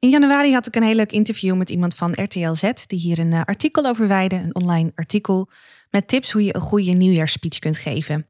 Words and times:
In 0.00 0.08
januari 0.08 0.52
had 0.52 0.66
ik 0.66 0.76
een 0.76 0.82
heel 0.82 0.94
leuk 0.94 1.12
interview 1.12 1.56
met 1.56 1.70
iemand 1.70 1.94
van 1.94 2.12
RTL 2.12 2.52
Z, 2.52 2.70
die 2.86 2.98
hier 2.98 3.18
een 3.18 3.32
eh, 3.32 3.40
artikel 3.44 3.86
over 3.86 4.08
wijde, 4.08 4.36
een 4.36 4.54
online 4.54 4.92
artikel, 4.94 5.50
met 5.90 6.08
tips 6.08 6.32
hoe 6.32 6.44
je 6.44 6.54
een 6.54 6.60
goede 6.60 6.90
nieuwjaarsspeech 6.90 7.58
kunt 7.58 7.76
geven. 7.76 8.26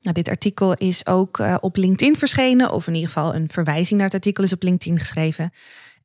Nou, 0.00 0.14
dit 0.14 0.28
artikel 0.28 0.74
is 0.74 1.06
ook 1.06 1.38
uh, 1.38 1.56
op 1.60 1.76
LinkedIn 1.76 2.16
verschenen, 2.16 2.72
of 2.72 2.86
in 2.86 2.94
ieder 2.94 3.10
geval 3.10 3.34
een 3.34 3.48
verwijzing 3.48 3.96
naar 3.96 4.06
het 4.06 4.14
artikel 4.14 4.44
is 4.44 4.52
op 4.52 4.62
LinkedIn 4.62 4.98
geschreven. 4.98 5.50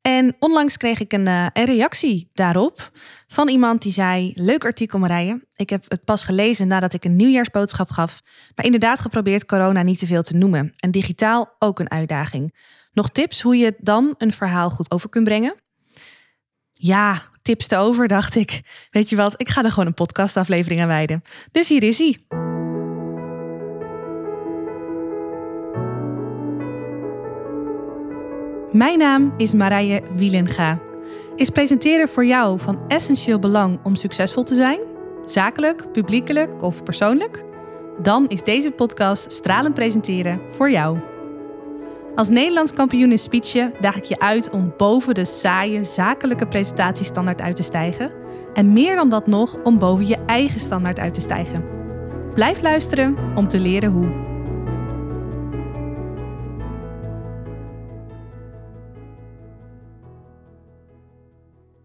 En 0.01 0.35
onlangs 0.39 0.77
kreeg 0.77 0.99
ik 0.99 1.13
een, 1.13 1.25
uh, 1.25 1.45
een, 1.53 1.65
reactie 1.65 2.29
daarop 2.33 2.91
van 3.27 3.47
iemand 3.47 3.81
die 3.81 3.91
zei: 3.91 4.31
Leuk 4.35 4.65
artikel, 4.65 4.99
Marije. 4.99 5.47
Ik 5.55 5.69
heb 5.69 5.85
het 5.87 6.03
pas 6.03 6.23
gelezen 6.23 6.67
nadat 6.67 6.93
ik 6.93 7.05
een 7.05 7.15
nieuwjaarsboodschap 7.15 7.89
gaf, 7.89 8.21
maar 8.55 8.65
inderdaad 8.65 9.01
geprobeerd 9.01 9.45
corona 9.45 9.81
niet 9.81 9.99
te 9.99 10.05
veel 10.05 10.23
te 10.23 10.37
noemen. 10.37 10.73
En 10.75 10.91
digitaal 10.91 11.55
ook 11.59 11.79
een 11.79 11.91
uitdaging. 11.91 12.53
Nog 12.93 13.09
tips 13.09 13.41
hoe 13.41 13.57
je 13.57 13.75
dan 13.77 14.15
een 14.17 14.33
verhaal 14.33 14.69
goed 14.69 14.91
over 14.91 15.09
kunt 15.09 15.23
brengen? 15.23 15.55
Ja, 16.73 17.21
tips 17.41 17.67
te 17.67 17.77
over, 17.77 18.07
dacht 18.07 18.35
ik. 18.35 18.61
Weet 18.91 19.09
je 19.09 19.15
wat, 19.15 19.33
ik 19.37 19.49
ga 19.49 19.63
er 19.63 19.69
gewoon 19.69 19.85
een 19.85 19.93
podcastaflevering 19.93 20.81
aan 20.81 20.87
wijden. 20.87 21.21
Dus 21.51 21.69
hier 21.69 21.83
is 21.83 21.97
hij. 21.97 22.17
Mijn 28.71 28.97
naam 28.97 29.33
is 29.37 29.53
Marije 29.53 30.01
Wielenga. 30.15 30.79
Is 31.35 31.49
presenteren 31.49 32.09
voor 32.09 32.25
jou 32.25 32.59
van 32.59 32.87
essentieel 32.87 33.39
belang 33.39 33.79
om 33.83 33.95
succesvol 33.95 34.43
te 34.43 34.55
zijn? 34.55 34.79
Zakelijk, 35.25 35.91
publiekelijk 35.91 36.61
of 36.61 36.83
persoonlijk? 36.83 37.43
Dan 38.01 38.27
is 38.27 38.43
deze 38.43 38.71
podcast 38.71 39.31
Stralen 39.31 39.73
Presenteren 39.73 40.41
voor 40.49 40.71
jou. 40.71 41.12
Als 42.15 42.29
Nederlands 42.29 42.73
kampioen 42.73 43.11
in 43.11 43.19
speechen 43.19 43.73
daag 43.79 43.95
ik 43.95 44.03
je 44.03 44.19
uit 44.19 44.49
om 44.49 44.73
boven 44.77 45.13
de 45.13 45.25
saaie 45.25 45.83
zakelijke 45.83 46.47
presentatiestandaard 46.47 47.41
uit 47.41 47.55
te 47.55 47.63
stijgen. 47.63 48.11
En 48.53 48.73
meer 48.73 48.95
dan 48.95 49.09
dat 49.09 49.27
nog, 49.27 49.57
om 49.63 49.79
boven 49.79 50.07
je 50.07 50.17
eigen 50.25 50.59
standaard 50.59 50.99
uit 50.99 51.13
te 51.13 51.21
stijgen. 51.21 51.63
Blijf 52.33 52.61
luisteren 52.61 53.15
om 53.35 53.47
te 53.47 53.59
leren 53.59 53.91
hoe. 53.91 54.31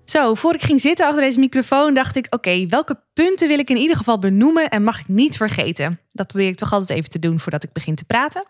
Zo, 0.05 0.35
voor 0.35 0.55
ik 0.55 0.63
ging 0.63 0.81
zitten 0.81 1.07
achter 1.07 1.23
deze 1.23 1.39
microfoon, 1.39 1.95
dacht 1.95 2.17
ik: 2.17 2.27
oké, 2.31 2.67
welke 2.67 3.01
punten 3.13 3.49
wil 3.49 3.59
ik 3.59 3.71
in 3.71 3.77
ieder 3.77 3.97
geval 3.97 4.19
benoemen 4.19 4.69
en 4.69 4.85
mag 4.85 5.01
ik 5.01 5.09
niet 5.09 5.37
vergeten? 5.37 6.01
Dat 6.13 6.27
probeer 6.27 6.49
ik 6.49 6.57
toch 6.57 6.73
altijd 6.73 6.99
even 6.99 7.11
te 7.11 7.19
doen 7.19 7.41
voordat 7.41 7.65
ik 7.65 7.73
begin 7.73 7.95
te 7.95 8.05
praten. 8.05 8.43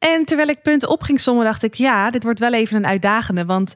En 0.00 0.24
terwijl 0.24 0.48
ik 0.48 0.62
punten 0.62 0.88
op 0.88 1.02
ging 1.02 1.20
sommen, 1.20 1.44
dacht 1.44 1.62
ik: 1.62 1.74
ja, 1.74 2.10
dit 2.10 2.22
wordt 2.22 2.38
wel 2.38 2.52
even 2.52 2.76
een 2.76 2.86
uitdagende. 2.86 3.44
Want 3.44 3.74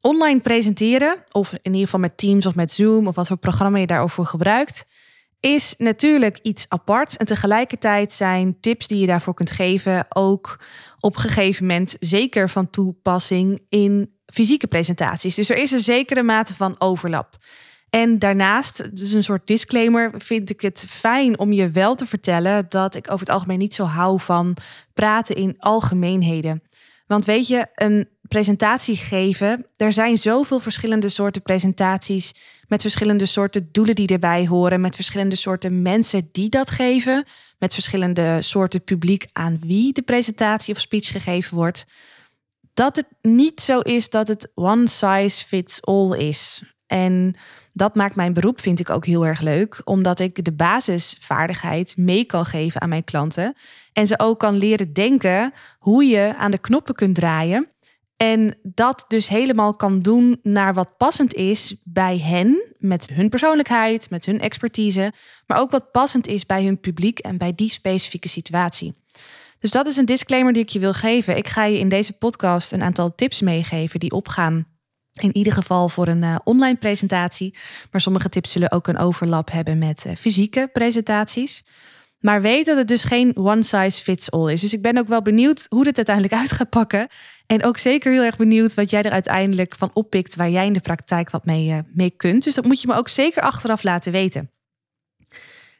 online 0.00 0.40
presenteren, 0.40 1.16
of 1.30 1.52
in 1.52 1.60
ieder 1.62 1.80
geval 1.80 2.00
met 2.00 2.18
Teams 2.18 2.46
of 2.46 2.54
met 2.54 2.72
Zoom, 2.72 3.06
of 3.06 3.14
wat 3.14 3.26
voor 3.26 3.36
programma 3.36 3.78
je 3.78 3.86
daarover 3.86 4.26
gebruikt, 4.26 4.84
is 5.40 5.74
natuurlijk 5.78 6.38
iets 6.42 6.66
apart. 6.68 7.16
En 7.16 7.26
tegelijkertijd 7.26 8.12
zijn 8.12 8.60
tips 8.60 8.86
die 8.86 8.98
je 8.98 9.06
daarvoor 9.06 9.34
kunt 9.34 9.50
geven 9.50 10.06
ook 10.08 10.58
op 11.00 11.14
een 11.14 11.20
gegeven 11.20 11.66
moment 11.66 11.96
zeker 12.00 12.48
van 12.48 12.70
toepassing 12.70 13.60
in 13.68 14.14
fysieke 14.26 14.66
presentaties. 14.66 15.34
Dus 15.34 15.50
er 15.50 15.56
is 15.56 15.70
een 15.70 15.80
zekere 15.80 16.22
mate 16.22 16.54
van 16.54 16.74
overlap. 16.78 17.36
En 17.94 18.18
daarnaast, 18.18 18.96
dus 18.96 19.12
een 19.12 19.22
soort 19.22 19.46
disclaimer, 19.46 20.12
vind 20.16 20.50
ik 20.50 20.60
het 20.60 20.86
fijn 20.88 21.38
om 21.38 21.52
je 21.52 21.70
wel 21.70 21.94
te 21.94 22.06
vertellen 22.06 22.66
dat 22.68 22.94
ik 22.94 23.10
over 23.10 23.26
het 23.26 23.34
algemeen 23.34 23.58
niet 23.58 23.74
zo 23.74 23.84
hou 23.84 24.20
van 24.20 24.56
praten 24.94 25.36
in 25.36 25.54
algemeenheden. 25.58 26.62
Want 27.06 27.24
weet 27.24 27.46
je, 27.46 27.66
een 27.74 28.08
presentatie 28.28 28.96
geven, 28.96 29.66
er 29.76 29.92
zijn 29.92 30.16
zoveel 30.16 30.60
verschillende 30.60 31.08
soorten 31.08 31.42
presentaties 31.42 32.32
met 32.68 32.80
verschillende 32.80 33.26
soorten 33.26 33.68
doelen 33.72 33.94
die 33.94 34.08
erbij 34.08 34.46
horen, 34.46 34.80
met 34.80 34.94
verschillende 34.94 35.36
soorten 35.36 35.82
mensen 35.82 36.28
die 36.32 36.48
dat 36.48 36.70
geven, 36.70 37.24
met 37.58 37.74
verschillende 37.74 38.42
soorten 38.42 38.84
publiek 38.84 39.26
aan 39.32 39.58
wie 39.60 39.92
de 39.92 40.02
presentatie 40.02 40.74
of 40.74 40.80
speech 40.80 41.06
gegeven 41.06 41.56
wordt 41.56 41.84
dat 42.72 42.96
het 42.96 43.06
niet 43.22 43.60
zo 43.60 43.80
is 43.80 44.10
dat 44.10 44.28
het 44.28 44.50
one 44.54 44.88
size 44.88 45.46
fits 45.46 45.82
all 45.82 46.18
is. 46.18 46.62
En 46.86 47.36
dat 47.76 47.94
maakt 47.94 48.16
mijn 48.16 48.32
beroep, 48.32 48.60
vind 48.60 48.80
ik 48.80 48.90
ook 48.90 49.06
heel 49.06 49.26
erg 49.26 49.40
leuk, 49.40 49.80
omdat 49.84 50.18
ik 50.18 50.44
de 50.44 50.52
basisvaardigheid 50.52 51.96
mee 51.96 52.24
kan 52.24 52.44
geven 52.44 52.80
aan 52.80 52.88
mijn 52.88 53.04
klanten. 53.04 53.54
En 53.92 54.06
ze 54.06 54.18
ook 54.18 54.38
kan 54.38 54.56
leren 54.56 54.92
denken 54.92 55.52
hoe 55.78 56.04
je 56.04 56.34
aan 56.38 56.50
de 56.50 56.58
knoppen 56.58 56.94
kunt 56.94 57.14
draaien. 57.14 57.68
En 58.16 58.56
dat 58.62 59.04
dus 59.08 59.28
helemaal 59.28 59.74
kan 59.74 60.00
doen 60.00 60.38
naar 60.42 60.74
wat 60.74 60.96
passend 60.96 61.34
is 61.34 61.76
bij 61.84 62.18
hen, 62.18 62.74
met 62.78 63.08
hun 63.12 63.28
persoonlijkheid, 63.28 64.10
met 64.10 64.24
hun 64.24 64.40
expertise, 64.40 65.12
maar 65.46 65.58
ook 65.60 65.70
wat 65.70 65.90
passend 65.90 66.26
is 66.26 66.46
bij 66.46 66.64
hun 66.64 66.80
publiek 66.80 67.18
en 67.18 67.38
bij 67.38 67.54
die 67.54 67.70
specifieke 67.70 68.28
situatie. 68.28 68.94
Dus 69.58 69.70
dat 69.70 69.86
is 69.86 69.96
een 69.96 70.04
disclaimer 70.04 70.52
die 70.52 70.62
ik 70.62 70.68
je 70.68 70.78
wil 70.78 70.92
geven. 70.92 71.36
Ik 71.36 71.48
ga 71.48 71.64
je 71.64 71.78
in 71.78 71.88
deze 71.88 72.12
podcast 72.12 72.72
een 72.72 72.82
aantal 72.82 73.14
tips 73.14 73.40
meegeven 73.40 74.00
die 74.00 74.10
opgaan. 74.10 74.73
In 75.20 75.36
ieder 75.36 75.52
geval 75.52 75.88
voor 75.88 76.08
een 76.08 76.22
uh, 76.22 76.36
online 76.44 76.76
presentatie. 76.76 77.54
Maar 77.90 78.00
sommige 78.00 78.28
tips 78.28 78.50
zullen 78.50 78.70
ook 78.70 78.86
een 78.86 78.98
overlap 78.98 79.50
hebben 79.50 79.78
met 79.78 80.04
uh, 80.06 80.14
fysieke 80.16 80.70
presentaties. 80.72 81.64
Maar 82.20 82.40
weet 82.40 82.66
dat 82.66 82.76
het 82.76 82.88
dus 82.88 83.04
geen 83.04 83.36
one 83.36 83.62
size 83.62 84.02
fits 84.02 84.30
all 84.30 84.52
is. 84.52 84.60
Dus 84.60 84.72
ik 84.72 84.82
ben 84.82 84.98
ook 84.98 85.08
wel 85.08 85.22
benieuwd 85.22 85.66
hoe 85.68 85.84
dit 85.84 85.96
uiteindelijk 85.96 86.34
uit 86.40 86.52
gaat 86.52 86.70
pakken. 86.70 87.08
En 87.46 87.64
ook 87.64 87.78
zeker 87.78 88.12
heel 88.12 88.22
erg 88.22 88.36
benieuwd 88.36 88.74
wat 88.74 88.90
jij 88.90 89.02
er 89.02 89.10
uiteindelijk 89.10 89.74
van 89.76 89.90
oppikt. 89.92 90.36
Waar 90.36 90.50
jij 90.50 90.66
in 90.66 90.72
de 90.72 90.80
praktijk 90.80 91.30
wat 91.30 91.44
mee, 91.44 91.68
uh, 91.68 91.78
mee 91.92 92.10
kunt. 92.10 92.44
Dus 92.44 92.54
dat 92.54 92.64
moet 92.64 92.80
je 92.80 92.86
me 92.86 92.94
ook 92.94 93.08
zeker 93.08 93.42
achteraf 93.42 93.82
laten 93.82 94.12
weten. 94.12 94.50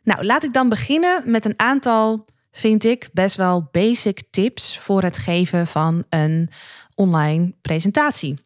Nou, 0.03 0.25
laat 0.25 0.45
ik 0.45 0.53
dan 0.53 0.69
beginnen 0.69 1.23
met 1.25 1.45
een 1.45 1.59
aantal 1.59 2.25
vind 2.53 2.85
ik 2.85 3.09
best 3.13 3.37
wel 3.37 3.69
basic 3.73 4.23
tips 4.31 4.79
voor 4.79 5.03
het 5.03 5.19
geven 5.19 5.67
van 5.67 6.05
een 6.09 6.51
online 6.95 7.55
presentatie. 7.61 8.44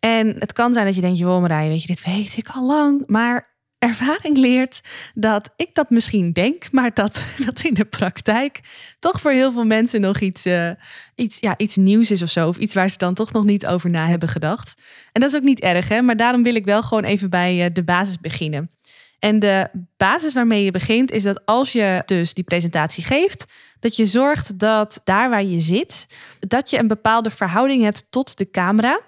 En 0.00 0.36
het 0.38 0.52
kan 0.52 0.72
zijn 0.72 0.86
dat 0.86 0.94
je 0.94 1.00
denkt, 1.00 1.18
joh 1.18 1.40
Marije, 1.40 1.68
weet 1.68 1.82
je, 1.82 1.86
dit 1.86 2.04
weet 2.04 2.36
ik 2.36 2.48
al 2.48 2.66
lang. 2.66 3.02
Maar 3.06 3.56
ervaring 3.78 4.36
leert 4.36 4.80
dat 5.14 5.52
ik 5.56 5.74
dat 5.74 5.90
misschien 5.90 6.32
denk, 6.32 6.72
maar 6.72 6.94
dat 6.94 7.24
dat 7.46 7.60
in 7.60 7.74
de 7.74 7.84
praktijk 7.84 8.60
toch 8.98 9.20
voor 9.20 9.30
heel 9.30 9.52
veel 9.52 9.64
mensen 9.64 10.00
nog 10.00 10.20
iets, 10.20 10.46
uh, 10.46 10.70
iets, 11.14 11.38
ja, 11.40 11.54
iets 11.56 11.76
nieuws 11.76 12.10
is 12.10 12.22
of 12.22 12.30
zo. 12.30 12.48
Of 12.48 12.56
iets 12.56 12.74
waar 12.74 12.90
ze 12.90 12.98
dan 12.98 13.14
toch 13.14 13.32
nog 13.32 13.44
niet 13.44 13.66
over 13.66 13.90
na 13.90 14.06
hebben 14.06 14.28
gedacht. 14.28 14.82
En 15.12 15.20
dat 15.20 15.30
is 15.30 15.36
ook 15.36 15.44
niet 15.44 15.60
erg, 15.60 15.88
hè? 15.88 16.02
maar 16.02 16.16
daarom 16.16 16.42
wil 16.42 16.54
ik 16.54 16.64
wel 16.64 16.82
gewoon 16.82 17.04
even 17.04 17.30
bij 17.30 17.64
uh, 17.64 17.70
de 17.72 17.84
basis 17.84 18.18
beginnen. 18.20 18.70
En 19.18 19.38
de 19.38 19.70
basis 19.96 20.32
waarmee 20.32 20.64
je 20.64 20.70
begint 20.70 21.10
is 21.10 21.22
dat 21.22 21.46
als 21.46 21.72
je 21.72 22.02
dus 22.06 22.34
die 22.34 22.44
presentatie 22.44 23.04
geeft, 23.04 23.52
dat 23.80 23.96
je 23.96 24.06
zorgt 24.06 24.58
dat 24.58 25.00
daar 25.04 25.30
waar 25.30 25.44
je 25.44 25.60
zit, 25.60 26.06
dat 26.38 26.70
je 26.70 26.78
een 26.78 26.86
bepaalde 26.86 27.30
verhouding 27.30 27.82
hebt 27.82 28.06
tot 28.10 28.36
de 28.36 28.50
camera. 28.50 29.00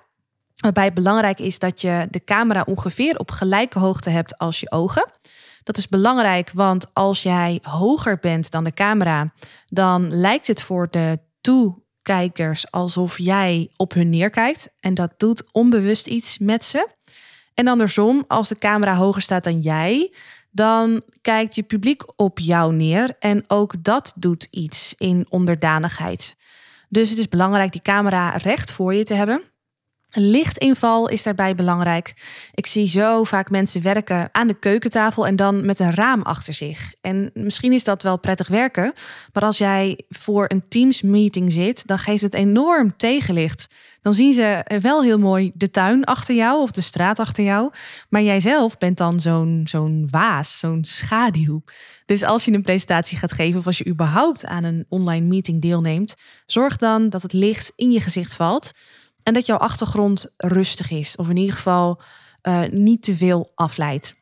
Waarbij 0.60 0.92
belangrijk 0.92 1.40
is 1.40 1.58
dat 1.58 1.80
je 1.80 2.06
de 2.10 2.24
camera 2.24 2.62
ongeveer 2.66 3.18
op 3.18 3.30
gelijke 3.30 3.78
hoogte 3.78 4.10
hebt 4.10 4.38
als 4.38 4.60
je 4.60 4.70
ogen. 4.70 5.10
Dat 5.62 5.76
is 5.76 5.88
belangrijk, 5.88 6.50
want 6.54 6.86
als 6.92 7.22
jij 7.22 7.58
hoger 7.62 8.18
bent 8.18 8.50
dan 8.50 8.64
de 8.64 8.72
camera, 8.72 9.32
dan 9.66 10.14
lijkt 10.14 10.46
het 10.46 10.62
voor 10.62 10.90
de 10.90 11.18
toekijkers 11.40 12.70
alsof 12.70 13.18
jij 13.18 13.70
op 13.76 13.92
hun 13.92 14.08
neerkijkt. 14.08 14.68
En 14.80 14.94
dat 14.94 15.12
doet 15.16 15.44
onbewust 15.52 16.06
iets 16.06 16.38
met 16.38 16.64
ze. 16.64 16.88
En 17.54 17.68
andersom, 17.68 18.24
als 18.28 18.48
de 18.48 18.58
camera 18.58 18.94
hoger 18.94 19.22
staat 19.22 19.44
dan 19.44 19.60
jij, 19.60 20.14
dan 20.50 21.02
kijkt 21.20 21.54
je 21.54 21.62
publiek 21.62 22.02
op 22.16 22.38
jou 22.38 22.72
neer. 22.74 23.16
En 23.18 23.44
ook 23.46 23.84
dat 23.84 24.12
doet 24.16 24.46
iets 24.50 24.94
in 24.98 25.26
onderdanigheid. 25.28 26.36
Dus 26.88 27.10
het 27.10 27.18
is 27.18 27.28
belangrijk 27.28 27.72
die 27.72 27.82
camera 27.82 28.30
recht 28.30 28.72
voor 28.72 28.94
je 28.94 29.04
te 29.04 29.14
hebben. 29.14 29.49
Lichtinval 30.12 31.08
is 31.08 31.22
daarbij 31.22 31.54
belangrijk. 31.54 32.14
Ik 32.54 32.66
zie 32.66 32.88
zo 32.88 33.24
vaak 33.24 33.50
mensen 33.50 33.82
werken 33.82 34.28
aan 34.32 34.46
de 34.46 34.58
keukentafel 34.58 35.26
en 35.26 35.36
dan 35.36 35.66
met 35.66 35.78
een 35.78 35.94
raam 35.94 36.22
achter 36.22 36.54
zich. 36.54 36.92
En 37.00 37.30
misschien 37.34 37.72
is 37.72 37.84
dat 37.84 38.02
wel 38.02 38.18
prettig 38.18 38.48
werken, 38.48 38.92
maar 39.32 39.42
als 39.42 39.58
jij 39.58 40.00
voor 40.08 40.44
een 40.48 40.68
Teams 40.68 41.02
meeting 41.02 41.52
zit, 41.52 41.86
dan 41.86 41.98
geeft 41.98 42.22
het 42.22 42.34
enorm 42.34 42.96
tegenlicht. 42.96 43.66
Dan 44.02 44.14
zien 44.14 44.32
ze 44.32 44.64
wel 44.80 45.02
heel 45.02 45.18
mooi 45.18 45.50
de 45.54 45.70
tuin 45.70 46.04
achter 46.04 46.34
jou 46.34 46.60
of 46.60 46.70
de 46.70 46.80
straat 46.80 47.18
achter 47.18 47.44
jou, 47.44 47.70
maar 48.08 48.22
jijzelf 48.22 48.78
bent 48.78 48.96
dan 48.96 49.20
zo'n 49.20 49.60
zo'n 49.64 50.08
waas, 50.10 50.58
zo'n 50.58 50.84
schaduw. 50.84 51.62
Dus 52.06 52.22
als 52.22 52.44
je 52.44 52.52
een 52.52 52.62
presentatie 52.62 53.18
gaat 53.18 53.32
geven 53.32 53.58
of 53.58 53.66
als 53.66 53.78
je 53.78 53.86
überhaupt 53.86 54.46
aan 54.46 54.64
een 54.64 54.86
online 54.88 55.26
meeting 55.26 55.62
deelneemt, 55.62 56.14
zorg 56.46 56.76
dan 56.76 57.08
dat 57.08 57.22
het 57.22 57.32
licht 57.32 57.72
in 57.76 57.90
je 57.90 58.00
gezicht 58.00 58.34
valt 58.34 58.72
en 59.22 59.34
dat 59.34 59.46
jouw 59.46 59.56
achtergrond 59.56 60.34
rustig 60.36 60.90
is. 60.90 61.16
Of 61.16 61.28
in 61.28 61.36
ieder 61.36 61.54
geval 61.54 62.00
uh, 62.42 62.62
niet 62.70 63.02
te 63.02 63.16
veel 63.16 63.52
afleidt. 63.54 64.14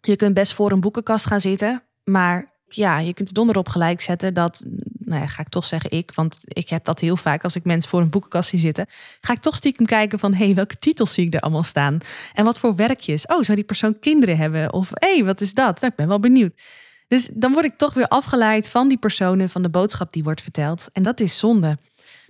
Je 0.00 0.16
kunt 0.16 0.34
best 0.34 0.52
voor 0.52 0.72
een 0.72 0.80
boekenkast 0.80 1.26
gaan 1.26 1.40
zitten. 1.40 1.82
Maar 2.04 2.52
ja, 2.68 2.98
je 2.98 3.14
kunt 3.14 3.34
donder 3.34 3.56
op 3.56 3.68
gelijk 3.68 4.00
zetten 4.00 4.34
dat 4.34 4.64
nou 5.08 5.20
ja, 5.20 5.26
ga 5.26 5.42
ik 5.42 5.48
toch 5.48 5.64
zeggen 5.64 5.90
ik, 5.90 6.12
want 6.14 6.40
ik 6.42 6.68
heb 6.68 6.84
dat 6.84 7.00
heel 7.00 7.16
vaak 7.16 7.44
als 7.44 7.56
ik 7.56 7.64
mensen 7.64 7.90
voor 7.90 8.00
een 8.00 8.10
boekenkast 8.10 8.48
zie 8.48 8.58
zitten, 8.58 8.86
ga 9.20 9.32
ik 9.32 9.40
toch 9.40 9.56
stiekem 9.56 9.86
kijken 9.86 10.18
van, 10.18 10.34
hé, 10.34 10.44
hey, 10.44 10.54
welke 10.54 10.78
titels 10.78 11.12
zie 11.12 11.26
ik 11.26 11.34
er 11.34 11.40
allemaal 11.40 11.62
staan? 11.62 11.98
En 12.34 12.44
wat 12.44 12.58
voor 12.58 12.76
werkjes? 12.76 13.26
Oh, 13.26 13.42
zou 13.42 13.54
die 13.54 13.64
persoon 13.64 13.98
kinderen 13.98 14.36
hebben? 14.36 14.72
Of, 14.72 14.90
hé, 14.92 15.14
hey, 15.14 15.24
wat 15.24 15.40
is 15.40 15.54
dat? 15.54 15.80
Nou, 15.80 15.92
ik 15.92 15.98
ben 15.98 16.08
wel 16.08 16.20
benieuwd. 16.20 16.60
Dus 17.08 17.28
dan 17.32 17.52
word 17.52 17.64
ik 17.64 17.76
toch 17.76 17.94
weer 17.94 18.08
afgeleid 18.08 18.68
van 18.68 18.88
die 18.88 18.98
personen, 18.98 19.48
van 19.48 19.62
de 19.62 19.68
boodschap 19.68 20.12
die 20.12 20.22
wordt 20.22 20.42
verteld. 20.42 20.88
En 20.92 21.02
dat 21.02 21.20
is 21.20 21.38
zonde. 21.38 21.78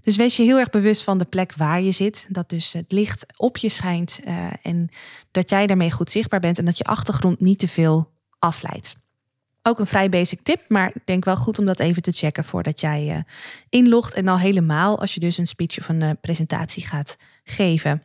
Dus 0.03 0.17
wees 0.17 0.37
je 0.37 0.43
heel 0.43 0.59
erg 0.59 0.71
bewust 0.71 1.03
van 1.03 1.19
de 1.19 1.25
plek 1.25 1.53
waar 1.57 1.81
je 1.81 1.91
zit. 1.91 2.27
Dat 2.29 2.49
dus 2.49 2.73
het 2.73 2.93
licht 2.93 3.27
op 3.37 3.57
je 3.57 3.69
schijnt 3.69 4.21
uh, 4.25 4.47
en 4.63 4.89
dat 5.31 5.51
jij 5.51 5.67
daarmee 5.67 5.91
goed 5.91 6.11
zichtbaar 6.11 6.41
bent 6.41 6.59
en 6.59 6.65
dat 6.65 6.79
je 6.79 6.85
achtergrond 6.85 7.41
niet 7.41 7.59
te 7.59 7.69
veel 7.69 8.11
afleidt. 8.39 8.97
Ook 9.63 9.79
een 9.79 9.87
vrij 9.87 10.09
basic 10.09 10.41
tip, 10.43 10.69
maar 10.69 10.91
ik 10.95 11.03
denk 11.07 11.25
wel 11.25 11.37
goed 11.37 11.59
om 11.59 11.67
dat 11.67 11.81
even 11.81 12.03
te 12.03 12.13
checken 12.13 12.45
voordat 12.45 12.81
jij 12.81 13.17
uh, 13.17 13.23
inlogt. 13.69 14.15
En 14.15 14.29
al 14.29 14.39
helemaal 14.39 15.01
als 15.01 15.15
je 15.15 15.21
dus 15.21 15.39
een 15.39 15.47
speech 15.47 15.79
of 15.79 15.89
een 15.89 16.01
uh, 16.01 16.11
presentatie 16.21 16.87
gaat 16.87 17.17
geven. 17.45 18.03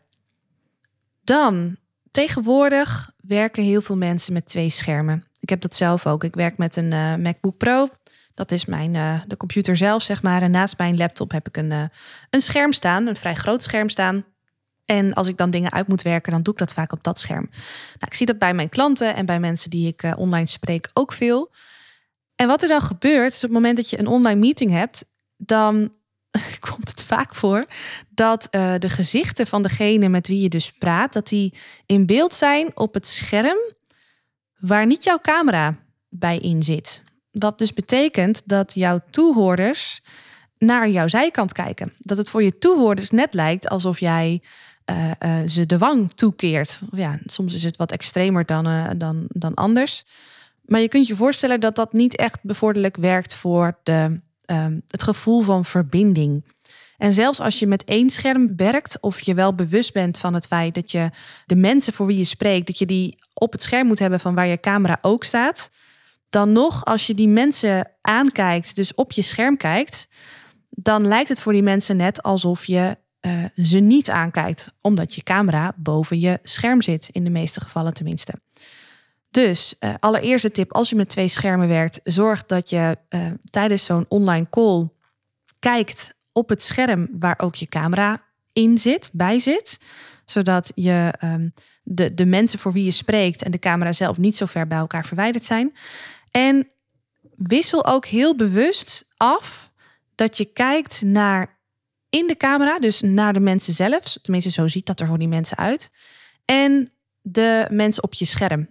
Dan, 1.23 1.77
tegenwoordig 2.11 3.11
werken 3.17 3.63
heel 3.63 3.81
veel 3.81 3.97
mensen 3.97 4.33
met 4.33 4.45
twee 4.45 4.69
schermen. 4.69 5.25
Ik 5.39 5.49
heb 5.49 5.61
dat 5.61 5.75
zelf 5.75 6.07
ook. 6.07 6.23
Ik 6.23 6.35
werk 6.35 6.57
met 6.57 6.75
een 6.75 7.21
MacBook 7.21 7.57
Pro. 7.57 7.89
Dat 8.33 8.51
is 8.51 8.65
mijn, 8.65 9.23
de 9.27 9.37
computer 9.37 9.77
zelf, 9.77 10.03
zeg 10.03 10.21
maar. 10.23 10.41
En 10.41 10.51
naast 10.51 10.77
mijn 10.77 10.97
laptop 10.97 11.31
heb 11.31 11.47
ik 11.47 11.57
een, 11.57 11.71
een 12.29 12.41
scherm 12.41 12.73
staan, 12.73 13.07
een 13.07 13.15
vrij 13.15 13.35
groot 13.35 13.63
scherm 13.63 13.89
staan. 13.89 14.25
En 14.85 15.13
als 15.13 15.27
ik 15.27 15.37
dan 15.37 15.49
dingen 15.49 15.71
uit 15.71 15.87
moet 15.87 16.01
werken, 16.01 16.31
dan 16.31 16.43
doe 16.43 16.53
ik 16.53 16.59
dat 16.59 16.73
vaak 16.73 16.91
op 16.91 17.03
dat 17.03 17.19
scherm. 17.19 17.47
Nou, 17.51 18.05
ik 18.05 18.13
zie 18.13 18.25
dat 18.25 18.37
bij 18.37 18.53
mijn 18.53 18.69
klanten 18.69 19.15
en 19.15 19.25
bij 19.25 19.39
mensen 19.39 19.69
die 19.69 19.87
ik 19.87 20.03
uh, 20.03 20.13
online 20.17 20.45
spreek 20.45 20.89
ook 20.93 21.13
veel. 21.13 21.51
En 22.35 22.47
wat 22.47 22.61
er 22.61 22.67
dan 22.67 22.81
gebeurt, 22.81 23.31
is 23.31 23.35
op 23.35 23.41
het 23.41 23.51
moment 23.51 23.77
dat 23.77 23.89
je 23.89 23.99
een 23.99 24.07
online 24.07 24.39
meeting 24.39 24.71
hebt, 24.71 25.05
dan 25.37 25.95
komt 26.69 26.89
het 26.89 27.03
vaak 27.03 27.35
voor 27.35 27.65
dat 28.09 28.47
de 28.51 28.89
gezichten 28.89 29.47
van 29.47 29.63
degene 29.63 30.09
met 30.09 30.27
wie 30.27 30.41
je 30.41 30.49
dus 30.49 30.71
praat, 30.71 31.13
dat 31.13 31.27
die 31.27 31.53
in 31.85 32.05
beeld 32.05 32.33
zijn 32.33 32.77
op 32.77 32.93
het 32.93 33.07
scherm 33.07 33.57
waar 34.59 34.85
niet 34.85 35.03
jouw 35.03 35.19
camera 35.21 35.77
bij 36.09 36.37
in 36.37 36.63
zit. 36.63 37.02
Dat 37.35 37.57
dus 37.57 37.73
betekent 37.73 38.41
dat 38.45 38.73
jouw 38.73 38.99
toehoorders 39.09 40.01
naar 40.57 40.89
jouw 40.89 41.07
zijkant 41.07 41.51
kijken. 41.51 41.93
Dat 41.99 42.17
het 42.17 42.29
voor 42.29 42.43
je 42.43 42.57
toehoorders 42.57 43.09
net 43.09 43.33
lijkt 43.33 43.69
alsof 43.69 43.99
jij 43.99 44.41
uh, 44.91 45.11
uh, 45.19 45.47
ze 45.47 45.65
de 45.65 45.77
wang 45.77 46.13
toekeert. 46.13 46.79
Ja, 46.91 47.19
soms 47.25 47.53
is 47.53 47.63
het 47.63 47.77
wat 47.77 47.91
extremer 47.91 48.45
dan, 48.45 48.67
uh, 48.67 48.89
dan, 48.97 49.25
dan 49.27 49.53
anders. 49.53 50.03
Maar 50.65 50.81
je 50.81 50.87
kunt 50.87 51.07
je 51.07 51.15
voorstellen 51.15 51.59
dat 51.59 51.75
dat 51.75 51.93
niet 51.93 52.15
echt 52.15 52.39
bevorderlijk 52.41 52.97
werkt 52.97 53.33
voor 53.33 53.79
de, 53.83 54.21
ehm, 54.45 54.79
het 54.87 55.03
gevoel 55.03 55.41
van 55.41 55.65
verbinding. 55.65 56.45
En 56.97 57.13
zelfs 57.13 57.39
als 57.39 57.59
je 57.59 57.67
met 57.67 57.83
één 57.83 58.09
scherm 58.09 58.55
werkt, 58.55 58.97
of 59.01 59.19
je 59.19 59.33
wel 59.33 59.55
bewust 59.55 59.93
bent 59.93 60.19
van 60.19 60.33
het 60.33 60.47
feit 60.47 60.75
dat 60.75 60.91
je 60.91 61.09
de 61.45 61.55
mensen 61.55 61.93
voor 61.93 62.05
wie 62.05 62.17
je 62.17 62.23
spreekt, 62.23 62.67
dat 62.67 62.77
je 62.77 62.85
die 62.85 63.17
op 63.33 63.51
het 63.51 63.63
scherm 63.63 63.87
moet 63.87 63.99
hebben 63.99 64.19
van 64.19 64.35
waar 64.35 64.47
je 64.47 64.59
camera 64.59 64.97
ook 65.01 65.23
staat, 65.23 65.69
dan 66.33 66.51
nog 66.51 66.85
als 66.85 67.07
je 67.07 67.13
die 67.13 67.27
mensen 67.27 67.91
aankijkt, 68.01 68.75
dus 68.75 68.95
op 68.95 69.11
je 69.11 69.21
scherm 69.21 69.57
kijkt, 69.57 70.07
dan 70.69 71.07
lijkt 71.07 71.29
het 71.29 71.41
voor 71.41 71.53
die 71.53 71.63
mensen 71.63 71.97
net 71.97 72.23
alsof 72.23 72.65
je 72.65 72.97
uh, 73.21 73.45
ze 73.55 73.77
niet 73.77 74.09
aankijkt, 74.09 74.71
omdat 74.81 75.15
je 75.15 75.23
camera 75.23 75.73
boven 75.77 76.19
je 76.19 76.39
scherm 76.43 76.81
zit, 76.81 77.09
in 77.11 77.23
de 77.23 77.29
meeste 77.29 77.61
gevallen 77.61 77.93
tenminste. 77.93 78.33
Dus 79.29 79.75
uh, 79.79 79.93
allereerste 79.99 80.51
tip, 80.51 80.73
als 80.73 80.89
je 80.89 80.95
met 80.95 81.09
twee 81.09 81.27
schermen 81.27 81.67
werkt, 81.67 81.99
zorg 82.03 82.45
dat 82.45 82.69
je 82.69 82.97
uh, 83.09 83.25
tijdens 83.49 83.85
zo'n 83.85 84.05
online 84.07 84.47
call 84.49 84.89
kijkt 85.59 86.13
op 86.31 86.49
het 86.49 86.61
scherm 86.61 87.07
waar 87.19 87.39
ook 87.39 87.55
je 87.55 87.67
camera 87.67 88.21
in 88.53 88.77
zit, 88.77 89.09
bij 89.11 89.39
zit, 89.39 89.77
zodat 90.25 90.71
je 90.75 91.13
um, 91.23 91.53
de, 91.83 92.13
de 92.13 92.25
mensen 92.25 92.59
voor 92.59 92.73
wie 92.73 92.85
je 92.85 92.91
spreekt 92.91 93.43
en 93.43 93.51
de 93.51 93.59
camera 93.59 93.93
zelf 93.93 94.17
niet 94.17 94.37
zo 94.37 94.45
ver 94.45 94.67
bij 94.67 94.77
elkaar 94.77 95.05
verwijderd 95.05 95.43
zijn. 95.43 95.73
En 96.33 96.67
wissel 97.35 97.85
ook 97.85 98.05
heel 98.05 98.35
bewust 98.35 99.05
af 99.17 99.71
dat 100.15 100.37
je 100.37 100.45
kijkt 100.45 101.01
naar 101.01 101.59
in 102.09 102.27
de 102.27 102.37
camera, 102.37 102.79
dus 102.79 103.01
naar 103.01 103.33
de 103.33 103.39
mensen 103.39 103.73
zelf. 103.73 104.17
Tenminste, 104.21 104.51
zo 104.51 104.67
ziet 104.67 104.85
dat 104.85 104.99
er 104.99 105.07
voor 105.07 105.17
die 105.17 105.27
mensen 105.27 105.57
uit. 105.57 105.91
En 106.45 106.91
de 107.21 107.67
mensen 107.69 108.03
op 108.03 108.13
je 108.13 108.25
scherm. 108.25 108.67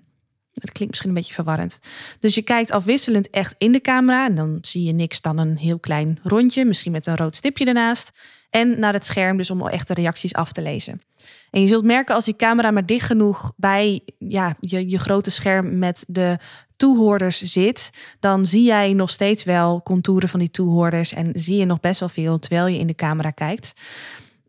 Dat 0.53 0.73
klinkt 0.73 0.89
misschien 0.89 1.09
een 1.09 1.15
beetje 1.15 1.35
verwarrend. 1.35 1.79
Dus 2.21 2.35
je 2.35 2.43
kijkt 2.43 2.71
afwisselend 2.71 3.31
echt 3.31 3.55
in 3.59 3.73
de 3.73 3.81
camera. 3.81 4.27
En 4.27 4.35
dan 4.35 4.59
zie 4.61 4.85
je 4.85 4.93
niks 4.93 5.21
dan 5.21 5.39
een 5.39 5.57
heel 5.57 5.79
klein 5.79 6.19
rondje. 6.23 6.65
Misschien 6.65 6.93
met 6.93 7.07
een 7.07 7.17
rood 7.17 7.37
stipje 7.37 7.65
ernaast. 7.65 8.11
En 8.51 8.79
naar 8.79 8.93
het 8.93 9.05
scherm, 9.05 9.37
dus 9.37 9.51
om 9.51 9.69
echt 9.69 9.89
de 9.89 9.95
reacties 9.95 10.35
af 10.35 10.53
te 10.53 10.63
lezen. 10.63 11.03
En 11.51 11.61
je 11.61 11.67
zult 11.67 11.85
merken 11.85 12.15
als 12.15 12.25
die 12.25 12.37
camera 12.37 12.71
maar 12.71 12.87
dicht 12.87 13.07
genoeg 13.07 13.53
bij 13.57 14.01
ja, 14.19 14.57
je, 14.61 14.89
je 14.89 14.99
grote 14.99 15.31
scherm 15.31 15.79
met 15.79 16.05
de 16.09 16.39
toehoorders 16.83 17.43
zit, 17.43 17.91
dan 18.21 18.47
zie 18.47 18.63
jij 18.63 18.93
nog 18.93 19.11
steeds 19.11 19.45
wel 19.45 19.83
contouren 19.83 20.29
van 20.29 20.41
die 20.41 20.51
toehoorders 20.51 21.13
en 21.13 21.33
zie 21.35 21.57
je 21.57 21.65
nog 21.65 21.81
best 21.81 22.01
wel 22.01 22.09
veel 22.09 22.39
terwijl 22.39 22.67
je 22.67 22.79
in 22.79 22.87
de 22.87 22.95
camera 22.95 23.31
kijkt. 23.31 23.73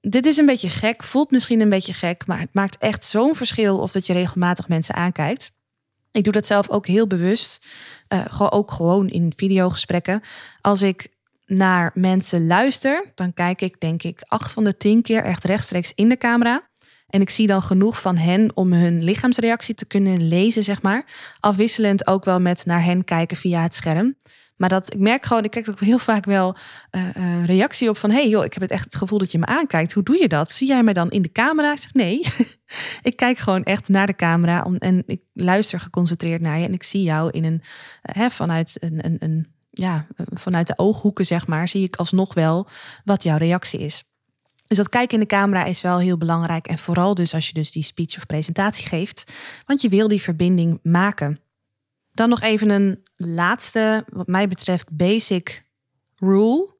Dit 0.01 0.25
is 0.25 0.37
een 0.37 0.45
beetje 0.45 0.69
gek, 0.69 1.03
voelt 1.03 1.31
misschien 1.31 1.59
een 1.59 1.69
beetje 1.69 1.93
gek, 1.93 2.27
maar 2.27 2.39
het 2.39 2.53
maakt 2.53 2.77
echt 2.77 3.05
zo'n 3.05 3.35
verschil 3.35 3.79
of 3.79 3.91
dat 3.91 4.07
je 4.07 4.13
regelmatig 4.13 4.67
mensen 4.67 4.95
aankijkt. 4.95 5.51
Ik 6.11 6.23
doe 6.23 6.33
dat 6.33 6.45
zelf 6.45 6.69
ook 6.69 6.87
heel 6.87 7.07
bewust, 7.07 7.65
uh, 8.09 8.47
ook 8.49 8.71
gewoon 8.71 9.09
in 9.09 9.33
videogesprekken. 9.35 10.21
Als 10.61 10.81
ik 10.81 11.07
naar 11.45 11.91
mensen 11.93 12.47
luister, 12.47 13.11
dan 13.15 13.33
kijk 13.33 13.61
ik 13.61 13.79
denk 13.79 14.03
ik 14.03 14.21
acht 14.27 14.53
van 14.53 14.63
de 14.63 14.77
tien 14.77 15.01
keer 15.01 15.23
echt 15.23 15.43
rechtstreeks 15.43 15.93
in 15.95 16.09
de 16.09 16.17
camera. 16.17 16.69
En 17.13 17.21
ik 17.21 17.29
zie 17.29 17.47
dan 17.47 17.61
genoeg 17.61 18.01
van 18.01 18.17
hen 18.17 18.51
om 18.53 18.73
hun 18.73 19.03
lichaamsreactie 19.03 19.75
te 19.75 19.85
kunnen 19.85 20.27
lezen, 20.27 20.63
zeg 20.63 20.81
maar. 20.81 21.05
Afwisselend 21.39 22.07
ook 22.07 22.25
wel 22.25 22.39
met 22.39 22.65
naar 22.65 22.83
hen 22.83 23.03
kijken 23.03 23.37
via 23.37 23.61
het 23.61 23.75
scherm. 23.75 24.15
Maar 24.55 24.69
dat 24.69 24.93
ik 24.93 24.99
merk 24.99 25.25
gewoon, 25.25 25.43
ik 25.43 25.51
krijg 25.51 25.69
ook 25.69 25.79
heel 25.79 25.99
vaak 25.99 26.25
wel 26.25 26.55
uh, 26.91 27.45
reactie 27.45 27.89
op 27.89 27.97
van: 27.97 28.11
hey 28.11 28.29
joh, 28.29 28.45
ik 28.45 28.53
heb 28.53 28.61
het 28.61 28.71
echt 28.71 28.83
het 28.83 28.95
gevoel 28.95 29.17
dat 29.17 29.31
je 29.31 29.37
me 29.37 29.45
aankijkt. 29.45 29.93
Hoe 29.93 30.03
doe 30.03 30.17
je 30.19 30.27
dat? 30.27 30.51
Zie 30.51 30.67
jij 30.67 30.83
mij 30.83 30.93
dan 30.93 31.09
in 31.09 31.21
de 31.21 31.31
camera? 31.31 31.71
Ik 31.71 31.77
zeg 31.77 31.93
nee. 31.93 32.25
ik 33.09 33.15
kijk 33.15 33.37
gewoon 33.37 33.63
echt 33.63 33.87
naar 33.87 34.07
de 34.07 34.15
camera 34.15 34.67
en 34.77 35.03
ik 35.05 35.21
luister 35.33 35.79
geconcentreerd 35.79 36.41
naar 36.41 36.59
je 36.59 36.65
en 36.65 36.73
ik 36.73 36.83
zie 36.83 37.03
jou 37.03 37.29
in 37.31 37.43
een, 37.43 37.61
uh, 37.61 38.15
hè, 38.15 38.29
vanuit 38.29 38.77
een, 38.79 39.05
een, 39.05 39.15
een, 39.19 39.47
ja, 39.69 40.07
vanuit 40.33 40.67
de 40.67 40.77
ooghoeken 40.77 41.25
zeg 41.25 41.47
maar, 41.47 41.67
zie 41.67 41.83
ik 41.83 41.95
alsnog 41.95 42.33
wel 42.33 42.67
wat 43.03 43.23
jouw 43.23 43.37
reactie 43.37 43.79
is. 43.79 44.03
Dus 44.63 44.77
dat 44.77 44.89
kijken 44.89 45.13
in 45.13 45.19
de 45.19 45.35
camera 45.35 45.63
is 45.63 45.81
wel 45.81 45.99
heel 45.99 46.17
belangrijk. 46.17 46.67
En 46.67 46.77
vooral 46.77 47.13
dus 47.13 47.33
als 47.33 47.47
je 47.47 47.53
dus 47.53 47.71
die 47.71 47.83
speech 47.83 48.17
of 48.17 48.25
presentatie 48.25 48.87
geeft. 48.87 49.33
Want 49.65 49.81
je 49.81 49.89
wil 49.89 50.07
die 50.07 50.21
verbinding 50.21 50.79
maken. 50.83 51.39
Dan 52.11 52.29
nog 52.29 52.41
even 52.41 52.69
een 52.69 53.03
laatste, 53.15 54.05
wat 54.09 54.27
mij 54.27 54.47
betreft, 54.47 54.97
basic 54.97 55.65
rule. 56.15 56.71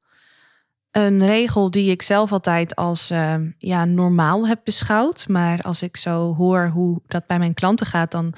Een 0.92 1.26
regel 1.26 1.72
die 1.72 1.92
ik 1.92 2.02
zelf 2.02 2.32
altijd 2.32 2.76
als 2.76 3.12
uh, 3.12 3.36
ja, 3.58 3.86
normaal 3.86 4.48
heb 4.48 4.62
beschouwd. 4.64 5.28
Maar 5.28 5.62
als 5.62 5.82
ik 5.82 5.98
zo 5.98 6.36
hoor 6.36 6.68
hoe 6.68 7.02
dat 7.08 7.28
bij 7.28 7.40
mijn 7.40 7.54
klanten 7.54 7.86
gaat, 7.86 8.12
dan 8.12 8.34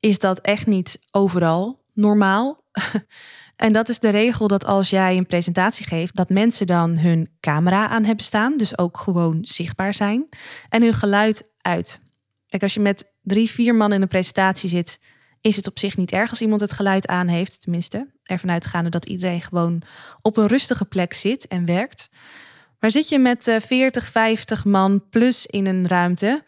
is 0.00 0.18
dat 0.18 0.38
echt 0.38 0.66
niet 0.66 1.00
overal 1.10 1.84
normaal. 1.94 2.64
En 3.60 3.72
dat 3.72 3.88
is 3.88 3.98
de 3.98 4.08
regel 4.08 4.48
dat 4.48 4.64
als 4.64 4.90
jij 4.90 5.16
een 5.16 5.26
presentatie 5.26 5.86
geeft, 5.86 6.16
dat 6.16 6.28
mensen 6.28 6.66
dan 6.66 6.98
hun 6.98 7.28
camera 7.40 7.88
aan 7.88 8.04
hebben 8.04 8.24
staan, 8.24 8.56
dus 8.56 8.78
ook 8.78 8.98
gewoon 8.98 9.38
zichtbaar 9.40 9.94
zijn, 9.94 10.28
en 10.68 10.82
hun 10.82 10.94
geluid 10.94 11.48
uit. 11.60 12.00
Kijk, 12.46 12.62
als 12.62 12.74
je 12.74 12.80
met 12.80 13.12
drie, 13.22 13.50
vier 13.50 13.74
man 13.74 13.92
in 13.92 14.02
een 14.02 14.08
presentatie 14.08 14.68
zit, 14.68 15.00
is 15.40 15.56
het 15.56 15.66
op 15.66 15.78
zich 15.78 15.96
niet 15.96 16.12
erg 16.12 16.30
als 16.30 16.40
iemand 16.40 16.60
het 16.60 16.72
geluid 16.72 17.06
aan 17.06 17.28
heeft, 17.28 17.60
tenminste. 17.60 18.12
Ervan 18.22 18.50
uitgaande 18.50 18.90
dat 18.90 19.06
iedereen 19.06 19.42
gewoon 19.42 19.82
op 20.22 20.36
een 20.36 20.46
rustige 20.46 20.84
plek 20.84 21.14
zit 21.14 21.48
en 21.48 21.64
werkt. 21.64 22.08
Maar 22.78 22.90
zit 22.90 23.08
je 23.08 23.18
met 23.18 23.56
40, 23.58 24.04
eh, 24.04 24.10
50 24.10 24.64
man 24.64 25.08
plus 25.10 25.46
in 25.46 25.66
een 25.66 25.88
ruimte, 25.88 26.44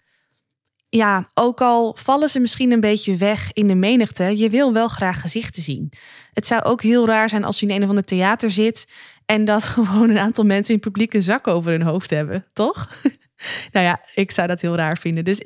ja, 0.97 1.29
ook 1.35 1.61
al 1.61 1.97
vallen 1.99 2.29
ze 2.29 2.41
misschien 2.41 2.73
een 2.73 2.81
beetje 2.81 3.17
weg 3.17 3.53
in 3.53 3.67
de 3.67 3.75
menigte, 3.75 4.37
je 4.37 4.51
wil 4.51 4.73
wel 4.73 4.89
graag 4.89 5.21
gezichten 5.21 5.63
zien. 5.63 5.93
Het 6.33 6.47
zou 6.47 6.63
ook 6.63 6.83
heel 6.83 7.07
raar 7.07 7.29
zijn 7.29 7.45
als 7.45 7.61
je 7.61 7.67
in 7.67 7.75
een 7.75 7.83
of 7.83 7.89
ander 7.89 8.05
theater 8.05 8.51
zit 8.51 8.87
en 9.27 9.45
dat 9.45 9.65
gewoon 9.75 10.11
een 10.11 10.19
aantal 10.19 10.45
mensen 10.45 10.75
in 10.75 10.81
publiek 10.81 11.15
een 11.15 11.23
zak 11.23 11.47
over 11.47 11.71
hun 11.71 11.83
hoofd 11.83 12.11
hebben, 12.11 12.45
toch? 12.53 12.89
nou 13.73 13.87
ja, 13.87 14.01
ik 14.15 14.31
zou 14.31 14.49
dat 14.49 14.61
heel 14.61 14.77
raar 14.77 14.99
vinden. 14.99 15.25
Dus 15.25 15.41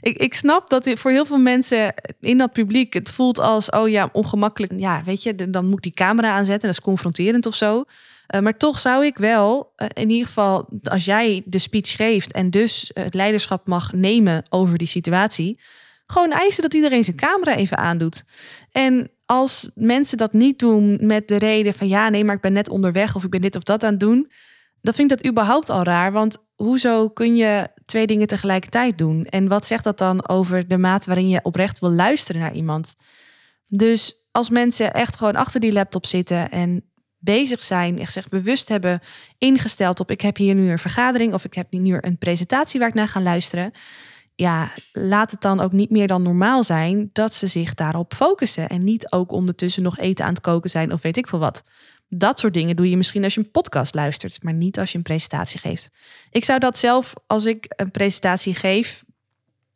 ik, 0.00 0.16
ik 0.16 0.34
snap 0.34 0.70
dat 0.70 0.90
voor 0.94 1.10
heel 1.10 1.26
veel 1.26 1.38
mensen 1.38 1.94
in 2.20 2.38
dat 2.38 2.52
publiek 2.52 2.92
het 2.92 3.10
voelt 3.10 3.38
als, 3.38 3.70
oh 3.70 3.88
ja, 3.88 4.08
ongemakkelijk. 4.12 4.72
Ja, 4.76 5.02
weet 5.04 5.22
je, 5.22 5.50
dan 5.50 5.68
moet 5.68 5.82
die 5.82 5.92
camera 5.92 6.30
aanzetten, 6.30 6.68
dat 6.68 6.78
is 6.78 6.84
confronterend 6.84 7.46
of 7.46 7.54
zo. 7.54 7.84
Uh, 8.34 8.40
maar 8.40 8.56
toch 8.56 8.78
zou 8.78 9.04
ik 9.04 9.16
wel, 9.16 9.72
uh, 9.76 9.88
in 9.92 10.10
ieder 10.10 10.26
geval 10.26 10.68
als 10.82 11.04
jij 11.04 11.42
de 11.44 11.58
speech 11.58 11.96
geeft 11.96 12.32
en 12.32 12.50
dus 12.50 12.90
het 12.94 13.14
leiderschap 13.14 13.66
mag 13.66 13.92
nemen 13.92 14.44
over 14.48 14.78
die 14.78 14.86
situatie, 14.86 15.60
gewoon 16.06 16.32
eisen 16.32 16.62
dat 16.62 16.74
iedereen 16.74 17.04
zijn 17.04 17.16
camera 17.16 17.54
even 17.54 17.76
aandoet. 17.76 18.24
En 18.70 19.10
als 19.26 19.70
mensen 19.74 20.18
dat 20.18 20.32
niet 20.32 20.58
doen 20.58 20.98
met 21.00 21.28
de 21.28 21.36
reden 21.36 21.74
van 21.74 21.88
ja, 21.88 22.08
nee, 22.08 22.24
maar 22.24 22.34
ik 22.34 22.40
ben 22.40 22.52
net 22.52 22.68
onderweg 22.68 23.14
of 23.14 23.24
ik 23.24 23.30
ben 23.30 23.40
dit 23.40 23.56
of 23.56 23.62
dat 23.62 23.84
aan 23.84 23.90
het 23.90 24.00
doen, 24.00 24.30
dan 24.80 24.94
vind 24.94 25.10
ik 25.10 25.18
dat 25.18 25.30
überhaupt 25.30 25.70
al 25.70 25.82
raar. 25.82 26.12
Want 26.12 26.36
hoezo 26.54 27.08
kun 27.08 27.36
je 27.36 27.68
twee 27.84 28.06
dingen 28.06 28.26
tegelijkertijd 28.26 28.98
doen? 28.98 29.24
En 29.24 29.48
wat 29.48 29.66
zegt 29.66 29.84
dat 29.84 29.98
dan 29.98 30.28
over 30.28 30.68
de 30.68 30.78
mate 30.78 31.06
waarin 31.06 31.28
je 31.28 31.40
oprecht 31.42 31.78
wil 31.78 31.90
luisteren 31.90 32.40
naar 32.40 32.54
iemand? 32.54 32.94
Dus 33.66 34.14
als 34.30 34.50
mensen 34.50 34.92
echt 34.92 35.16
gewoon 35.16 35.36
achter 35.36 35.60
die 35.60 35.72
laptop 35.72 36.06
zitten 36.06 36.50
en 36.50 36.91
bezig 37.22 37.62
zijn, 37.62 37.98
echt 37.98 38.12
zich 38.12 38.28
bewust 38.28 38.68
hebben 38.68 39.00
ingesteld 39.38 40.00
op 40.00 40.10
ik 40.10 40.20
heb 40.20 40.36
hier 40.36 40.54
nu 40.54 40.70
een 40.70 40.78
vergadering 40.78 41.34
of 41.34 41.44
ik 41.44 41.54
heb 41.54 41.66
nu 41.70 41.98
een 42.00 42.18
presentatie 42.18 42.80
waar 42.80 42.88
ik 42.88 42.94
naar 42.94 43.08
ga 43.08 43.20
luisteren. 43.20 43.72
Ja, 44.34 44.72
laat 44.92 45.30
het 45.30 45.40
dan 45.40 45.60
ook 45.60 45.72
niet 45.72 45.90
meer 45.90 46.06
dan 46.06 46.22
normaal 46.22 46.64
zijn 46.64 47.10
dat 47.12 47.34
ze 47.34 47.46
zich 47.46 47.74
daarop 47.74 48.14
focussen 48.14 48.68
en 48.68 48.84
niet 48.84 49.12
ook 49.12 49.32
ondertussen 49.32 49.82
nog 49.82 49.98
eten 49.98 50.24
aan 50.24 50.32
het 50.32 50.42
koken 50.42 50.70
zijn 50.70 50.92
of 50.92 51.02
weet 51.02 51.16
ik 51.16 51.28
veel 51.28 51.38
wat. 51.38 51.62
Dat 52.08 52.38
soort 52.38 52.54
dingen 52.54 52.76
doe 52.76 52.90
je 52.90 52.96
misschien 52.96 53.24
als 53.24 53.34
je 53.34 53.40
een 53.40 53.50
podcast 53.50 53.94
luistert, 53.94 54.42
maar 54.42 54.54
niet 54.54 54.78
als 54.78 54.92
je 54.92 54.96
een 54.96 55.04
presentatie 55.04 55.60
geeft. 55.60 55.90
Ik 56.30 56.44
zou 56.44 56.58
dat 56.58 56.78
zelf, 56.78 57.12
als 57.26 57.46
ik 57.46 57.72
een 57.76 57.90
presentatie 57.90 58.54
geef, 58.54 59.04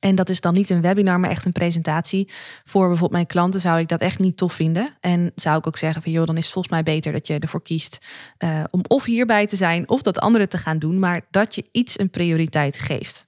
en 0.07 0.15
dat 0.15 0.29
is 0.29 0.41
dan 0.41 0.55
niet 0.55 0.71
een 0.71 0.81
webinar, 0.81 1.21
maar 1.21 1.31
echt 1.31 1.45
een 1.45 1.53
presentatie. 1.53 2.29
Voor 2.65 2.81
bijvoorbeeld 2.87 3.11
mijn 3.11 3.27
klanten 3.27 3.61
zou 3.61 3.79
ik 3.79 3.89
dat 3.89 4.01
echt 4.01 4.19
niet 4.19 4.37
tof 4.37 4.53
vinden. 4.53 4.97
En 5.01 5.33
zou 5.35 5.59
ik 5.59 5.67
ook 5.67 5.77
zeggen 5.77 6.03
van 6.03 6.13
joh, 6.13 6.27
dan 6.27 6.37
is 6.37 6.45
het 6.45 6.53
volgens 6.53 6.75
mij 6.75 6.83
beter 6.83 7.13
dat 7.13 7.27
je 7.27 7.39
ervoor 7.39 7.63
kiest 7.63 7.99
uh, 8.45 8.65
om 8.71 8.81
of 8.89 9.05
hierbij 9.05 9.47
te 9.47 9.57
zijn 9.57 9.89
of 9.89 10.03
dat 10.03 10.19
andere 10.19 10.49
te 10.49 10.59
gaan 10.59 10.79
doen. 10.79 10.99
Maar 10.99 11.21
dat 11.31 11.55
je 11.55 11.69
iets 11.73 11.99
een 11.99 12.11
prioriteit 12.11 12.79
geeft. 12.79 13.27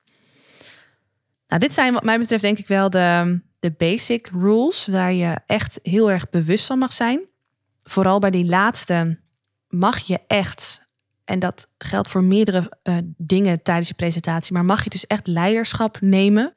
Nou, 1.49 1.61
dit 1.61 1.75
zijn 1.75 1.92
wat 1.92 2.04
mij 2.04 2.18
betreft 2.18 2.42
denk 2.42 2.58
ik 2.58 2.68
wel 2.68 2.90
de, 2.90 3.40
de 3.61 3.70
basic 3.70 4.30
rules 4.32 4.87
waar 4.87 5.12
je 5.12 5.38
echt 5.47 5.78
heel 5.82 6.11
erg 6.11 6.30
bewust 6.30 6.66
van 6.66 6.78
mag 6.78 6.92
zijn. 6.92 7.20
Vooral 7.82 8.18
bij 8.18 8.30
die 8.30 8.47
laatste 8.47 9.20
mag 9.68 9.99
je 9.99 10.20
echt 10.26 10.87
en 11.28 11.38
dat 11.38 11.70
geldt 11.78 12.08
voor 12.08 12.25
meerdere 12.25 12.73
uh, 12.82 12.97
dingen 13.16 13.62
tijdens 13.62 13.88
je 13.88 13.94
presentatie, 13.94 14.52
maar 14.52 14.64
mag 14.64 14.85
je 14.85 14.90
dus 14.90 15.06
echt 15.06 15.26
leiderschap 15.26 16.00
nemen. 16.00 16.52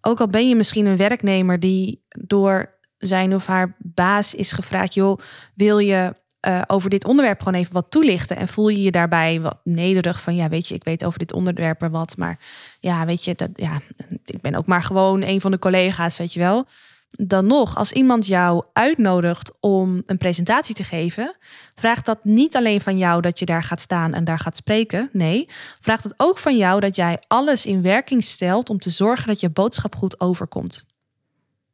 Ook 0.00 0.20
al 0.20 0.28
ben 0.28 0.48
je 0.48 0.56
misschien 0.56 0.86
een 0.86 0.96
werknemer 0.96 1.60
die 1.60 2.04
door 2.08 2.76
zijn 2.98 3.34
of 3.34 3.46
haar 3.46 3.76
baas 3.78 4.34
is 4.34 4.52
gevraagd: 4.52 4.94
joh, 4.94 5.18
wil 5.54 5.78
je 5.78 6.14
uh, 6.48 6.62
over 6.66 6.90
dit 6.90 7.04
onderwerp 7.04 7.38
gewoon 7.38 7.60
even 7.60 7.72
wat 7.72 7.90
toelichten? 7.90 8.36
En 8.36 8.48
voel 8.48 8.68
je 8.68 8.82
je 8.82 8.90
daarbij 8.90 9.40
wat 9.40 9.58
nederig 9.64 10.20
van: 10.20 10.34
ja, 10.34 10.48
weet 10.48 10.68
je, 10.68 10.74
ik 10.74 10.84
weet 10.84 11.04
over 11.04 11.18
dit 11.18 11.32
onderwerp 11.32 11.82
er 11.82 11.90
wat, 11.90 12.16
maar 12.16 12.38
ja, 12.80 13.06
weet 13.06 13.24
je, 13.24 13.34
dat, 13.34 13.50
ja, 13.54 13.80
ik 14.24 14.40
ben 14.40 14.54
ook 14.54 14.66
maar 14.66 14.82
gewoon 14.82 15.22
een 15.22 15.40
van 15.40 15.50
de 15.50 15.58
collega's, 15.58 16.18
weet 16.18 16.32
je 16.32 16.40
wel 16.40 16.66
dan 17.10 17.46
nog, 17.46 17.76
als 17.76 17.92
iemand 17.92 18.26
jou 18.26 18.64
uitnodigt 18.72 19.52
om 19.60 20.02
een 20.06 20.18
presentatie 20.18 20.74
te 20.74 20.84
geven, 20.84 21.36
vraagt 21.74 22.06
dat 22.06 22.24
niet 22.24 22.56
alleen 22.56 22.80
van 22.80 22.98
jou 22.98 23.20
dat 23.20 23.38
je 23.38 23.44
daar 23.44 23.62
gaat 23.62 23.80
staan 23.80 24.14
en 24.14 24.24
daar 24.24 24.38
gaat 24.38 24.56
spreken. 24.56 25.08
Nee, 25.12 25.48
vraagt 25.80 26.04
het 26.04 26.14
ook 26.16 26.38
van 26.38 26.56
jou 26.56 26.80
dat 26.80 26.96
jij 26.96 27.22
alles 27.26 27.66
in 27.66 27.82
werking 27.82 28.24
stelt 28.24 28.70
om 28.70 28.78
te 28.78 28.90
zorgen 28.90 29.26
dat 29.26 29.40
je 29.40 29.50
boodschap 29.50 29.94
goed 29.94 30.20
overkomt. 30.20 30.86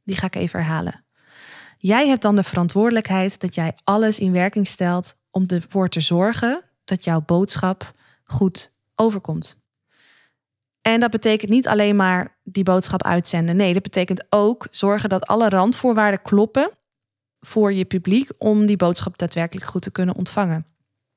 Die 0.05 0.17
ga 0.17 0.26
ik 0.26 0.35
even 0.35 0.59
herhalen. 0.59 1.05
Jij 1.79 2.09
hebt 2.09 2.23
dan 2.23 2.37
de 2.37 2.43
verantwoordelijkheid 2.43 3.41
dat 3.41 3.55
jij 3.55 3.73
alles 3.85 4.19
in 4.19 4.33
werking 4.33 4.67
stelt 4.67 5.14
om 5.31 5.45
ervoor 5.47 5.88
te 5.88 6.00
zorgen 6.00 6.62
dat 6.85 7.05
jouw 7.05 7.21
boodschap 7.21 7.93
goed 8.25 8.73
overkomt. 8.95 9.62
En 10.87 11.00
dat 11.00 11.11
betekent 11.11 11.50
niet 11.50 11.69
alleen 11.69 11.97
maar 11.97 12.38
die 12.43 12.64
boodschap 12.64 13.03
uitzenden. 13.03 13.57
Nee, 13.57 13.73
dat 13.73 13.83
betekent 13.83 14.25
ook 14.31 14.67
zorgen 14.71 15.09
dat 15.09 15.26
alle 15.26 15.49
randvoorwaarden 15.49 16.23
kloppen 16.23 16.71
voor 17.41 17.73
je 17.73 17.85
publiek 17.85 18.31
om 18.38 18.67
die 18.67 18.76
boodschap 18.76 19.19
daadwerkelijk 19.19 19.67
goed 19.67 19.83
te 19.83 19.91
kunnen 19.91 20.14
ontvangen. 20.14 20.67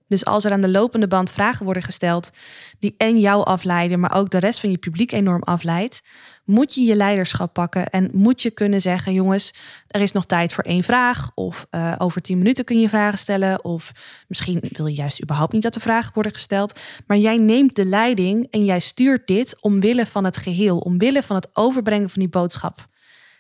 Dus 0.08 0.26
als 0.26 0.46
er 0.46 0.52
aan 0.52 0.62
de 0.62 0.70
lopende 0.70 1.08
band 1.08 1.32
vragen 1.32 1.66
worden 1.66 1.84
gesteld 1.84 2.32
die 2.80 2.94
en 2.98 3.20
jou 3.20 3.46
afleiden, 3.46 4.00
maar 4.00 4.16
ook 4.16 4.30
de 4.30 4.38
rest 4.38 4.60
van 4.60 4.72
je 4.72 4.78
publiek 4.78 5.12
enorm 5.12 5.44
afleidt, 5.44 6.02
moet 6.48 6.74
je 6.74 6.84
je 6.84 6.96
leiderschap 6.96 7.54
pakken 7.54 7.90
en 7.90 8.10
moet 8.14 8.42
je 8.42 8.52
kunnen 8.52 8.82
zeggen: 8.82 9.14
jongens, 9.14 9.54
er 9.88 10.02
is 10.02 10.12
nog 10.12 10.26
tijd 10.26 10.54
voor 10.54 10.64
één 10.64 10.84
vraag. 10.84 11.32
Of 11.34 11.68
uh, 11.72 11.96
over 11.98 12.22
tien 12.22 12.38
minuten 12.38 12.66
kun 12.66 12.80
je 12.80 12.90
vragen 12.90 13.18
stellen. 13.18 13.64
Of 13.64 13.92
misschien 14.28 14.64
wil 14.70 14.86
je 14.86 14.96
juist 14.96 15.24
überhaupt 15.24 15.54
niet 15.54 15.62
dat 15.62 15.74
de 15.74 15.80
vragen 15.80 16.14
worden 16.14 16.34
gesteld. 16.34 16.80
Maar 17.08 17.18
jij 17.18 17.38
neemt 17.38 17.76
de 17.76 17.86
leiding 17.86 18.48
en 18.52 18.66
jij 18.66 18.80
stuurt 18.80 19.28
dit 19.28 19.62
omwille 19.62 20.06
van 20.06 20.26
het 20.26 20.38
geheel, 20.38 20.78
omwille 20.78 21.24
van 21.24 21.36
het 21.36 21.50
overbrengen 21.54 22.10
van 22.10 22.20
die 22.20 22.30
boodschap. 22.30 22.88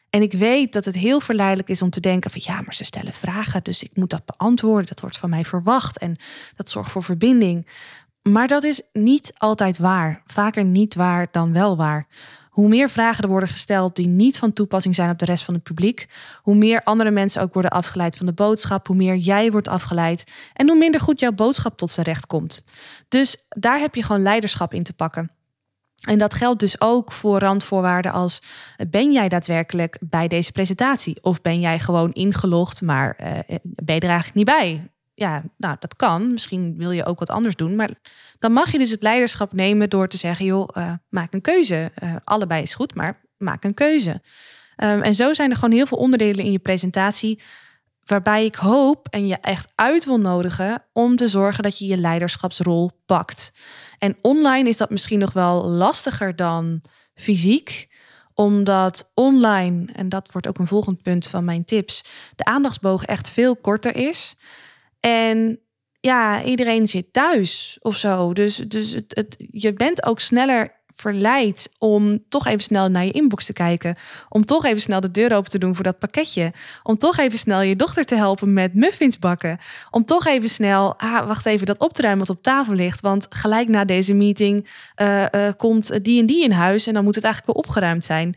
En 0.09 0.21
ik 0.21 0.31
weet 0.31 0.73
dat 0.73 0.85
het 0.85 0.95
heel 0.95 1.19
verleidelijk 1.19 1.69
is 1.69 1.81
om 1.81 1.89
te 1.89 1.99
denken 1.99 2.31
van 2.31 2.41
ja, 2.43 2.61
maar 2.61 2.75
ze 2.75 2.83
stellen 2.83 3.13
vragen, 3.13 3.63
dus 3.63 3.83
ik 3.83 3.91
moet 3.93 4.09
dat 4.09 4.25
beantwoorden. 4.25 4.87
Dat 4.87 4.99
wordt 4.99 5.17
van 5.17 5.29
mij 5.29 5.45
verwacht 5.45 5.97
en 5.97 6.15
dat 6.55 6.69
zorgt 6.71 6.91
voor 6.91 7.03
verbinding. 7.03 7.67
Maar 8.21 8.47
dat 8.47 8.63
is 8.63 8.81
niet 8.93 9.33
altijd 9.37 9.77
waar. 9.77 10.21
Vaker 10.25 10.63
niet 10.63 10.95
waar 10.95 11.27
dan 11.31 11.53
wel 11.53 11.77
waar. 11.77 12.07
Hoe 12.57 12.67
meer 12.67 12.89
vragen 12.89 13.23
er 13.23 13.29
worden 13.29 13.49
gesteld 13.49 13.95
die 13.95 14.07
niet 14.07 14.39
van 14.39 14.53
toepassing 14.53 14.95
zijn 14.95 15.09
op 15.09 15.19
de 15.19 15.25
rest 15.25 15.43
van 15.43 15.53
het 15.53 15.63
publiek, 15.63 16.07
hoe 16.41 16.55
meer 16.55 16.83
andere 16.83 17.11
mensen 17.11 17.41
ook 17.41 17.53
worden 17.53 17.71
afgeleid 17.71 18.15
van 18.15 18.25
de 18.25 18.33
boodschap, 18.33 18.87
hoe 18.87 18.95
meer 18.95 19.15
jij 19.15 19.51
wordt 19.51 19.67
afgeleid 19.67 20.31
en 20.53 20.67
hoe 20.67 20.77
minder 20.77 21.01
goed 21.01 21.19
jouw 21.19 21.31
boodschap 21.31 21.77
tot 21.77 21.91
zijn 21.91 22.05
recht 22.05 22.25
komt. 22.25 22.63
Dus 23.07 23.45
daar 23.49 23.79
heb 23.79 23.95
je 23.95 24.03
gewoon 24.03 24.21
leiderschap 24.21 24.73
in 24.73 24.83
te 24.83 24.93
pakken. 24.93 25.31
En 26.07 26.17
dat 26.17 26.33
geldt 26.33 26.59
dus 26.59 26.81
ook 26.81 27.11
voor 27.11 27.39
randvoorwaarden 27.39 28.11
als 28.11 28.41
ben 28.89 29.11
jij 29.11 29.29
daadwerkelijk 29.29 29.99
bij 30.01 30.27
deze 30.27 30.51
presentatie? 30.51 31.17
Of 31.21 31.41
ben 31.41 31.59
jij 31.59 31.79
gewoon 31.79 32.13
ingelogd, 32.13 32.81
maar 32.81 33.17
uh, 33.21 33.57
ben 33.63 33.95
je 33.95 34.21
niet 34.33 34.45
bij? 34.45 34.89
Ja, 35.19 35.43
nou 35.57 35.75
dat 35.79 35.95
kan. 35.95 36.31
Misschien 36.31 36.77
wil 36.77 36.91
je 36.91 37.05
ook 37.05 37.19
wat 37.19 37.29
anders 37.29 37.55
doen. 37.55 37.75
Maar 37.75 37.89
dan 38.39 38.51
mag 38.51 38.71
je 38.71 38.77
dus 38.77 38.91
het 38.91 39.01
leiderschap 39.01 39.53
nemen 39.53 39.89
door 39.89 40.07
te 40.07 40.17
zeggen, 40.17 40.45
joh, 40.45 40.69
uh, 40.77 40.93
maak 41.09 41.33
een 41.33 41.41
keuze. 41.41 41.91
Uh, 42.03 42.15
allebei 42.23 42.61
is 42.61 42.73
goed, 42.73 42.95
maar 42.95 43.21
maak 43.37 43.63
een 43.63 43.73
keuze. 43.73 44.21
Um, 44.83 45.01
en 45.01 45.15
zo 45.15 45.33
zijn 45.33 45.49
er 45.49 45.55
gewoon 45.55 45.75
heel 45.75 45.85
veel 45.85 45.97
onderdelen 45.97 46.45
in 46.45 46.51
je 46.51 46.59
presentatie 46.59 47.41
waarbij 48.05 48.45
ik 48.45 48.55
hoop 48.55 49.07
en 49.09 49.27
je 49.27 49.35
echt 49.35 49.71
uit 49.75 50.05
wil 50.05 50.19
nodigen 50.19 50.83
om 50.93 51.15
te 51.15 51.27
zorgen 51.27 51.63
dat 51.63 51.79
je 51.79 51.85
je 51.85 51.97
leiderschapsrol 51.97 52.91
pakt. 53.05 53.51
En 53.97 54.17
online 54.21 54.69
is 54.69 54.77
dat 54.77 54.89
misschien 54.89 55.19
nog 55.19 55.33
wel 55.33 55.65
lastiger 55.65 56.35
dan 56.35 56.81
fysiek, 57.15 57.87
omdat 58.33 59.11
online, 59.13 59.91
en 59.93 60.09
dat 60.09 60.31
wordt 60.31 60.47
ook 60.47 60.57
een 60.57 60.67
volgend 60.67 61.01
punt 61.01 61.27
van 61.27 61.45
mijn 61.45 61.65
tips, 61.65 62.03
de 62.35 62.45
aandachtsboog 62.45 63.05
echt 63.05 63.29
veel 63.29 63.55
korter 63.55 63.95
is. 63.95 64.35
En 64.99 65.59
ja, 65.99 66.43
iedereen 66.43 66.87
zit 66.87 67.13
thuis 67.13 67.77
of 67.81 67.95
zo. 67.95 68.33
Dus, 68.33 68.55
dus 68.55 68.91
het, 68.91 69.05
het, 69.15 69.35
je 69.51 69.73
bent 69.73 70.05
ook 70.05 70.19
sneller 70.19 70.75
verleid 70.97 71.69
om 71.77 72.23
toch 72.29 72.47
even 72.47 72.59
snel 72.59 72.89
naar 72.89 73.05
je 73.05 73.11
inbox 73.11 73.45
te 73.45 73.53
kijken. 73.53 73.95
Om 74.29 74.45
toch 74.45 74.65
even 74.65 74.81
snel 74.81 74.99
de 74.99 75.11
deur 75.11 75.35
open 75.35 75.51
te 75.51 75.57
doen 75.57 75.75
voor 75.75 75.83
dat 75.83 75.99
pakketje. 75.99 76.53
Om 76.83 76.97
toch 76.97 77.17
even 77.17 77.39
snel 77.39 77.61
je 77.61 77.75
dochter 77.75 78.05
te 78.05 78.15
helpen 78.15 78.53
met 78.53 78.73
muffins 78.73 79.19
bakken. 79.19 79.57
Om 79.91 80.05
toch 80.05 80.25
even 80.25 80.49
snel, 80.49 80.99
ah, 80.99 81.27
wacht 81.27 81.45
even, 81.45 81.65
dat 81.65 81.79
op 81.79 81.93
te 81.93 82.01
ruimen 82.01 82.25
wat 82.25 82.35
op 82.35 82.43
tafel 82.43 82.73
ligt. 82.73 83.01
Want 83.01 83.27
gelijk 83.29 83.67
na 83.67 83.85
deze 83.85 84.13
meeting 84.13 84.67
uh, 85.01 85.25
uh, 85.31 85.49
komt 85.57 86.03
die 86.03 86.19
en 86.19 86.25
die 86.25 86.43
in 86.43 86.51
huis. 86.51 86.87
En 86.87 86.93
dan 86.93 87.03
moet 87.03 87.15
het 87.15 87.23
eigenlijk 87.23 87.53
wel 87.53 87.63
opgeruimd 87.63 88.05
zijn. 88.05 88.35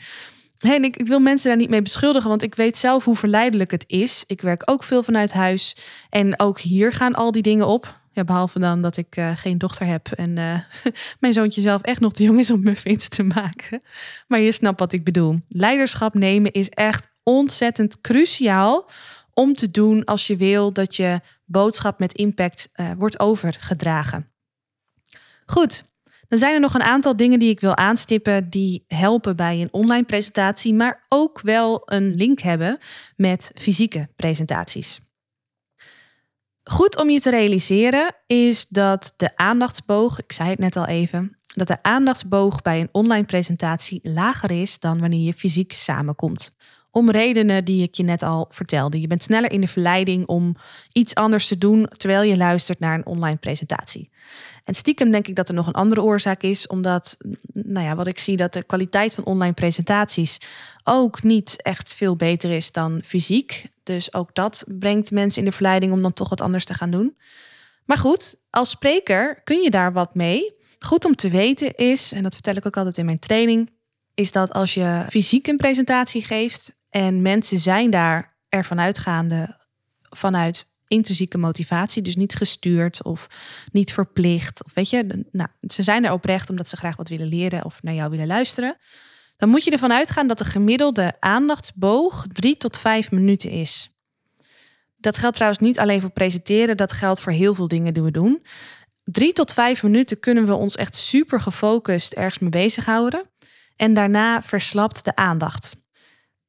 En 0.61 0.85
ik, 0.85 1.07
wil 1.07 1.19
mensen 1.19 1.49
daar 1.49 1.59
niet 1.59 1.71
mee 1.71 1.83
beschuldigen, 1.83 2.29
want 2.29 2.43
ik 2.43 2.55
weet 2.55 2.77
zelf 2.77 3.05
hoe 3.05 3.17
verleidelijk 3.17 3.71
het 3.71 3.85
is. 3.87 4.25
Ik 4.27 4.41
werk 4.41 4.63
ook 4.65 4.85
veel 4.85 5.03
vanuit 5.03 5.33
huis. 5.33 5.77
En 6.11 6.41
ook 6.41 6.61
hier 6.61 6.93
gaan 6.93 7.15
al 7.15 7.31
die 7.31 7.43
dingen 7.43 7.67
op. 7.67 7.99
Behalve 8.25 8.59
dan 8.59 8.83
dat 8.83 8.97
ik 8.97 9.17
uh, 9.17 9.31
geen 9.35 9.59
dochter 9.59 9.87
heb 9.87 10.09
en 10.13 10.37
uh, 10.37 10.59
mijn 11.21 11.33
zoontje 11.33 11.61
zelf 11.61 11.83
echt 11.83 12.01
nog 12.01 12.13
te 12.13 12.23
jong 12.23 12.39
is 12.39 12.51
om 12.51 12.63
muffins 12.63 13.09
te 13.09 13.23
maken. 13.23 13.83
Maar 14.29 14.41
je 14.41 14.53
snapt 14.53 14.81
wat 14.81 14.93
ik 14.93 15.05
bedoel. 15.05 15.41
Leiderschap 15.49 16.15
nemen 16.15 16.53
is 16.53 16.69
echt 16.69 17.07
ontzettend 17.23 18.01
cruciaal 18.01 18.91
om 19.35 19.55
te 19.55 19.71
doen 19.71 20.05
als 20.05 20.27
je 20.27 20.37
wil 20.37 20.73
dat 20.73 20.97
je 20.97 21.21
boodschap 21.45 21.99
met 21.99 22.13
impact 22.13 22.69
uh, 22.77 22.91
wordt 22.97 23.21
overgedragen. 23.21 24.31
Goed, 25.47 25.85
dan 26.31 26.39
zijn 26.39 26.55
er 26.55 26.61
nog 26.61 26.75
een 26.75 26.83
aantal 26.83 27.17
dingen 27.17 27.39
die 27.39 27.51
ik 27.51 27.61
wil 27.61 27.77
aanstippen 27.77 28.51
die 28.51 28.85
helpen 28.89 29.37
bij 29.37 29.61
een 29.61 29.73
online 29.73 30.05
presentatie, 30.05 30.75
maar 30.75 31.05
ook 31.09 31.41
wel 31.41 31.83
een 31.85 32.15
link 32.15 32.41
hebben 32.41 32.79
met 33.17 33.51
fysieke 33.55 34.09
presentaties. 34.17 35.01
Goed 36.63 36.99
om 36.99 37.11
je 37.11 37.21
te 37.21 37.31
realiseren 37.31 38.15
is 38.27 38.67
dat 38.69 39.15
de 39.17 39.37
aandachtsboog, 39.37 40.19
ik 40.19 40.33
zei 40.33 40.51
het 40.51 40.59
net 40.59 40.77
al 40.77 40.87
even, 40.87 41.39
dat 41.55 41.67
de 41.67 41.83
aandachtsboog 41.83 42.63
bij 42.63 42.81
een 42.81 42.89
online 42.93 43.25
presentatie 43.25 44.01
lager 44.03 44.51
is 44.51 44.79
dan 44.79 45.01
wanneer 45.01 45.25
je 45.25 45.35
fysiek 45.35 45.73
samenkomt. 45.73 46.57
Om 46.91 47.11
redenen 47.11 47.65
die 47.65 47.83
ik 47.83 47.95
je 47.95 48.03
net 48.03 48.23
al 48.23 48.47
vertelde. 48.51 49.01
Je 49.01 49.07
bent 49.07 49.23
sneller 49.23 49.53
in 49.53 49.61
de 49.61 49.69
verleiding 49.69 50.27
om 50.27 50.57
iets 50.93 51.15
anders 51.15 51.49
te 51.49 51.59
doen 51.59 51.89
terwijl 51.97 52.23
je 52.23 52.37
luistert 52.37 52.79
naar 52.79 52.95
een 52.95 53.07
online 53.07 53.37
presentatie. 53.37 54.11
En 54.65 54.75
stiekem 54.75 55.11
denk 55.11 55.29
ik 55.29 55.37
dat 55.37 55.49
er 55.49 55.55
nog 55.55 55.67
een 55.67 55.73
andere 55.73 56.03
oorzaak 56.03 56.43
is, 56.43 56.67
omdat, 56.67 57.17
nou 57.53 57.87
ja, 57.87 57.95
wat 57.95 58.07
ik 58.07 58.19
zie, 58.19 58.37
dat 58.37 58.53
de 58.53 58.63
kwaliteit 58.63 59.15
van 59.15 59.25
online 59.25 59.53
presentaties 59.53 60.39
ook 60.85 61.23
niet 61.23 61.63
echt 61.63 61.95
veel 61.95 62.17
beter 62.17 62.51
is 62.51 62.73
dan 62.73 63.01
fysiek. 63.05 63.69
Dus 63.83 64.15
ook 64.15 64.35
dat 64.35 64.65
brengt 64.79 65.11
mensen 65.11 65.43
in 65.43 65.49
de 65.49 65.55
verleiding 65.55 65.93
om 65.93 66.03
dan 66.03 66.13
toch 66.13 66.29
wat 66.29 66.41
anders 66.41 66.65
te 66.65 66.75
gaan 66.75 66.91
doen. 66.91 67.17
Maar 67.85 67.99
goed, 67.99 68.37
als 68.51 68.71
spreker 68.71 69.41
kun 69.45 69.63
je 69.63 69.71
daar 69.71 69.93
wat 69.93 70.15
mee. 70.15 70.55
Goed 70.79 71.05
om 71.05 71.15
te 71.15 71.29
weten 71.29 71.75
is, 71.75 72.13
en 72.13 72.23
dat 72.23 72.35
vertel 72.35 72.55
ik 72.55 72.67
ook 72.67 72.77
altijd 72.77 72.99
in 72.99 73.05
mijn 73.05 73.19
training, 73.19 73.71
is 74.15 74.33
dat 74.33 74.53
als 74.53 74.75
je 74.75 75.05
fysiek 75.09 75.47
een 75.47 75.57
presentatie 75.57 76.23
geeft 76.23 76.73
en 76.91 77.23
mensen 77.23 77.59
zijn 77.59 77.91
daar 77.91 78.37
ervan 78.49 78.81
uitgaande 78.81 79.59
vanuit 80.11 80.70
intrinsieke 80.91 81.39
motivatie, 81.39 82.03
dus 82.03 82.17
niet 82.17 82.35
gestuurd 82.35 83.03
of 83.03 83.27
niet 83.73 83.93
verplicht, 83.93 84.65
of 84.65 84.75
weet 84.75 84.91
je, 84.91 85.25
nou, 85.33 85.49
ze 85.69 85.83
zijn 85.83 86.05
er 86.05 86.13
oprecht 86.13 86.51
omdat 86.51 86.69
ze 86.69 86.77
graag 86.77 86.97
wat 86.97 87.09
willen 87.09 87.27
leren 87.27 87.65
of 87.65 87.83
naar 87.83 87.95
jou 87.95 88.11
willen 88.11 88.27
luisteren, 88.27 88.77
dan 89.37 89.49
moet 89.49 89.65
je 89.65 89.71
ervan 89.71 89.93
uitgaan 89.93 90.27
dat 90.27 90.39
de 90.39 90.45
gemiddelde 90.45 91.17
aandachtsboog 91.21 92.27
drie 92.33 92.57
tot 92.57 92.79
vijf 92.79 93.11
minuten 93.11 93.51
is. 93.51 93.91
Dat 94.97 95.19
geldt 95.19 95.35
trouwens 95.35 95.63
niet 95.63 95.79
alleen 95.79 96.01
voor 96.01 96.11
presenteren, 96.11 96.77
dat 96.77 96.93
geldt 96.93 97.21
voor 97.21 97.33
heel 97.33 97.55
veel 97.55 97.69
dingen 97.69 97.95
die 97.95 98.03
we 98.03 98.11
doen. 98.11 98.43
Drie 99.05 99.33
tot 99.33 99.53
vijf 99.53 99.83
minuten 99.83 100.21
kunnen 100.21 100.47
we 100.47 100.55
ons 100.55 100.77
echt 100.77 100.97
super 100.97 101.41
gefocust 101.41 102.13
ergens 102.13 102.39
mee 102.39 102.51
bezighouden. 102.51 103.31
En 103.77 103.95
daarna 103.95 104.43
verslapt 104.43 105.05
de 105.05 105.17
aandacht. 105.17 105.77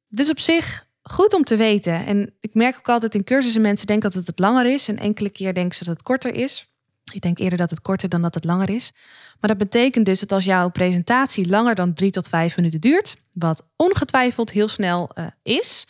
Dus 0.08 0.30
op 0.30 0.40
zich 0.40 0.86
goed 1.02 1.34
om 1.34 1.44
te 1.44 1.56
weten. 1.56 2.06
En 2.06 2.34
ik 2.40 2.54
merk 2.54 2.78
ook 2.78 2.88
altijd 2.88 3.14
in 3.14 3.24
cursussen 3.24 3.62
mensen 3.62 3.86
denken 3.86 4.10
dat 4.10 4.26
het 4.26 4.38
langer 4.38 4.66
is. 4.66 4.88
En 4.88 4.98
enkele 4.98 5.30
keer 5.30 5.54
denken 5.54 5.76
ze 5.76 5.84
dat 5.84 5.94
het 5.94 6.02
korter 6.02 6.34
is. 6.34 6.66
Ik 7.12 7.20
denk 7.20 7.38
eerder 7.38 7.58
dat 7.58 7.70
het 7.70 7.80
korter 7.80 8.08
dan 8.08 8.22
dat 8.22 8.34
het 8.34 8.44
langer 8.44 8.70
is. 8.70 8.92
Maar 9.40 9.50
dat 9.50 9.58
betekent 9.58 10.06
dus 10.06 10.20
dat 10.20 10.32
als 10.32 10.44
jouw 10.44 10.68
presentatie 10.70 11.48
langer 11.48 11.74
dan 11.74 11.94
drie 11.94 12.10
tot 12.10 12.28
vijf 12.28 12.56
minuten 12.56 12.80
duurt, 12.80 13.16
wat 13.32 13.66
ongetwijfeld 13.76 14.50
heel 14.50 14.68
snel 14.68 15.10
uh, 15.14 15.26
is, 15.42 15.86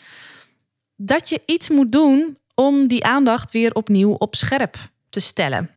dat 0.97 1.28
je 1.28 1.42
iets 1.47 1.71
moet 1.71 1.92
doen 1.92 2.38
om 2.54 2.87
die 2.87 3.04
aandacht 3.04 3.50
weer 3.50 3.75
opnieuw 3.75 4.12
op 4.12 4.35
scherp 4.35 4.76
te 5.11 5.21
stellen. 5.21 5.71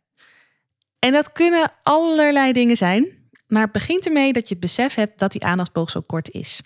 En 0.99 1.11
dat 1.11 1.31
kunnen 1.31 1.71
allerlei 1.83 2.51
dingen 2.51 2.77
zijn, 2.77 3.07
maar 3.47 3.61
het 3.61 3.71
begint 3.71 4.05
ermee 4.05 4.33
dat 4.33 4.47
je 4.47 4.53
het 4.53 4.63
besef 4.63 4.95
hebt 4.95 5.19
dat 5.19 5.31
die 5.31 5.43
aandachtsboog 5.43 5.89
zo 5.89 6.01
kort 6.01 6.29
is. 6.29 6.61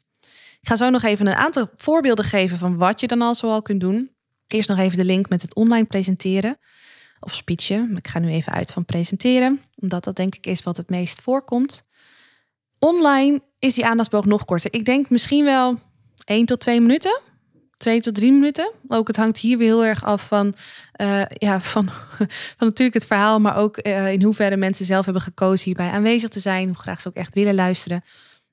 Ik 0.62 0.68
ga 0.68 0.76
zo 0.76 0.90
nog 0.90 1.04
even 1.04 1.28
een 1.28 1.34
aantal 1.34 1.70
voorbeelden 1.76 2.26
geven 2.26 2.58
van 2.58 2.78
wat 2.78 3.00
je 3.00 3.08
dan 3.08 3.22
al 3.22 3.36
zoal 3.36 3.62
kunt 3.62 3.80
doen. 3.80 4.12
Eerst 4.48 4.70
nog 4.70 4.80
even 4.80 4.98
de 4.98 5.06
link 5.06 5.30
met 5.30 5.42
het 5.42 5.56
online 5.56 5.86
presenteren 5.86 6.58
of 7.20 7.34
speechen. 7.34 7.98
Ik 7.98 8.08
ga 8.08 8.20
nu 8.20 8.30
even 8.30 8.54
uit 8.54 8.72
van 8.72 8.86
presenteren, 8.86 9.62
omdat 9.76 10.04
dat 10.04 10.16
denk 10.16 10.36
ik 10.36 10.46
is 10.46 10.64
wat 10.64 10.78
het 10.78 10.90
meest 10.90 11.22
voorkomt. 11.22 11.88
Online 12.80 13.42
is 13.60 13.74
die 13.74 13.86
aandachtsboog 13.86 14.26
nog 14.26 14.46
korter. 14.46 14.74
Ik 14.74 14.86
denk 14.86 15.10
misschien 15.10 15.46
wel 15.46 15.80
1 16.26 16.46
tot 16.46 16.60
2 16.60 16.82
minuten 16.82 17.22
twee 17.80 18.02
tot 18.02 18.16
drie 18.16 18.32
minuten. 18.32 18.72
Ook 18.88 19.08
het 19.08 19.16
hangt 19.16 19.38
hier 19.38 19.58
weer 19.58 19.68
heel 19.68 19.86
erg 19.86 20.04
af 20.04 20.28
van, 20.28 20.54
uh, 21.02 21.22
ja, 21.28 21.60
van, 21.60 21.90
van 22.58 22.68
natuurlijk 22.68 22.94
het 22.94 23.06
verhaal, 23.06 23.40
maar 23.40 23.56
ook 23.56 23.86
uh, 23.88 24.12
in 24.12 24.22
hoeverre 24.22 24.58
mensen 24.58 24.86
zelf 24.86 25.06
hebben 25.06 25.24
gekozen 25.24 25.66
hierbij 25.66 25.90
aanwezig 25.90 26.30
te 26.30 26.40
zijn, 26.40 26.68
hoe 26.68 26.78
graag 26.78 27.02
ze 27.02 27.08
ook 27.08 27.16
echt 27.16 27.34
willen 27.34 27.56
luisteren. 27.56 28.04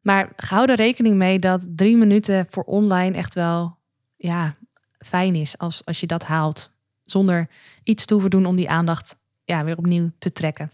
Maar 0.06 0.32
hou 0.36 0.70
er 0.70 0.76
rekening 0.76 1.14
mee 1.14 1.38
dat 1.38 1.66
drie 1.70 1.96
minuten 1.96 2.46
voor 2.50 2.62
online 2.62 3.16
echt 3.16 3.34
wel 3.34 3.78
ja, 4.16 4.56
fijn 4.98 5.34
is 5.34 5.58
als, 5.58 5.84
als 5.84 6.00
je 6.00 6.06
dat 6.06 6.24
haalt. 6.24 6.72
Zonder 7.04 7.48
iets 7.82 8.04
te 8.04 8.12
hoeven 8.12 8.30
doen 8.30 8.46
om 8.46 8.56
die 8.56 8.68
aandacht 8.68 9.16
ja, 9.44 9.64
weer 9.64 9.76
opnieuw 9.76 10.10
te 10.18 10.32
trekken. 10.32 10.70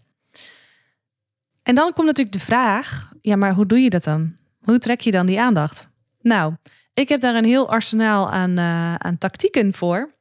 En 1.63 1.75
dan 1.75 1.93
komt 1.93 2.07
natuurlijk 2.07 2.35
de 2.35 2.43
vraag: 2.43 3.11
ja, 3.21 3.35
maar 3.35 3.53
hoe 3.53 3.65
doe 3.65 3.79
je 3.79 3.89
dat 3.89 4.03
dan? 4.03 4.35
Hoe 4.61 4.79
trek 4.79 5.01
je 5.01 5.11
dan 5.11 5.25
die 5.25 5.41
aandacht? 5.41 5.87
Nou, 6.21 6.53
ik 6.93 7.09
heb 7.09 7.21
daar 7.21 7.35
een 7.35 7.45
heel 7.45 7.69
arsenaal 7.69 8.31
aan, 8.31 8.59
uh, 8.59 8.95
aan 8.95 9.17
tactieken 9.17 9.73
voor. 9.73 10.13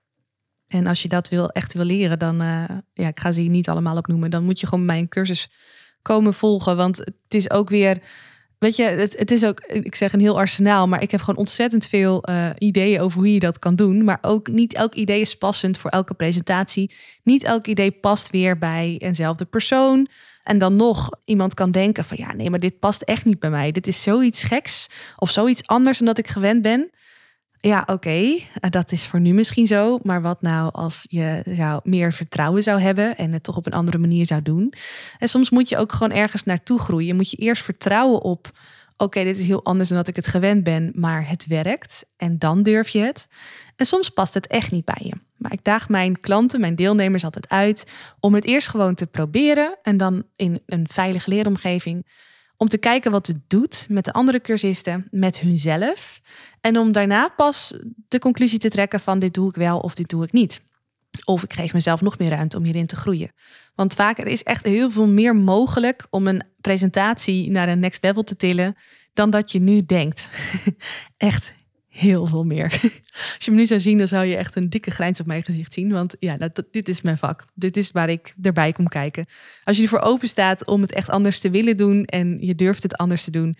En 0.66 0.86
als 0.86 1.02
je 1.02 1.08
dat 1.08 1.28
wil, 1.28 1.48
echt 1.48 1.74
wil 1.74 1.84
leren, 1.84 2.18
dan, 2.18 2.42
uh, 2.42 2.64
ja, 2.92 3.08
ik 3.08 3.20
ga 3.20 3.32
ze 3.32 3.40
hier 3.40 3.50
niet 3.50 3.68
allemaal 3.68 3.96
opnoemen. 3.96 4.30
Dan 4.30 4.44
moet 4.44 4.60
je 4.60 4.66
gewoon 4.66 4.84
mijn 4.84 5.08
cursus 5.08 5.50
komen 6.02 6.34
volgen. 6.34 6.76
Want 6.76 6.98
het 6.98 7.14
is 7.28 7.50
ook 7.50 7.68
weer, 7.68 8.02
weet 8.62 8.76
je, 8.76 8.82
het, 8.82 9.30
is 9.30 9.44
ook, 9.44 9.60
ik 9.60 9.94
zeg 9.94 10.12
een 10.12 10.20
heel 10.20 10.38
arsenaal, 10.38 10.88
maar 10.88 11.02
ik 11.02 11.10
heb 11.10 11.20
gewoon 11.20 11.40
ontzettend 11.40 11.86
veel 11.86 12.28
uh, 12.28 12.50
ideeën 12.58 13.00
over 13.00 13.18
hoe 13.18 13.32
je 13.32 13.40
dat 13.40 13.58
kan 13.58 13.74
doen. 13.74 14.04
Maar 14.04 14.18
ook 14.20 14.48
niet 14.48 14.74
elk 14.74 14.94
idee 14.94 15.20
is 15.20 15.36
passend 15.36 15.78
voor 15.78 15.90
elke 15.90 16.14
presentatie. 16.14 16.94
Niet 17.22 17.44
elk 17.44 17.66
idee 17.66 17.90
past 17.90 18.30
weer 18.30 18.58
bij 18.58 18.96
eenzelfde 18.98 19.44
persoon. 19.44 20.08
En 20.42 20.58
dan 20.58 20.76
nog 20.76 21.08
iemand 21.24 21.54
kan 21.54 21.70
denken 21.70 22.04
van 22.04 22.16
ja, 22.20 22.32
nee, 22.32 22.50
maar 22.50 22.60
dit 22.60 22.78
past 22.78 23.02
echt 23.02 23.24
niet 23.24 23.38
bij 23.38 23.50
mij. 23.50 23.72
Dit 23.72 23.86
is 23.86 24.02
zoiets 24.02 24.42
geks 24.42 24.86
of 25.16 25.30
zoiets 25.30 25.66
anders 25.66 25.98
dan 25.98 26.06
dat 26.06 26.18
ik 26.18 26.28
gewend 26.28 26.62
ben. 26.62 26.90
Ja, 27.64 27.80
oké, 27.80 27.92
okay, 27.92 28.46
dat 28.70 28.92
is 28.92 29.06
voor 29.06 29.20
nu 29.20 29.32
misschien 29.32 29.66
zo. 29.66 29.98
Maar 30.02 30.22
wat 30.22 30.42
nou 30.42 30.72
als 30.72 31.06
je 31.08 31.42
zou 31.44 31.80
meer 31.84 32.12
vertrouwen 32.12 32.62
zou 32.62 32.80
hebben 32.80 33.16
en 33.16 33.32
het 33.32 33.42
toch 33.42 33.56
op 33.56 33.66
een 33.66 33.72
andere 33.72 33.98
manier 33.98 34.26
zou 34.26 34.42
doen? 34.42 34.74
En 35.18 35.28
soms 35.28 35.50
moet 35.50 35.68
je 35.68 35.76
ook 35.76 35.92
gewoon 35.92 36.12
ergens 36.12 36.44
naartoe 36.44 36.78
groeien. 36.78 37.16
Moet 37.16 37.30
je 37.30 37.36
eerst 37.36 37.62
vertrouwen 37.62 38.22
op, 38.22 38.50
oké, 38.96 39.24
dit 39.24 39.38
is 39.38 39.46
heel 39.46 39.64
anders 39.64 39.88
dan 39.88 39.98
dat 39.98 40.08
ik 40.08 40.16
het 40.16 40.26
gewend 40.26 40.64
ben, 40.64 40.92
maar 40.94 41.28
het 41.28 41.46
werkt. 41.46 42.06
En 42.16 42.38
dan 42.38 42.62
durf 42.62 42.88
je 42.88 43.00
het. 43.00 43.28
En 43.76 43.86
soms 43.86 44.08
past 44.08 44.34
het 44.34 44.46
echt 44.46 44.70
niet 44.70 44.84
bij 44.84 45.02
je. 45.04 45.14
Maar 45.36 45.52
ik 45.52 45.64
daag 45.64 45.88
mijn 45.88 46.20
klanten, 46.20 46.60
mijn 46.60 46.74
deelnemers 46.74 47.24
altijd 47.24 47.48
uit 47.48 47.90
om 48.20 48.34
het 48.34 48.44
eerst 48.44 48.68
gewoon 48.68 48.94
te 48.94 49.06
proberen 49.06 49.78
en 49.82 49.96
dan 49.96 50.24
in 50.36 50.62
een 50.66 50.86
veilige 50.90 51.30
leeromgeving 51.30 52.06
om 52.62 52.68
te 52.68 52.78
kijken 52.78 53.10
wat 53.10 53.26
het 53.26 53.38
doet 53.46 53.86
met 53.88 54.04
de 54.04 54.12
andere 54.12 54.40
cursisten, 54.40 55.08
met 55.10 55.40
hunzelf. 55.40 56.20
En 56.60 56.78
om 56.78 56.92
daarna 56.92 57.28
pas 57.28 57.74
de 58.08 58.18
conclusie 58.18 58.58
te 58.58 58.68
trekken 58.68 59.00
van 59.00 59.18
dit 59.18 59.34
doe 59.34 59.48
ik 59.48 59.54
wel 59.54 59.78
of 59.78 59.94
dit 59.94 60.08
doe 60.08 60.24
ik 60.24 60.32
niet. 60.32 60.60
Of 61.24 61.42
ik 61.42 61.52
geef 61.52 61.72
mezelf 61.72 62.00
nog 62.00 62.18
meer 62.18 62.30
ruimte 62.30 62.56
om 62.56 62.64
hierin 62.64 62.86
te 62.86 62.96
groeien. 62.96 63.32
Want 63.74 63.94
vaak 63.94 64.18
er 64.18 64.26
is 64.26 64.42
echt 64.42 64.64
heel 64.64 64.90
veel 64.90 65.08
meer 65.08 65.36
mogelijk 65.36 66.06
om 66.10 66.26
een 66.26 66.42
presentatie 66.60 67.50
naar 67.50 67.68
een 67.68 67.80
next 67.80 68.02
level 68.02 68.22
te 68.22 68.36
tillen 68.36 68.76
dan 69.12 69.30
dat 69.30 69.52
je 69.52 69.58
nu 69.58 69.84
denkt. 69.86 70.28
echt 71.16 71.54
heel 71.92 72.26
veel 72.26 72.44
meer. 72.44 72.80
Als 73.36 73.44
je 73.44 73.50
me 73.50 73.56
nu 73.56 73.66
zou 73.66 73.80
zien, 73.80 73.98
dan 73.98 74.08
zou 74.08 74.26
je 74.26 74.36
echt 74.36 74.56
een 74.56 74.70
dikke 74.70 74.90
grijns 74.90 75.20
op 75.20 75.26
mijn 75.26 75.44
gezicht 75.44 75.72
zien. 75.72 75.92
Want 75.92 76.16
ja, 76.18 76.36
dit 76.70 76.88
is 76.88 77.02
mijn 77.02 77.18
vak. 77.18 77.44
Dit 77.54 77.76
is 77.76 77.90
waar 77.90 78.08
ik 78.08 78.34
erbij 78.42 78.72
kom 78.72 78.88
kijken. 78.88 79.26
Als 79.64 79.76
je 79.76 79.82
ervoor 79.82 80.00
open 80.00 80.28
staat 80.28 80.66
om 80.66 80.80
het 80.80 80.92
echt 80.92 81.10
anders 81.10 81.40
te 81.40 81.50
willen 81.50 81.76
doen 81.76 82.04
en 82.04 82.38
je 82.40 82.54
durft 82.54 82.82
het 82.82 82.96
anders 82.96 83.24
te 83.24 83.30
doen, 83.30 83.56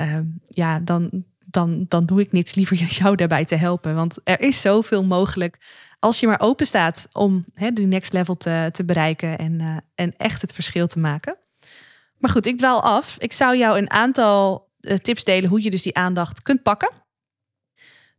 uh, 0.00 0.18
ja, 0.48 0.80
dan, 0.80 1.24
dan, 1.38 1.84
dan 1.88 2.06
doe 2.06 2.20
ik 2.20 2.32
niets 2.32 2.54
liever 2.54 2.76
jou 3.00 3.16
daarbij 3.16 3.44
te 3.44 3.56
helpen. 3.56 3.94
Want 3.94 4.16
er 4.24 4.40
is 4.40 4.60
zoveel 4.60 5.04
mogelijk 5.04 5.58
als 5.98 6.20
je 6.20 6.26
maar 6.26 6.40
open 6.40 6.66
staat 6.66 7.08
om 7.12 7.44
hè, 7.52 7.70
die 7.70 7.86
next 7.86 8.12
level 8.12 8.36
te, 8.36 8.68
te 8.72 8.84
bereiken 8.84 9.38
en, 9.38 9.60
uh, 9.60 9.76
en 9.94 10.14
echt 10.16 10.42
het 10.42 10.52
verschil 10.52 10.86
te 10.86 10.98
maken. 10.98 11.36
Maar 12.18 12.30
goed, 12.30 12.46
ik 12.46 12.58
dwaal 12.58 12.82
af. 12.82 13.16
Ik 13.18 13.32
zou 13.32 13.56
jou 13.56 13.78
een 13.78 13.90
aantal 13.90 14.70
uh, 14.80 14.96
tips 14.96 15.24
delen 15.24 15.50
hoe 15.50 15.62
je 15.62 15.70
dus 15.70 15.82
die 15.82 15.96
aandacht 15.96 16.42
kunt 16.42 16.62
pakken. 16.62 17.04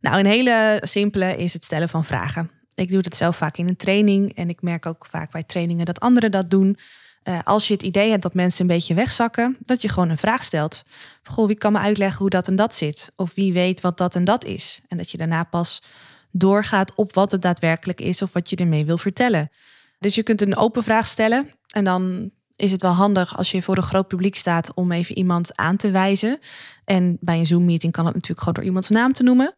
Nou, 0.00 0.18
een 0.18 0.26
hele 0.26 0.80
simpele 0.84 1.36
is 1.36 1.52
het 1.52 1.64
stellen 1.64 1.88
van 1.88 2.04
vragen. 2.04 2.50
Ik 2.74 2.90
doe 2.90 3.02
dat 3.02 3.16
zelf 3.16 3.36
vaak 3.36 3.56
in 3.56 3.68
een 3.68 3.76
training 3.76 4.34
en 4.34 4.48
ik 4.48 4.62
merk 4.62 4.86
ook 4.86 5.06
vaak 5.10 5.32
bij 5.32 5.42
trainingen 5.42 5.84
dat 5.84 6.00
anderen 6.00 6.30
dat 6.30 6.50
doen. 6.50 6.78
Uh, 7.24 7.38
als 7.44 7.68
je 7.68 7.72
het 7.72 7.82
idee 7.82 8.10
hebt 8.10 8.22
dat 8.22 8.34
mensen 8.34 8.60
een 8.60 8.74
beetje 8.76 8.94
wegzakken, 8.94 9.56
dat 9.60 9.82
je 9.82 9.88
gewoon 9.88 10.08
een 10.08 10.18
vraag 10.18 10.44
stelt. 10.44 10.82
Goh, 11.22 11.46
wie 11.46 11.56
kan 11.56 11.72
me 11.72 11.78
uitleggen 11.78 12.18
hoe 12.18 12.30
dat 12.30 12.48
en 12.48 12.56
dat 12.56 12.74
zit? 12.74 13.12
Of 13.16 13.34
wie 13.34 13.52
weet 13.52 13.80
wat 13.80 13.98
dat 13.98 14.14
en 14.14 14.24
dat 14.24 14.44
is? 14.44 14.80
En 14.88 14.96
dat 14.96 15.10
je 15.10 15.16
daarna 15.16 15.44
pas 15.44 15.82
doorgaat 16.30 16.94
op 16.94 17.14
wat 17.14 17.30
het 17.30 17.42
daadwerkelijk 17.42 18.00
is 18.00 18.22
of 18.22 18.32
wat 18.32 18.50
je 18.50 18.56
ermee 18.56 18.84
wil 18.84 18.98
vertellen. 18.98 19.50
Dus 19.98 20.14
je 20.14 20.22
kunt 20.22 20.42
een 20.42 20.56
open 20.56 20.82
vraag 20.82 21.06
stellen 21.06 21.50
en 21.66 21.84
dan 21.84 22.30
is 22.56 22.72
het 22.72 22.82
wel 22.82 22.92
handig 22.92 23.36
als 23.36 23.50
je 23.50 23.62
voor 23.62 23.76
een 23.76 23.82
groot 23.82 24.08
publiek 24.08 24.36
staat 24.36 24.74
om 24.74 24.92
even 24.92 25.18
iemand 25.18 25.56
aan 25.56 25.76
te 25.76 25.90
wijzen. 25.90 26.38
En 26.84 27.16
bij 27.20 27.38
een 27.38 27.46
Zoom-meeting 27.46 27.92
kan 27.92 28.04
het 28.04 28.14
natuurlijk 28.14 28.40
gewoon 28.40 28.54
door 28.54 28.64
iemands 28.64 28.88
naam 28.88 29.12
te 29.12 29.22
noemen. 29.22 29.54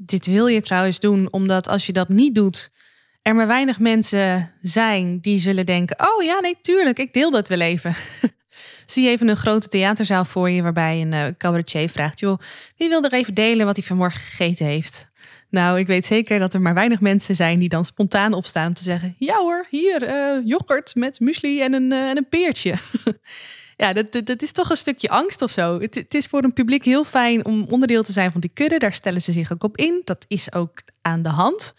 Dit 0.00 0.26
wil 0.26 0.46
je 0.46 0.60
trouwens 0.60 1.00
doen 1.00 1.28
omdat 1.30 1.68
als 1.68 1.86
je 1.86 1.92
dat 1.92 2.08
niet 2.08 2.34
doet, 2.34 2.70
er 3.22 3.34
maar 3.34 3.46
weinig 3.46 3.78
mensen 3.78 4.52
zijn 4.62 5.18
die 5.20 5.38
zullen 5.38 5.66
denken: 5.66 6.00
Oh 6.00 6.24
ja, 6.24 6.40
nee, 6.40 6.58
tuurlijk, 6.60 6.98
ik 6.98 7.12
deel 7.12 7.30
dat 7.30 7.48
wel 7.48 7.60
even. 7.60 7.94
Zie 8.86 9.08
even 9.08 9.28
een 9.28 9.36
grote 9.36 9.68
theaterzaal 9.68 10.24
voor 10.24 10.50
je 10.50 10.62
waarbij 10.62 11.00
een 11.00 11.12
uh, 11.12 11.26
cabaretier 11.38 11.88
vraagt: 11.88 12.20
Joh, 12.20 12.38
wie 12.76 12.88
wil 12.88 13.04
er 13.04 13.12
even 13.12 13.34
delen 13.34 13.66
wat 13.66 13.76
hij 13.76 13.84
vanmorgen 13.84 14.20
gegeten 14.20 14.66
heeft? 14.66 15.10
Nou, 15.50 15.78
ik 15.78 15.86
weet 15.86 16.06
zeker 16.06 16.38
dat 16.38 16.54
er 16.54 16.60
maar 16.60 16.74
weinig 16.74 17.00
mensen 17.00 17.36
zijn 17.36 17.58
die 17.58 17.68
dan 17.68 17.84
spontaan 17.84 18.32
opstaan 18.32 18.66
om 18.66 18.74
te 18.74 18.82
zeggen: 18.82 19.14
Ja 19.18 19.36
hoor, 19.36 19.66
hier, 19.70 20.08
uh, 20.08 20.46
yoghurt 20.46 20.94
met 20.94 21.20
muesli 21.20 21.60
en 21.60 21.72
een, 21.72 21.92
uh, 21.92 22.08
en 22.08 22.16
een 22.16 22.28
peertje. 22.28 22.74
ja, 23.78 23.92
dat, 23.92 24.26
dat, 24.26 24.42
is 24.42 24.52
toch 24.52 24.70
een 24.70 24.76
stukje 24.76 25.08
angst 25.08 25.42
of 25.42 25.50
zo. 25.50 25.80
Het, 25.80 25.94
het, 25.94 26.14
is 26.14 26.26
voor 26.26 26.44
een 26.44 26.52
publiek 26.52 26.84
heel 26.84 27.04
fijn 27.04 27.44
om 27.44 27.66
onderdeel 27.70 28.02
te 28.02 28.12
zijn 28.12 28.32
van 28.32 28.40
die 28.40 28.50
kudde. 28.54 28.78
Daar 28.78 28.92
stellen 28.92 29.22
ze 29.22 29.32
zich 29.32 29.52
ook 29.52 29.64
op 29.64 29.76
in. 29.76 30.02
Dat 30.04 30.24
is 30.28 30.52
ook 30.52 30.82
aan 31.02 31.22
de 31.22 31.28
hand. 31.28 31.74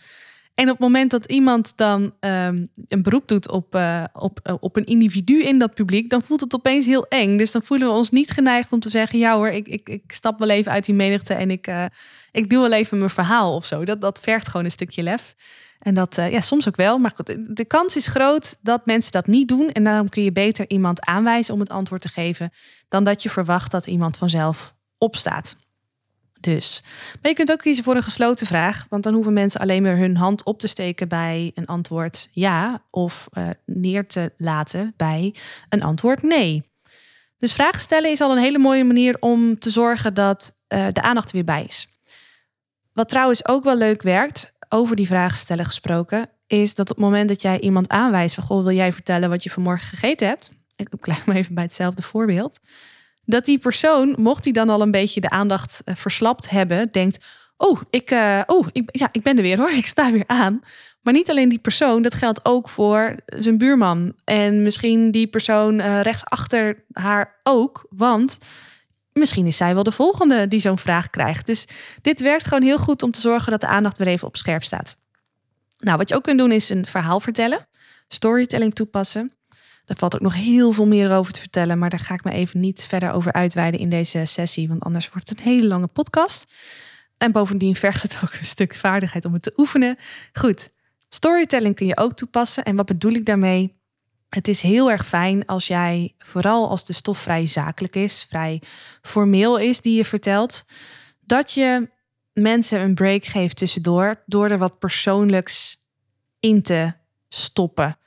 En 0.55 0.65
op 0.65 0.71
het 0.71 0.79
moment 0.79 1.11
dat 1.11 1.25
iemand 1.25 1.77
dan 1.77 2.13
ehm, 2.19 2.65
een 2.87 3.03
beroep 3.03 3.27
doet 3.27 3.49
op, 3.49 3.75
uh, 3.75 4.03
op, 4.13 4.57
op 4.59 4.75
een 4.75 4.85
individu 4.85 5.43
in 5.43 5.59
dat 5.59 5.73
publiek, 5.73 6.09
dan 6.09 6.21
voelt 6.21 6.41
het 6.41 6.55
opeens 6.55 6.85
heel 6.85 7.07
eng. 7.07 7.37
Dus 7.37 7.51
dan 7.51 7.63
voelen 7.63 7.87
we 7.87 7.93
ons 7.93 8.09
niet 8.09 8.31
geneigd 8.31 8.73
om 8.73 8.79
te 8.79 8.89
zeggen: 8.89 9.19
ja 9.19 9.35
hoor, 9.35 9.49
ik, 9.49 9.67
ik, 9.67 9.89
ik 9.89 10.03
stap 10.07 10.39
wel 10.39 10.49
even 10.49 10.71
uit 10.71 10.85
die 10.85 10.95
menigte 10.95 11.33
en 11.33 11.51
ik, 11.51 11.67
uh, 11.67 11.85
ik 12.31 12.49
doe 12.49 12.61
wel 12.61 12.71
even 12.71 12.97
mijn 12.97 13.09
verhaal 13.09 13.55
of 13.55 13.65
zo. 13.65 13.85
Dat, 13.85 14.01
dat 14.01 14.19
vergt 14.19 14.47
gewoon 14.47 14.65
een 14.65 14.71
stukje 14.71 15.03
lef. 15.03 15.35
En 15.79 15.93
dat, 15.93 16.17
uh, 16.17 16.31
ja, 16.31 16.41
soms 16.41 16.67
ook 16.67 16.75
wel. 16.75 16.97
Maar 16.97 17.13
de 17.47 17.65
kans 17.65 17.95
is 17.95 18.07
groot 18.07 18.57
dat 18.61 18.85
mensen 18.85 19.11
dat 19.11 19.27
niet 19.27 19.47
doen. 19.47 19.71
En 19.71 19.83
daarom 19.83 20.09
kun 20.09 20.23
je 20.23 20.31
beter 20.31 20.69
iemand 20.69 21.05
aanwijzen 21.05 21.53
om 21.53 21.59
het 21.59 21.69
antwoord 21.69 22.01
te 22.01 22.07
geven, 22.07 22.51
dan 22.87 23.03
dat 23.03 23.23
je 23.23 23.29
verwacht 23.29 23.71
dat 23.71 23.87
iemand 23.87 24.17
vanzelf 24.17 24.75
opstaat. 24.97 25.55
Dus. 26.39 26.83
Maar 27.21 27.31
je 27.31 27.37
kunt 27.37 27.51
ook 27.51 27.59
kiezen 27.59 27.83
voor 27.83 27.95
een 27.95 28.03
gesloten 28.03 28.47
vraag, 28.47 28.85
want 28.89 29.03
dan 29.03 29.13
hoeven 29.13 29.33
mensen 29.33 29.61
alleen 29.61 29.83
maar 29.83 29.97
hun 29.97 30.17
hand 30.17 30.43
op 30.43 30.59
te 30.59 30.67
steken 30.67 31.07
bij 31.07 31.51
een 31.55 31.65
antwoord 31.65 32.27
ja 32.31 32.83
of 32.89 33.29
uh, 33.33 33.49
neer 33.65 34.07
te 34.07 34.31
laten 34.37 34.93
bij 34.97 35.35
een 35.69 35.83
antwoord 35.83 36.21
nee. 36.21 36.63
Dus 37.37 37.53
vragen 37.53 37.81
stellen 37.81 38.11
is 38.11 38.21
al 38.21 38.31
een 38.31 38.43
hele 38.43 38.57
mooie 38.57 38.83
manier 38.83 39.17
om 39.19 39.59
te 39.59 39.69
zorgen 39.69 40.13
dat 40.13 40.53
uh, 40.67 40.87
de 40.91 41.01
aandacht 41.01 41.29
er 41.29 41.35
weer 41.35 41.43
bij 41.43 41.65
is. 41.67 41.87
Wat 42.93 43.09
trouwens 43.09 43.47
ook 43.47 43.63
wel 43.63 43.77
leuk 43.77 44.01
werkt, 44.01 44.51
over 44.69 44.95
die 44.95 45.07
vragen 45.07 45.37
stellen 45.37 45.65
gesproken, 45.65 46.29
is 46.47 46.75
dat 46.75 46.89
op 46.89 46.95
het 46.95 47.05
moment 47.05 47.29
dat 47.29 47.41
jij 47.41 47.59
iemand 47.59 47.89
aanwijst 47.89 48.35
van 48.35 48.43
goh, 48.43 48.63
wil 48.63 48.75
jij 48.75 48.93
vertellen 48.93 49.29
wat 49.29 49.43
je 49.43 49.49
vanmorgen 49.49 49.87
gegeten 49.87 50.27
hebt? 50.27 50.51
Ik 50.75 50.99
blijf 50.99 51.25
maar 51.25 51.35
even 51.35 51.53
bij 51.53 51.63
hetzelfde 51.63 52.01
voorbeeld 52.01 52.59
dat 53.29 53.45
die 53.45 53.59
persoon, 53.59 54.15
mocht 54.17 54.43
hij 54.43 54.53
dan 54.53 54.69
al 54.69 54.81
een 54.81 54.91
beetje 54.91 55.21
de 55.21 55.29
aandacht 55.29 55.81
uh, 55.85 55.95
verslapt 55.95 56.49
hebben, 56.49 56.91
denkt: 56.91 57.25
Oh, 57.57 57.81
ik, 57.89 58.11
uh, 58.11 58.41
oh 58.45 58.67
ik, 58.71 58.89
ja, 58.91 59.09
ik 59.11 59.21
ben 59.21 59.37
er 59.37 59.41
weer 59.41 59.57
hoor, 59.57 59.71
ik 59.83 59.85
sta 59.85 60.11
weer 60.11 60.27
aan. 60.27 60.61
Maar 61.01 61.13
niet 61.13 61.29
alleen 61.29 61.49
die 61.49 61.59
persoon, 61.59 62.01
dat 62.01 62.15
geldt 62.15 62.45
ook 62.45 62.69
voor 62.69 63.15
zijn 63.25 63.57
buurman. 63.57 64.13
En 64.23 64.63
misschien 64.63 65.11
die 65.11 65.27
persoon 65.27 65.79
uh, 65.79 66.01
rechts 66.01 66.25
achter 66.25 66.83
haar 66.91 67.39
ook, 67.43 67.85
want 67.89 68.37
misschien 69.19 69.47
is 69.47 69.57
zij 69.57 69.73
wel 69.73 69.83
de 69.83 69.91
volgende 69.91 70.47
die 70.47 70.59
zo'n 70.59 70.77
vraag 70.77 71.09
krijgt. 71.09 71.45
Dus 71.45 71.65
dit 72.01 72.21
werkt 72.21 72.47
gewoon 72.47 72.63
heel 72.63 72.77
goed 72.77 73.03
om 73.03 73.11
te 73.11 73.21
zorgen 73.21 73.51
dat 73.51 73.61
de 73.61 73.67
aandacht 73.67 73.97
weer 73.97 74.07
even 74.07 74.27
op 74.27 74.37
scherp 74.37 74.63
staat. 74.63 74.97
Nou, 75.77 75.97
wat 75.97 76.09
je 76.09 76.15
ook 76.15 76.23
kunt 76.23 76.37
doen 76.37 76.51
is 76.51 76.69
een 76.69 76.85
verhaal 76.85 77.19
vertellen, 77.19 77.67
storytelling 78.07 78.75
toepassen. 78.75 79.33
Er 79.85 79.95
valt 79.95 80.15
ook 80.15 80.21
nog 80.21 80.35
heel 80.35 80.71
veel 80.71 80.85
meer 80.85 81.11
over 81.11 81.33
te 81.33 81.39
vertellen, 81.39 81.77
maar 81.77 81.89
daar 81.89 81.99
ga 81.99 82.13
ik 82.13 82.23
me 82.23 82.31
even 82.31 82.59
niet 82.59 82.85
verder 82.89 83.11
over 83.11 83.33
uitweiden 83.33 83.79
in 83.79 83.89
deze 83.89 84.25
sessie, 84.25 84.67
want 84.67 84.83
anders 84.83 85.09
wordt 85.09 85.29
het 85.29 85.37
een 85.37 85.43
hele 85.43 85.67
lange 85.67 85.87
podcast. 85.87 86.53
En 87.17 87.31
bovendien 87.31 87.75
vergt 87.75 88.01
het 88.01 88.17
ook 88.23 88.33
een 88.33 88.45
stuk 88.45 88.75
vaardigheid 88.75 89.25
om 89.25 89.33
het 89.33 89.41
te 89.41 89.53
oefenen. 89.57 89.97
Goed, 90.33 90.69
storytelling 91.09 91.75
kun 91.75 91.87
je 91.87 91.97
ook 91.97 92.13
toepassen. 92.13 92.63
En 92.63 92.75
wat 92.75 92.85
bedoel 92.85 93.11
ik 93.11 93.25
daarmee? 93.25 93.78
Het 94.29 94.47
is 94.47 94.61
heel 94.61 94.91
erg 94.91 95.07
fijn 95.07 95.45
als 95.45 95.67
jij, 95.67 96.15
vooral 96.19 96.69
als 96.69 96.85
de 96.85 96.93
stof 96.93 97.17
vrij 97.17 97.45
zakelijk 97.45 97.95
is, 97.95 98.25
vrij 98.29 98.61
formeel 99.01 99.57
is 99.57 99.81
die 99.81 99.95
je 99.95 100.05
vertelt, 100.05 100.65
dat 101.19 101.51
je 101.51 101.89
mensen 102.33 102.79
een 102.79 102.93
break 102.93 103.25
geeft 103.25 103.57
tussendoor 103.57 104.23
door 104.25 104.49
er 104.49 104.57
wat 104.57 104.79
persoonlijks 104.79 105.77
in 106.39 106.61
te 106.61 106.93
stoppen 107.29 107.97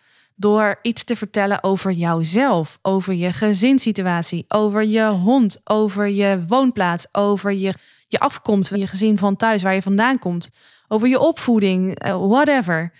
door 0.42 0.78
iets 0.82 1.04
te 1.04 1.16
vertellen 1.16 1.62
over 1.62 1.90
jouzelf, 1.92 2.78
over 2.82 3.14
je 3.14 3.32
gezinssituatie, 3.32 4.44
over 4.48 4.84
je 4.84 5.04
hond, 5.04 5.60
over 5.64 6.08
je 6.08 6.44
woonplaats, 6.46 7.06
over 7.12 7.52
je, 7.52 7.74
je 8.08 8.18
afkomst, 8.18 8.74
je 8.74 8.86
gezin 8.86 9.18
van 9.18 9.36
thuis 9.36 9.62
waar 9.62 9.74
je 9.74 9.82
vandaan 9.82 10.18
komt, 10.18 10.50
over 10.88 11.08
je 11.08 11.18
opvoeding, 11.18 11.98
eh, 11.98 12.26
whatever. 12.28 12.92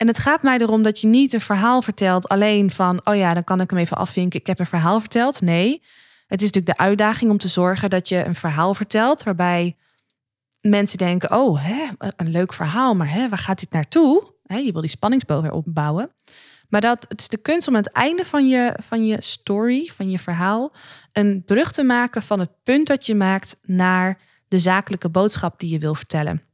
En 0.00 0.06
het 0.06 0.18
gaat 0.18 0.42
mij 0.42 0.58
erom 0.58 0.82
dat 0.82 1.00
je 1.00 1.06
niet 1.06 1.32
een 1.32 1.40
verhaal 1.40 1.82
vertelt 1.82 2.28
alleen 2.28 2.70
van, 2.70 3.00
oh 3.04 3.16
ja, 3.16 3.34
dan 3.34 3.44
kan 3.44 3.60
ik 3.60 3.70
hem 3.70 3.78
even 3.78 3.96
afvinken, 3.96 4.40
ik 4.40 4.46
heb 4.46 4.58
een 4.58 4.66
verhaal 4.66 5.00
verteld. 5.00 5.40
Nee, 5.40 5.82
het 6.26 6.40
is 6.40 6.46
natuurlijk 6.46 6.78
de 6.78 6.84
uitdaging 6.84 7.30
om 7.30 7.38
te 7.38 7.48
zorgen 7.48 7.90
dat 7.90 8.08
je 8.08 8.24
een 8.24 8.34
verhaal 8.34 8.74
vertelt 8.74 9.22
waarbij 9.22 9.76
mensen 10.60 10.98
denken, 10.98 11.36
oh, 11.36 11.64
hè, 11.64 11.86
een 12.16 12.30
leuk 12.30 12.52
verhaal, 12.52 12.94
maar 12.94 13.10
hè, 13.10 13.28
waar 13.28 13.38
gaat 13.38 13.60
dit 13.60 13.70
naartoe? 13.70 14.34
je 14.46 14.72
wil 14.72 14.80
die 14.80 14.90
spanningsboog 14.90 15.42
weer 15.42 15.52
opbouwen. 15.52 16.10
Maar 16.68 16.80
dat, 16.80 17.06
het 17.08 17.20
is 17.20 17.28
de 17.28 17.38
kunst 17.38 17.68
om 17.68 17.76
aan 17.76 17.82
het 17.82 17.92
einde 17.92 18.24
van 18.24 18.48
je, 18.48 18.76
van 18.82 19.06
je 19.06 19.22
story, 19.22 19.90
van 19.94 20.10
je 20.10 20.18
verhaal, 20.18 20.72
een 21.12 21.42
brug 21.46 21.72
te 21.72 21.82
maken 21.82 22.22
van 22.22 22.40
het 22.40 22.50
punt 22.62 22.86
dat 22.86 23.06
je 23.06 23.14
maakt 23.14 23.56
naar 23.62 24.18
de 24.48 24.58
zakelijke 24.58 25.08
boodschap 25.08 25.60
die 25.60 25.70
je 25.70 25.78
wil 25.78 25.94
vertellen. 25.94 26.49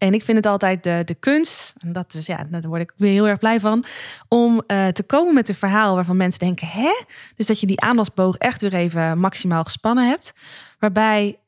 En 0.00 0.14
ik 0.14 0.24
vind 0.24 0.36
het 0.36 0.46
altijd 0.46 0.82
de, 0.82 1.02
de 1.04 1.14
kunst, 1.14 1.74
en 1.78 1.92
dat 1.92 2.14
is, 2.14 2.26
ja, 2.26 2.46
daar 2.50 2.62
word 2.62 2.80
ik 2.80 2.92
weer 2.96 3.12
heel 3.12 3.28
erg 3.28 3.38
blij 3.38 3.60
van, 3.60 3.84
om 4.28 4.62
uh, 4.66 4.86
te 4.88 5.02
komen 5.02 5.34
met 5.34 5.48
een 5.48 5.54
verhaal 5.54 5.94
waarvan 5.94 6.16
mensen 6.16 6.40
denken, 6.40 6.66
hè? 6.66 7.04
Dus 7.36 7.46
dat 7.46 7.60
je 7.60 7.66
die 7.66 7.80
aandachtsboog 7.80 8.36
echt 8.36 8.60
weer 8.60 8.74
even 8.74 9.18
maximaal 9.18 9.64
gespannen 9.64 10.08
hebt. 10.08 10.32
Waarbij 10.78 11.38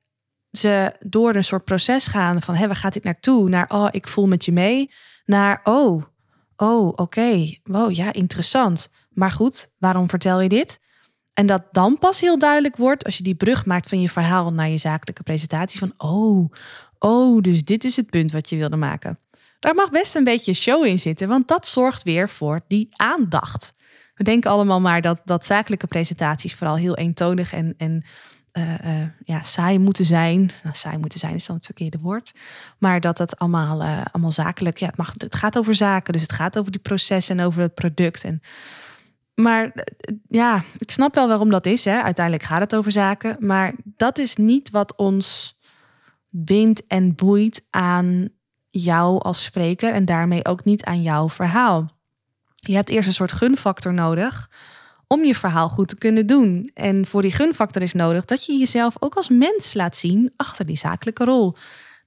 ze 0.51 0.93
door 1.01 1.35
een 1.35 1.45
soort 1.45 1.65
proces 1.65 2.07
gaan 2.07 2.43
van, 2.43 2.55
hé, 2.55 2.67
waar 2.67 2.77
gaat 2.77 2.93
dit 2.93 3.05
naartoe? 3.05 3.49
Naar, 3.49 3.65
oh, 3.69 3.89
ik 3.91 4.09
voel 4.09 4.27
met 4.27 4.45
je 4.45 4.53
mee. 4.53 4.91
Naar, 5.25 5.61
oh, 5.65 6.03
Oh, 6.63 6.87
oké. 6.87 7.03
Okay. 7.03 7.61
Wow, 7.63 7.93
ja, 7.93 8.13
interessant. 8.13 8.89
Maar 9.11 9.31
goed, 9.31 9.71
waarom 9.79 10.09
vertel 10.09 10.41
je 10.41 10.49
dit? 10.49 10.81
En 11.35 11.47
dat 11.47 11.63
dan 11.71 11.99
pas 11.99 12.21
heel 12.21 12.39
duidelijk 12.39 12.77
wordt 12.77 13.05
als 13.05 13.17
je 13.17 13.23
die 13.23 13.35
brug 13.35 13.67
maakt 13.67 13.89
van 13.89 14.01
je 14.01 14.09
verhaal 14.09 14.53
naar 14.53 14.69
je 14.69 14.79
zakelijke 14.79 15.23
presentatie. 15.23 15.79
Van 15.79 15.95
oh, 15.97 16.53
oh, 17.05 17.41
dus 17.41 17.65
dit 17.65 17.85
is 17.85 17.97
het 17.97 18.11
punt 18.11 18.33
wat 18.33 18.49
je 18.49 18.57
wilde 18.57 18.77
maken. 18.77 19.19
Daar 19.59 19.75
mag 19.75 19.91
best 19.91 20.15
een 20.15 20.25
beetje 20.25 20.55
show 20.55 20.85
in 20.85 20.99
zitten, 20.99 21.29
want 21.29 21.49
dat 21.49 21.67
zorgt 21.67 22.03
weer 22.03 22.29
voor 22.29 22.61
die 22.67 22.89
aandacht. 22.91 23.75
We 24.15 24.25
denken 24.25 24.51
allemaal 24.51 24.81
maar 24.81 25.01
dat, 25.01 25.23
dat 25.25 25.47
zakelijke 25.47 25.87
presentaties 25.87 26.55
vooral 26.55 26.77
heel 26.77 26.97
eentonig 26.97 27.53
en, 27.53 27.75
en 27.77 28.05
uh, 28.53 29.03
ja, 29.25 29.43
saai 29.43 29.79
moeten 29.79 30.05
zijn. 30.05 30.51
Nou, 30.63 30.77
saai 30.77 30.99
moeten 30.99 31.19
zijn 31.19 31.35
is 31.35 31.47
dan 31.47 31.57
het 31.57 31.65
verkeerde 31.65 31.99
woord. 31.99 32.33
Maar 32.79 33.01
dat 33.01 33.19
het 33.19 33.39
allemaal, 33.39 33.83
uh, 33.83 34.05
allemaal 34.13 34.33
zakelijk, 34.33 34.79
ja, 34.79 34.87
het, 34.87 34.97
mag, 34.97 35.15
het 35.17 35.35
gaat 35.35 35.59
over 35.59 35.75
zaken. 35.75 36.13
Dus 36.13 36.23
het 36.23 36.33
gaat 36.33 36.59
over 36.59 36.73
die 36.73 36.81
processen 36.81 37.39
en 37.39 37.47
over 37.47 37.63
het 37.63 37.75
product. 37.75 38.25
En, 38.25 38.41
maar 39.35 39.73
ja, 40.29 40.63
ik 40.79 40.91
snap 40.91 41.15
wel 41.15 41.29
waarom 41.29 41.51
dat 41.51 41.67
is. 41.67 41.85
Hè. 41.85 42.03
Uiteindelijk 42.03 42.45
gaat 42.47 42.61
het 42.61 42.75
over 42.75 42.93
zaken. 42.93 43.37
Maar 43.39 43.75
dat 43.85 44.19
is 44.19 44.37
niet 44.37 44.71
wat 44.71 44.97
ons 44.97 45.57
bindt 46.35 46.87
en 46.87 47.15
boeit 47.15 47.65
aan 47.71 48.29
jou 48.71 49.23
als 49.23 49.43
spreker. 49.43 49.93
En 49.93 50.05
daarmee 50.05 50.45
ook 50.45 50.65
niet 50.65 50.85
aan 50.85 51.03
jouw 51.03 51.29
verhaal. 51.29 51.91
Je 52.55 52.75
hebt 52.75 52.91
eerst 52.91 53.07
een 53.07 53.15
soort 53.15 53.33
gunfactor 53.33 53.95
nodig 53.95 54.51
om 55.07 55.25
je 55.25 55.35
verhaal 55.35 55.69
goed 55.69 55.89
te 55.89 55.97
kunnen 55.97 56.27
doen. 56.27 56.71
En 56.75 57.07
voor 57.07 57.23
die 57.23 57.31
gunfactor 57.31 57.83
is 57.83 57.93
nodig 57.93 58.25
dat 58.25 58.45
je 58.45 58.59
jezelf 58.59 58.97
ook 58.99 59.15
als 59.15 59.29
mens 59.29 59.75
laat 59.75 59.97
zien 59.97 60.33
achter 60.37 60.67
die 60.67 60.77
zakelijke 60.77 61.25
rol 61.25 61.57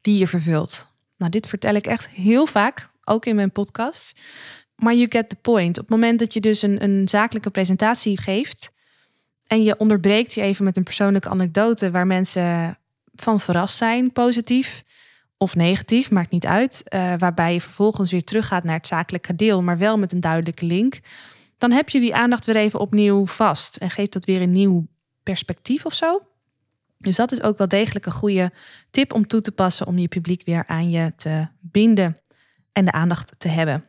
die 0.01 0.17
je 0.17 0.27
vervult. 0.27 0.87
Nou, 1.17 1.31
dit 1.31 1.47
vertel 1.47 1.75
ik 1.75 1.85
echt 1.85 2.09
heel 2.09 2.45
vaak, 2.45 2.89
ook 3.03 3.25
in 3.25 3.35
mijn 3.35 3.51
podcast. 3.51 4.21
Maar 4.75 4.93
you 4.93 5.05
get 5.09 5.29
the 5.29 5.35
point. 5.35 5.77
Op 5.77 5.83
het 5.83 5.89
moment 5.89 6.19
dat 6.19 6.33
je 6.33 6.39
dus 6.39 6.61
een, 6.61 6.83
een 6.83 7.09
zakelijke 7.09 7.49
presentatie 7.49 8.21
geeft 8.21 8.71
en 9.47 9.63
je 9.63 9.77
onderbreekt 9.77 10.33
je 10.33 10.41
even 10.41 10.65
met 10.65 10.77
een 10.77 10.83
persoonlijke 10.83 11.29
anekdote 11.29 11.91
waar 11.91 12.07
mensen 12.07 12.77
van 13.15 13.39
verrast 13.39 13.77
zijn, 13.77 14.11
positief 14.11 14.83
of 15.37 15.55
negatief, 15.55 16.11
maakt 16.11 16.31
niet 16.31 16.45
uit. 16.45 16.83
Uh, 16.85 17.13
waarbij 17.17 17.53
je 17.53 17.61
vervolgens 17.61 18.11
weer 18.11 18.23
teruggaat 18.23 18.63
naar 18.63 18.77
het 18.77 18.87
zakelijke 18.87 19.35
deel, 19.35 19.61
maar 19.61 19.77
wel 19.77 19.97
met 19.97 20.11
een 20.11 20.19
duidelijke 20.19 20.65
link 20.65 20.99
dan 21.57 21.71
heb 21.71 21.89
je 21.89 21.99
die 21.99 22.15
aandacht 22.15 22.45
weer 22.45 22.55
even 22.55 22.79
opnieuw 22.79 23.25
vast 23.25 23.77
en 23.77 23.89
geeft 23.89 24.13
dat 24.13 24.25
weer 24.25 24.41
een 24.41 24.51
nieuw 24.51 24.87
perspectief 25.23 25.85
of 25.85 25.93
zo. 25.93 26.21
Dus 26.97 27.15
dat 27.15 27.31
is 27.31 27.41
ook 27.41 27.57
wel 27.57 27.67
degelijk 27.67 28.05
een 28.05 28.11
goede 28.11 28.51
tip 28.91 29.13
om 29.13 29.27
toe 29.27 29.41
te 29.41 29.51
passen 29.51 29.87
om 29.87 29.97
je 29.97 30.07
publiek 30.07 30.45
weer 30.45 30.63
aan 30.67 30.89
je 30.89 31.13
te 31.15 31.47
binden 31.59 32.21
en 32.71 32.85
de 32.85 32.91
aandacht 32.91 33.33
te 33.37 33.47
hebben. 33.47 33.85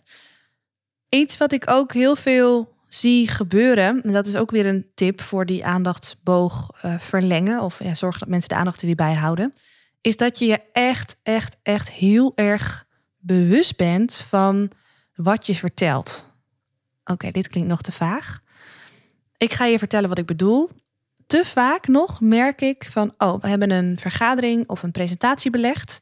Iets 1.09 1.37
wat 1.37 1.53
ik 1.53 1.71
ook 1.71 1.93
heel 1.93 2.17
veel 2.17 2.76
zie 2.99 3.29
gebeuren, 3.29 4.03
en 4.03 4.13
dat 4.13 4.27
is 4.27 4.37
ook 4.37 4.51
weer 4.51 4.67
een 4.67 4.87
tip 4.95 5.21
voor 5.21 5.47
die 5.47 5.65
aandachtsboog 5.65 6.71
uh, 6.85 6.99
verlengen 6.99 7.63
of 7.63 7.83
ja, 7.85 7.95
zorgen 7.95 8.21
dat 8.21 8.29
mensen 8.29 8.49
de 8.49 8.55
aandacht 8.55 8.81
er 8.81 8.87
weer 8.87 8.95
bij 8.95 9.15
houden, 9.15 9.55
is 10.01 10.17
dat 10.17 10.39
je 10.39 10.47
je 10.47 10.61
echt, 10.73 11.17
echt, 11.23 11.57
echt 11.63 11.91
heel 11.91 12.33
erg 12.35 12.87
bewust 13.19 13.77
bent 13.77 14.15
van 14.29 14.71
wat 15.15 15.47
je 15.47 15.55
vertelt. 15.55 16.35
Oké, 17.05 17.31
dit 17.31 17.49
klinkt 17.49 17.69
nog 17.69 17.81
te 17.81 17.93
vaag. 17.93 18.41
Ik 19.37 19.53
ga 19.53 19.65
je 19.65 19.79
vertellen 19.79 20.09
wat 20.09 20.19
ik 20.19 20.27
bedoel. 20.27 20.71
Te 21.27 21.45
vaak 21.45 21.87
nog 21.87 22.21
merk 22.21 22.61
ik 22.61 22.85
van, 22.91 23.15
oh, 23.19 23.41
we 23.41 23.49
hebben 23.49 23.71
een 23.71 23.99
vergadering 23.99 24.69
of 24.69 24.83
een 24.83 24.91
presentatie 24.91 25.51
belegd. 25.51 26.01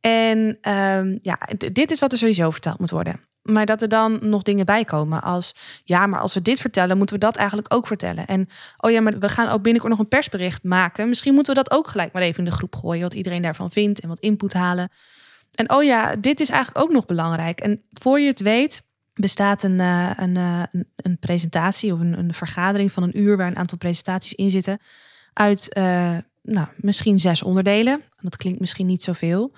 En 0.00 0.58
um, 0.72 1.18
ja, 1.22 1.38
dit 1.72 1.90
is 1.90 1.98
wat 1.98 2.12
er 2.12 2.18
sowieso 2.18 2.50
verteld 2.50 2.78
moet 2.78 2.90
worden. 2.90 3.20
Maar 3.44 3.66
dat 3.66 3.82
er 3.82 3.88
dan 3.88 4.18
nog 4.20 4.42
dingen 4.42 4.66
bij 4.66 4.84
komen 4.84 5.22
als, 5.22 5.54
ja, 5.84 6.06
maar 6.06 6.20
als 6.20 6.34
we 6.34 6.42
dit 6.42 6.60
vertellen, 6.60 6.96
moeten 6.96 7.14
we 7.14 7.20
dat 7.20 7.36
eigenlijk 7.36 7.74
ook 7.74 7.86
vertellen. 7.86 8.26
En, 8.26 8.48
oh 8.78 8.90
ja, 8.90 9.00
maar 9.00 9.18
we 9.18 9.28
gaan 9.28 9.48
ook 9.48 9.62
binnenkort 9.62 9.92
nog 9.92 10.00
een 10.02 10.08
persbericht 10.08 10.62
maken. 10.62 11.08
Misschien 11.08 11.34
moeten 11.34 11.54
we 11.54 11.62
dat 11.62 11.78
ook 11.78 11.88
gelijk 11.88 12.12
maar 12.12 12.22
even 12.22 12.38
in 12.38 12.44
de 12.44 12.56
groep 12.56 12.76
gooien, 12.76 13.02
wat 13.02 13.14
iedereen 13.14 13.42
daarvan 13.42 13.70
vindt 13.70 14.00
en 14.00 14.08
wat 14.08 14.20
input 14.20 14.52
halen. 14.52 14.88
En 15.54 15.70
oh 15.70 15.82
ja, 15.82 16.16
dit 16.16 16.40
is 16.40 16.50
eigenlijk 16.50 16.84
ook 16.84 16.92
nog 16.92 17.06
belangrijk. 17.06 17.60
En 17.60 17.82
voor 18.00 18.20
je 18.20 18.26
het 18.26 18.40
weet, 18.40 18.82
bestaat 19.14 19.62
een, 19.62 19.78
uh, 19.78 20.10
een, 20.16 20.34
uh, 20.34 20.62
een, 20.96 21.18
presentatie 21.18 21.92
of 21.92 22.00
een, 22.00 22.18
een, 22.18 22.34
vergadering 22.34 22.92
van 22.92 23.02
een 23.02 23.20
uur 23.20 23.36
waar 23.36 23.46
een 23.46 23.56
aantal 23.56 23.78
presentaties 23.78 24.34
in 24.34 24.50
zitten. 24.50 24.78
Uit 25.32 25.68
uh, 25.78 26.16
nou, 26.42 26.68
misschien 26.76 27.18
zes 27.18 27.42
onderdelen. 27.42 28.02
Dat 28.20 28.36
klinkt 28.36 28.60
misschien 28.60 28.86
niet 28.86 29.02
zoveel. 29.02 29.52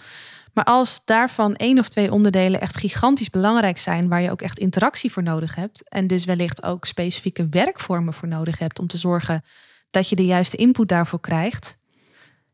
Maar 0.57 0.64
als 0.64 1.03
daarvan 1.05 1.57
één 1.57 1.79
of 1.79 1.88
twee 1.88 2.12
onderdelen 2.12 2.61
echt 2.61 2.77
gigantisch 2.77 3.31
belangrijk 3.31 3.79
zijn, 3.79 4.09
waar 4.09 4.23
je 4.23 4.31
ook 4.31 4.42
echt 4.42 4.59
interactie 4.59 5.12
voor 5.12 5.23
nodig 5.23 5.55
hebt, 5.55 5.88
en 5.88 6.07
dus 6.07 6.25
wellicht 6.25 6.62
ook 6.62 6.85
specifieke 6.85 7.49
werkvormen 7.49 8.14
voor 8.14 8.29
nodig 8.29 8.59
hebt 8.59 8.79
om 8.79 8.87
te 8.87 8.99
zorgen 8.99 9.45
dat 9.90 10.09
je 10.09 10.16
de 10.16 10.25
juiste 10.25 10.57
input 10.57 10.88
daarvoor 10.88 11.21
krijgt, 11.21 11.79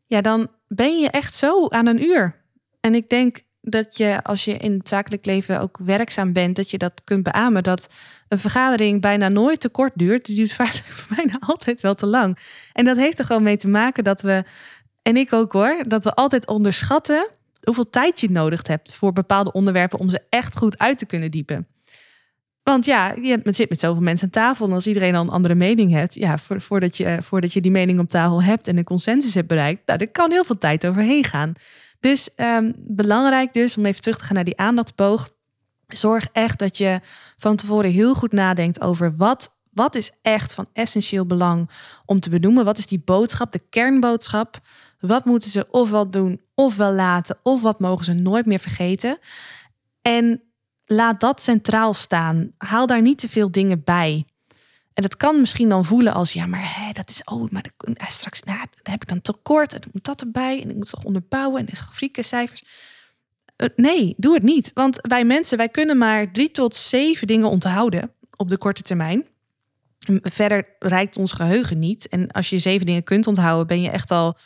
ja, 0.05 0.21
dan 0.21 0.47
ben 0.67 0.99
je 0.99 1.09
echt 1.09 1.33
zo 1.33 1.67
aan 1.67 1.85
een 1.85 2.03
uur. 2.03 2.41
En 2.79 2.95
ik 2.95 3.09
denk 3.09 3.41
dat 3.61 3.97
je, 3.97 4.23
als 4.23 4.45
je 4.45 4.57
in 4.57 4.73
het 4.77 4.87
zakelijk 4.87 5.25
leven 5.25 5.59
ook 5.59 5.77
werkzaam 5.77 6.33
bent, 6.33 6.55
dat 6.55 6.71
je 6.71 6.77
dat 6.77 7.01
kunt 7.03 7.23
beamen. 7.23 7.63
Dat 7.63 7.89
een 8.27 8.39
vergadering 8.39 9.01
bijna 9.01 9.27
nooit 9.27 9.59
te 9.59 9.69
kort 9.69 9.93
duurt. 9.95 10.25
Die 10.25 10.35
duurt 10.35 10.57
bijna 11.15 11.37
altijd 11.39 11.81
wel 11.81 11.95
te 11.95 12.07
lang. 12.07 12.37
En 12.73 12.85
dat 12.85 12.97
heeft 12.97 13.19
er 13.19 13.25
gewoon 13.25 13.43
mee 13.43 13.57
te 13.57 13.67
maken 13.67 14.03
dat 14.03 14.21
we, 14.21 14.43
en 15.01 15.17
ik 15.17 15.33
ook 15.33 15.51
hoor, 15.51 15.83
dat 15.87 16.03
we 16.03 16.13
altijd 16.13 16.47
onderschatten 16.47 17.27
hoeveel 17.65 17.89
tijd 17.89 18.19
je 18.19 18.31
nodig 18.31 18.67
hebt 18.67 18.93
voor 18.93 19.13
bepaalde 19.13 19.51
onderwerpen 19.51 19.99
om 19.99 20.09
ze 20.09 20.21
echt 20.29 20.57
goed 20.57 20.77
uit 20.77 20.97
te 20.97 21.05
kunnen 21.05 21.31
diepen. 21.31 21.67
Want 22.63 22.85
ja, 22.85 23.13
je 23.21 23.39
zit 23.43 23.69
met 23.69 23.79
zoveel 23.79 24.01
mensen 24.01 24.25
aan 24.25 24.31
tafel. 24.31 24.65
En 24.65 24.73
als 24.73 24.87
iedereen 24.87 25.15
al 25.15 25.23
een 25.23 25.29
andere 25.29 25.55
mening 25.55 25.91
heeft, 25.91 26.15
ja, 26.15 26.37
voordat, 26.37 26.97
je, 26.97 27.17
voordat 27.21 27.53
je 27.53 27.61
die 27.61 27.71
mening 27.71 27.99
op 27.99 28.09
tafel 28.09 28.43
hebt 28.43 28.67
en 28.67 28.77
een 28.77 28.83
consensus 28.83 29.33
hebt 29.33 29.47
bereikt, 29.47 29.87
nou, 29.87 29.99
er 29.99 30.11
kan 30.11 30.31
heel 30.31 30.43
veel 30.43 30.57
tijd 30.57 30.85
overheen 30.85 31.23
gaan. 31.23 31.53
Dus 31.99 32.29
um, 32.37 32.73
belangrijk 32.77 33.53
dus, 33.53 33.77
om 33.77 33.85
even 33.85 34.01
terug 34.01 34.17
te 34.17 34.23
gaan 34.23 34.35
naar 34.35 34.43
die 34.43 34.57
aandachtboog. 34.57 35.29
Zorg 35.87 36.27
echt 36.31 36.59
dat 36.59 36.77
je 36.77 36.99
van 37.37 37.55
tevoren 37.55 37.91
heel 37.91 38.13
goed 38.13 38.31
nadenkt 38.31 38.81
over 38.81 39.15
wat, 39.15 39.55
wat 39.71 39.95
is 39.95 40.11
echt 40.21 40.53
van 40.53 40.67
essentieel 40.73 41.25
belang 41.25 41.69
om 42.05 42.19
te 42.19 42.29
benoemen. 42.29 42.65
Wat 42.65 42.77
is 42.77 42.87
die 42.87 43.01
boodschap, 43.05 43.51
de 43.51 43.61
kernboodschap? 43.69 44.59
Wat 45.07 45.25
moeten 45.25 45.49
ze 45.49 45.67
ofwel 45.71 46.09
doen, 46.09 46.41
ofwel 46.55 46.91
laten, 46.91 47.37
of 47.43 47.61
wat 47.61 47.79
mogen 47.79 48.05
ze 48.05 48.13
nooit 48.13 48.45
meer 48.45 48.59
vergeten? 48.59 49.17
En 50.01 50.41
laat 50.85 51.19
dat 51.19 51.41
centraal 51.41 51.93
staan. 51.93 52.51
Haal 52.57 52.87
daar 52.87 53.01
niet 53.01 53.17
te 53.17 53.29
veel 53.29 53.51
dingen 53.51 53.83
bij. 53.83 54.25
En 54.93 55.01
dat 55.01 55.17
kan 55.17 55.39
misschien 55.39 55.69
dan 55.69 55.85
voelen 55.85 56.13
als, 56.13 56.33
ja, 56.33 56.45
maar 56.45 56.75
hè, 56.75 56.91
dat 56.91 57.09
is, 57.09 57.21
oh, 57.23 57.51
maar 57.51 57.65
eh, 57.77 58.07
straks 58.07 58.43
nou, 58.43 58.59
heb 58.83 59.01
ik 59.01 59.07
dan 59.07 59.21
tekort 59.21 59.73
en 59.73 59.81
dan 59.81 59.89
moet 59.93 60.03
dat 60.03 60.21
erbij 60.21 60.61
en 60.61 60.69
ik 60.69 60.75
moet 60.75 60.89
toch 60.89 61.03
onderbouwen 61.03 61.59
en 61.59 61.65
de 61.65 61.75
grafieken, 61.75 62.25
cijfers. 62.25 62.63
Uh, 63.57 63.67
nee, 63.75 64.13
doe 64.17 64.33
het 64.33 64.43
niet. 64.43 64.71
Want 64.73 64.97
wij 65.01 65.25
mensen, 65.25 65.57
wij 65.57 65.69
kunnen 65.69 65.97
maar 65.97 66.31
drie 66.31 66.51
tot 66.51 66.75
zeven 66.75 67.27
dingen 67.27 67.49
onthouden 67.49 68.11
op 68.35 68.49
de 68.49 68.57
korte 68.57 68.81
termijn. 68.81 69.25
Verder 70.21 70.65
reikt 70.79 71.17
ons 71.17 71.33
geheugen 71.33 71.79
niet. 71.79 72.07
En 72.07 72.31
als 72.31 72.49
je 72.49 72.59
zeven 72.59 72.85
dingen 72.85 73.03
kunt 73.03 73.27
onthouden, 73.27 73.67
ben 73.67 73.81
je 73.81 73.89
echt 73.89 74.11
al, 74.11 74.37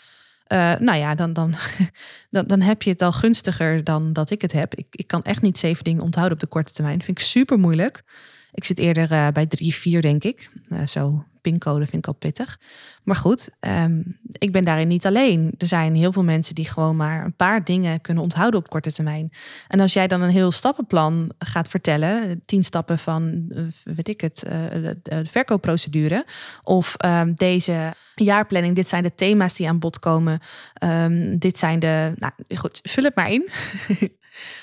uh, 0.48 0.76
nou 0.80 0.98
ja, 0.98 1.16
dan, 1.16 1.34
dan, 1.34 1.54
dan, 2.30 2.48
dan 2.48 2.62
heb 2.62 2.82
je 2.82 2.90
het 2.90 3.02
al 3.02 3.12
gunstiger 3.12 3.84
dan 3.84 4.14
dat 4.14 4.30
ik 4.30 4.42
het 4.42 4.52
heb. 4.52 4.76
Ik, 4.76 4.88
ik 4.90 5.08
kan 5.08 5.24
echt 5.24 5.42
niet 5.42 5.58
zeven 5.58 5.84
dingen 5.84 6.04
onthouden 6.04 6.34
op 6.34 6.44
de 6.44 6.50
korte 6.50 6.74
termijn. 6.74 6.96
Dat 6.98 7.06
vind 7.06 7.20
ik 7.20 7.26
super 7.26 7.60
moeilijk. 7.60 8.04
Ik 8.52 8.66
zit 8.66 8.80
eerder 8.80 9.12
uh, 9.12 9.28
bij 9.28 9.46
drie, 9.46 9.74
vier, 9.74 10.02
denk 10.02 10.24
ik. 10.24 10.50
Uh, 10.70 10.86
zo 10.86 11.26
pincode 11.50 11.86
vind 11.86 12.04
ik 12.04 12.08
al 12.08 12.14
pittig. 12.14 12.60
Maar 13.04 13.16
goed, 13.16 13.50
um, 13.60 14.20
ik 14.32 14.52
ben 14.52 14.64
daarin 14.64 14.88
niet 14.88 15.06
alleen. 15.06 15.54
Er 15.58 15.68
zijn 15.68 15.96
heel 15.96 16.12
veel 16.12 16.24
mensen 16.24 16.56
die 16.56 16.70
gewoon 16.70 16.96
maar 16.96 17.26
een 17.26 17.36
paar 17.36 17.64
dingen 17.64 18.02
kunnen 18.02 18.24
onthouden 18.24 18.60
op 18.60 18.70
korte 18.70 18.94
termijn. 18.94 19.32
En 19.68 19.80
als 19.80 19.94
jij 19.94 20.08
dan 20.08 20.22
een 20.22 20.30
heel 20.30 20.52
stappenplan 20.52 21.32
gaat 21.40 21.68
vertellen, 21.68 22.42
tien 22.46 22.64
stappen 22.64 22.98
van, 22.98 23.46
uh, 23.50 23.68
weet 23.84 24.08
ik 24.08 24.22
het, 24.22 24.40
de, 24.40 25.00
de, 25.04 25.26
verkoopprocedure, 25.26 26.26
of 26.64 26.96
um, 27.06 27.34
deze 27.34 27.94
jaarplanning, 28.16 28.76
dit 28.76 28.88
zijn 28.88 29.04
de 29.04 29.16
thema's 29.16 29.56
die 29.56 29.68
aan 29.68 29.80
bod 29.80 30.00
komen, 30.00 30.40
um, 30.84 31.38
dit 31.38 31.58
zijn 31.58 31.80
de, 31.80 32.14
nou 32.16 32.34
goed, 32.56 32.80
vul 32.84 33.04
het 33.04 33.16
maar 33.16 33.32
in. 33.32 33.50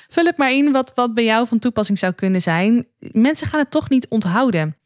Vul 0.08 0.24
het 0.24 0.36
maar 0.36 0.52
in 0.52 0.72
wat, 0.72 0.92
wat 0.94 1.14
bij 1.14 1.24
jou 1.24 1.46
van 1.46 1.58
toepassing 1.58 1.98
zou 1.98 2.12
kunnen 2.12 2.42
zijn. 2.42 2.86
Mensen 2.98 3.46
gaan 3.46 3.60
het 3.60 3.70
toch 3.70 3.88
niet 3.88 4.08
onthouden. 4.08 4.76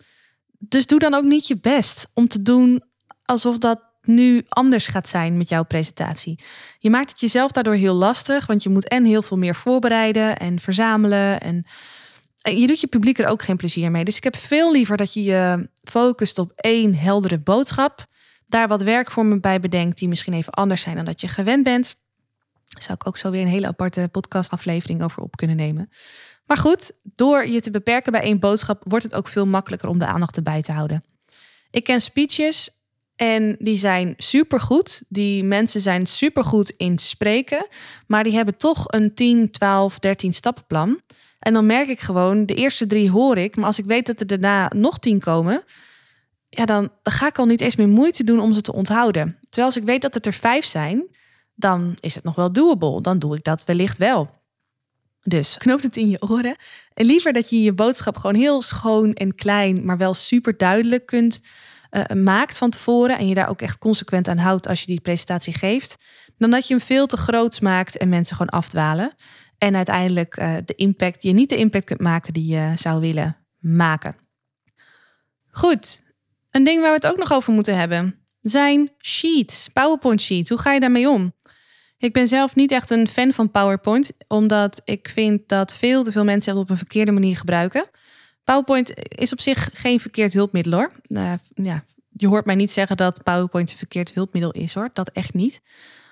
Dus 0.58 0.86
doe 0.86 0.98
dan 0.98 1.14
ook 1.14 1.24
niet 1.24 1.46
je 1.46 1.56
best 1.56 2.10
om 2.14 2.28
te 2.28 2.42
doen 2.42 2.82
alsof 3.24 3.58
dat 3.58 3.80
nu 4.02 4.44
anders 4.48 4.86
gaat 4.86 5.08
zijn 5.08 5.36
met 5.36 5.48
jouw 5.48 5.64
presentatie. 5.64 6.40
Je 6.78 6.90
maakt 6.90 7.10
het 7.10 7.20
jezelf 7.20 7.52
daardoor 7.52 7.74
heel 7.74 7.94
lastig, 7.94 8.46
want 8.46 8.62
je 8.62 8.68
moet 8.68 8.88
en 8.88 9.04
heel 9.04 9.22
veel 9.22 9.36
meer 9.36 9.54
voorbereiden 9.54 10.38
en 10.38 10.60
verzamelen. 10.60 11.40
En 11.40 11.64
je 12.56 12.66
doet 12.66 12.80
je 12.80 12.86
publiek 12.86 13.18
er 13.18 13.26
ook 13.26 13.42
geen 13.42 13.56
plezier 13.56 13.90
mee. 13.90 14.04
Dus 14.04 14.16
ik 14.16 14.24
heb 14.24 14.36
veel 14.36 14.72
liever 14.72 14.96
dat 14.96 15.12
je 15.12 15.22
je 15.22 15.68
focust 15.82 16.38
op 16.38 16.52
één 16.54 16.94
heldere 16.94 17.38
boodschap. 17.38 18.06
Daar 18.46 18.68
wat 18.68 18.82
werkvormen 18.82 19.40
bij 19.40 19.60
bedenkt 19.60 19.98
die 19.98 20.08
misschien 20.08 20.32
even 20.32 20.52
anders 20.52 20.82
zijn 20.82 20.96
dan 20.96 21.04
dat 21.04 21.20
je 21.20 21.28
gewend 21.28 21.64
bent 21.64 21.96
zou 22.82 22.98
ik 23.00 23.06
ook 23.06 23.16
zo 23.16 23.30
weer 23.30 23.42
een 23.42 23.48
hele 23.48 23.66
aparte 23.66 24.08
podcastaflevering 24.12 25.02
over 25.02 25.22
op 25.22 25.36
kunnen 25.36 25.56
nemen. 25.56 25.90
Maar 26.48 26.56
goed, 26.56 26.92
door 27.02 27.46
je 27.46 27.60
te 27.60 27.70
beperken 27.70 28.12
bij 28.12 28.20
één 28.20 28.38
boodschap, 28.38 28.82
wordt 28.86 29.04
het 29.04 29.14
ook 29.14 29.28
veel 29.28 29.46
makkelijker 29.46 29.88
om 29.88 29.98
de 29.98 30.06
aandacht 30.06 30.36
erbij 30.36 30.62
te 30.62 30.72
houden. 30.72 31.04
Ik 31.70 31.84
ken 31.84 32.00
speeches 32.00 32.70
en 33.16 33.56
die 33.58 33.76
zijn 33.76 34.14
supergoed. 34.16 35.02
Die 35.08 35.44
mensen 35.44 35.80
zijn 35.80 36.06
supergoed 36.06 36.70
in 36.76 36.98
spreken, 36.98 37.66
maar 38.06 38.24
die 38.24 38.34
hebben 38.34 38.56
toch 38.56 38.84
een 38.86 39.14
10, 39.14 39.50
12, 39.50 39.98
13 39.98 40.32
stappenplan. 40.32 41.00
En 41.38 41.52
dan 41.52 41.66
merk 41.66 41.88
ik 41.88 42.00
gewoon, 42.00 42.46
de 42.46 42.54
eerste 42.54 42.86
drie 42.86 43.10
hoor 43.10 43.36
ik, 43.36 43.56
maar 43.56 43.66
als 43.66 43.78
ik 43.78 43.84
weet 43.84 44.06
dat 44.06 44.20
er 44.20 44.26
daarna 44.26 44.70
nog 44.74 44.98
tien 44.98 45.20
komen, 45.20 45.62
ja, 46.48 46.64
dan 46.64 46.90
ga 47.02 47.26
ik 47.26 47.38
al 47.38 47.46
niet 47.46 47.60
eens 47.60 47.76
meer 47.76 47.88
moeite 47.88 48.24
doen 48.24 48.40
om 48.40 48.52
ze 48.52 48.60
te 48.60 48.72
onthouden. 48.72 49.36
Terwijl 49.40 49.66
als 49.66 49.76
ik 49.76 49.84
weet 49.84 50.02
dat 50.02 50.14
het 50.14 50.26
er 50.26 50.32
vijf 50.32 50.64
zijn, 50.64 51.06
dan 51.54 51.96
is 52.00 52.14
het 52.14 52.24
nog 52.24 52.34
wel 52.34 52.52
doable. 52.52 53.00
Dan 53.00 53.18
doe 53.18 53.36
ik 53.36 53.44
dat 53.44 53.64
wellicht 53.64 53.98
wel. 53.98 54.37
Dus 55.28 55.56
knoop 55.56 55.82
het 55.82 55.96
in 55.96 56.08
je 56.08 56.22
oren. 56.22 56.56
En 56.94 57.06
liever 57.06 57.32
dat 57.32 57.50
je 57.50 57.62
je 57.62 57.72
boodschap 57.72 58.16
gewoon 58.16 58.36
heel 58.36 58.62
schoon 58.62 59.12
en 59.12 59.34
klein, 59.34 59.84
maar 59.84 59.96
wel 59.96 60.14
super 60.14 60.56
duidelijk 60.56 61.06
kunt 61.06 61.40
uh, 61.90 62.04
maakt 62.22 62.58
van 62.58 62.70
tevoren. 62.70 63.18
En 63.18 63.28
je 63.28 63.34
daar 63.34 63.48
ook 63.48 63.62
echt 63.62 63.78
consequent 63.78 64.28
aan 64.28 64.38
houdt 64.38 64.68
als 64.68 64.80
je 64.80 64.86
die 64.86 65.00
presentatie 65.00 65.52
geeft. 65.52 65.96
Dan 66.36 66.50
dat 66.50 66.68
je 66.68 66.74
hem 66.74 66.82
veel 66.82 67.06
te 67.06 67.16
groot 67.16 67.60
maakt 67.60 67.96
en 67.96 68.08
mensen 68.08 68.36
gewoon 68.36 68.52
afdwalen. 68.52 69.14
En 69.58 69.76
uiteindelijk 69.76 70.36
uh, 70.36 70.56
de 70.64 70.74
impact, 70.74 71.22
je 71.22 71.32
niet 71.32 71.48
de 71.48 71.56
impact 71.56 71.84
kunt 71.84 72.00
maken 72.00 72.32
die 72.32 72.54
je 72.54 72.72
zou 72.74 73.00
willen 73.00 73.36
maken. 73.58 74.16
Goed, 75.50 76.02
een 76.50 76.64
ding 76.64 76.80
waar 76.80 76.90
we 76.90 76.96
het 76.96 77.06
ook 77.06 77.18
nog 77.18 77.32
over 77.32 77.52
moeten 77.52 77.76
hebben 77.76 78.18
zijn 78.40 78.90
sheets, 78.98 79.68
PowerPoint 79.68 80.20
sheets. 80.20 80.48
Hoe 80.48 80.58
ga 80.58 80.72
je 80.72 80.80
daarmee 80.80 81.08
om? 81.08 81.32
Ik 81.98 82.12
ben 82.12 82.28
zelf 82.28 82.54
niet 82.54 82.72
echt 82.72 82.90
een 82.90 83.08
fan 83.08 83.32
van 83.32 83.50
PowerPoint, 83.50 84.10
omdat 84.28 84.80
ik 84.84 85.08
vind 85.14 85.48
dat 85.48 85.74
veel 85.74 86.02
te 86.02 86.12
veel 86.12 86.24
mensen 86.24 86.52
het 86.52 86.62
op 86.62 86.70
een 86.70 86.76
verkeerde 86.76 87.12
manier 87.12 87.36
gebruiken. 87.36 87.86
PowerPoint 88.44 88.92
is 89.08 89.32
op 89.32 89.40
zich 89.40 89.68
geen 89.72 90.00
verkeerd 90.00 90.32
hulpmiddel 90.32 90.72
hoor. 90.72 90.92
Uh, 91.08 91.32
ja, 91.54 91.84
je 92.10 92.26
hoort 92.26 92.44
mij 92.44 92.54
niet 92.54 92.72
zeggen 92.72 92.96
dat 92.96 93.22
PowerPoint 93.22 93.70
een 93.70 93.78
verkeerd 93.78 94.14
hulpmiddel 94.14 94.50
is 94.50 94.74
hoor. 94.74 94.90
Dat 94.92 95.10
echt 95.10 95.34
niet. 95.34 95.60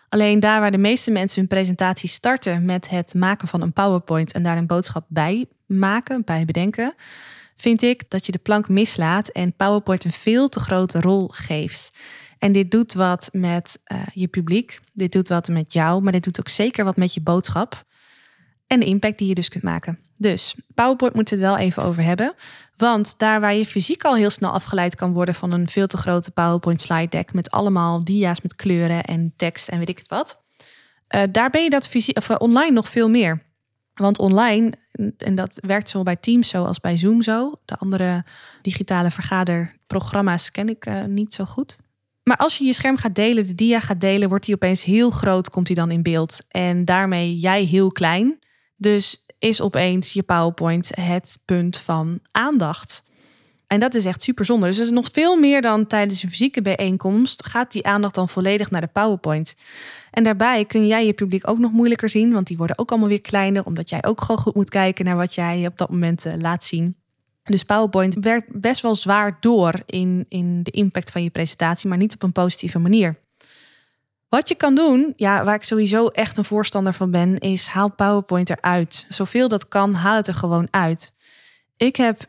Alleen 0.09 0.40
daar 0.40 0.61
waar 0.61 0.70
de 0.70 0.79
meeste 0.79 1.11
mensen 1.11 1.38
hun 1.38 1.49
presentatie 1.49 2.09
starten 2.09 2.64
met 2.64 2.88
het 2.88 3.14
maken 3.14 3.49
van 3.49 3.62
een 3.62 3.72
PowerPoint 3.72 4.33
en 4.33 4.42
daar 4.42 4.57
een 4.57 4.66
boodschap 4.66 5.05
bij 5.09 5.46
maken, 5.66 6.25
bij 6.25 6.44
bedenken, 6.44 6.94
vind 7.57 7.83
ik 7.83 8.11
dat 8.11 8.27
je 8.27 8.33
de 8.33 8.38
plank 8.38 8.68
mislaat 8.68 9.29
en 9.29 9.57
PowerPoint 9.57 10.05
een 10.05 10.11
veel 10.11 10.49
te 10.49 10.61
grote 10.61 11.01
rol 11.01 11.29
geeft. 11.33 11.90
En 12.38 12.53
dit 12.53 12.70
doet 12.70 12.94
wat 12.94 13.29
met 13.33 13.79
uh, 13.92 14.03
je 14.12 14.29
publiek. 14.29 14.81
Dit 14.92 15.12
doet 15.12 15.29
wat 15.29 15.49
met 15.49 15.72
jou, 15.72 16.03
maar 16.03 16.12
dit 16.12 16.25
doet 16.25 16.40
ook 16.40 16.49
zeker 16.49 16.85
wat 16.85 16.96
met 16.96 17.14
je 17.14 17.20
boodschap. 17.20 17.85
En 18.66 18.81
de 18.81 18.87
impact 18.87 19.18
die 19.18 19.29
je 19.29 19.35
dus 19.35 19.49
kunt 19.49 19.64
maken. 19.64 19.99
Dus 20.16 20.55
PowerPoint 20.75 21.14
moeten 21.14 21.38
we 21.38 21.44
het 21.44 21.53
wel 21.53 21.64
even 21.64 21.83
over 21.83 22.03
hebben. 22.03 22.35
Want 22.77 23.18
daar 23.18 23.40
waar 23.40 23.55
je 23.55 23.66
fysiek 23.66 24.05
al 24.05 24.14
heel 24.14 24.31
snel 24.31 24.51
afgeleid 24.51 24.94
kan 24.94 25.12
worden 25.12 25.35
van 25.35 25.53
een 25.53 25.68
veel 25.68 25.87
te 25.87 25.96
grote 25.96 26.31
PowerPoint 26.31 26.81
slide 26.81 27.09
deck 27.09 27.33
met 27.33 27.51
allemaal 27.51 28.05
dia's 28.05 28.40
met 28.40 28.57
kleuren 28.57 29.05
en 29.05 29.33
tekst 29.37 29.68
en 29.68 29.79
weet 29.79 29.88
ik 29.88 29.99
het 29.99 30.09
wat. 30.09 30.44
Uh, 31.14 31.22
daar 31.31 31.51
ben 31.51 31.62
je 31.62 31.70
dat 31.70 31.90
of, 32.12 32.29
uh, 32.29 32.37
online 32.38 32.72
nog 32.72 32.88
veel 32.88 33.09
meer. 33.09 33.44
Want 33.94 34.18
online, 34.18 34.72
en 35.18 35.35
dat 35.35 35.59
werkt 35.66 35.88
zowel 35.88 36.05
bij 36.05 36.16
Teams 36.16 36.49
zo 36.49 36.64
als 36.64 36.81
bij 36.81 36.96
Zoom 36.96 37.22
zo. 37.22 37.61
De 37.64 37.77
andere 37.77 38.25
digitale 38.62 39.11
vergaderprogramma's 39.11 40.51
ken 40.51 40.68
ik 40.68 41.07
niet 41.07 41.33
zo 41.33 41.44
goed. 41.44 41.79
Maar 42.29 42.37
als 42.37 42.59
je 42.59 42.65
je 42.65 42.73
scherm 42.73 42.97
gaat 42.97 43.15
delen, 43.15 43.47
de 43.47 43.55
dia 43.55 43.81
gaat 43.81 44.01
delen, 44.01 44.29
wordt 44.29 44.45
die 44.45 44.55
opeens 44.55 44.85
heel 44.85 45.11
groot, 45.11 45.51
komt 45.51 45.67
hij 45.67 45.77
dan 45.77 45.91
in 45.91 46.03
beeld. 46.03 46.39
En 46.49 46.85
daarmee 46.85 47.39
jij 47.39 47.65
heel 47.65 47.93
klein. 47.93 48.39
Dus 48.77 49.25
is 49.39 49.61
opeens 49.61 50.12
je 50.12 50.23
PowerPoint 50.23 50.91
het 50.95 51.39
punt 51.45 51.77
van 51.77 52.21
aandacht. 52.33 53.03
En 53.67 53.81
dat 53.81 53.95
is 53.95 54.05
echt 54.05 54.23
super 54.23 54.45
zonde. 54.45 54.67
Dus 54.67 54.79
is 54.79 54.91
nog 54.91 55.09
veel 55.12 55.37
meer 55.37 55.62
dan 55.62 55.87
tijdens 55.87 56.23
een 56.23 56.29
fysieke 56.29 56.62
bijeenkomst 56.62 57.47
gaat 57.47 57.73
die 57.73 57.87
aandacht 57.87 58.15
dan 58.15 58.29
volledig 58.29 58.71
naar 58.71 58.81
de 58.81 58.87
PowerPoint. 58.93 59.55
En 60.11 60.25
daarbij 60.25 60.65
kun 60.65 60.87
jij 60.87 61.07
je 61.07 61.12
publiek 61.12 61.49
ook 61.49 61.59
nog 61.59 61.73
moeilijker 61.73 62.09
zien, 62.09 62.33
want 62.33 62.47
die 62.47 62.57
worden 62.57 62.79
ook 62.79 62.91
allemaal 62.91 63.09
weer 63.09 63.21
kleiner, 63.21 63.65
omdat 63.65 63.91
jij 63.91 64.05
ook 64.05 64.21
gewoon 64.21 64.39
goed 64.41 64.55
moet 64.55 64.71
kijken 64.71 65.05
naar 65.05 65.17
wat 65.17 65.35
jij 65.35 65.67
op 65.67 65.79
dat 65.79 65.91
moment 65.91 66.25
eh, 66.25 66.33
laat 66.39 66.65
zien. 66.65 66.97
Dus 67.47 67.63
PowerPoint 67.63 68.17
werkt 68.21 68.61
best 68.61 68.83
wel 68.83 68.95
zwaar 68.95 69.37
door 69.41 69.75
in, 69.87 70.27
in 70.29 70.63
de 70.63 70.71
impact 70.71 71.11
van 71.11 71.23
je 71.23 71.31
presentatie, 71.31 71.89
maar 71.89 71.99
niet 71.99 72.15
op 72.15 72.23
een 72.23 72.33
positieve 72.33 72.79
manier. 72.79 73.19
Wat 74.29 74.49
je 74.49 74.55
kan 74.55 74.75
doen, 74.75 75.13
ja, 75.17 75.45
waar 75.45 75.55
ik 75.55 75.63
sowieso 75.63 76.07
echt 76.07 76.37
een 76.37 76.45
voorstander 76.45 76.93
van 76.93 77.11
ben, 77.11 77.39
is 77.39 77.67
haal 77.67 77.91
PowerPoint 77.91 78.51
eruit. 78.51 79.07
Zoveel 79.09 79.49
dat 79.49 79.69
kan, 79.69 79.95
haal 79.95 80.17
het 80.17 80.29
er 80.29 80.35
gewoon 80.35 80.69
uit. 80.71 81.13
Ik 81.77 81.97
heb 81.97 82.21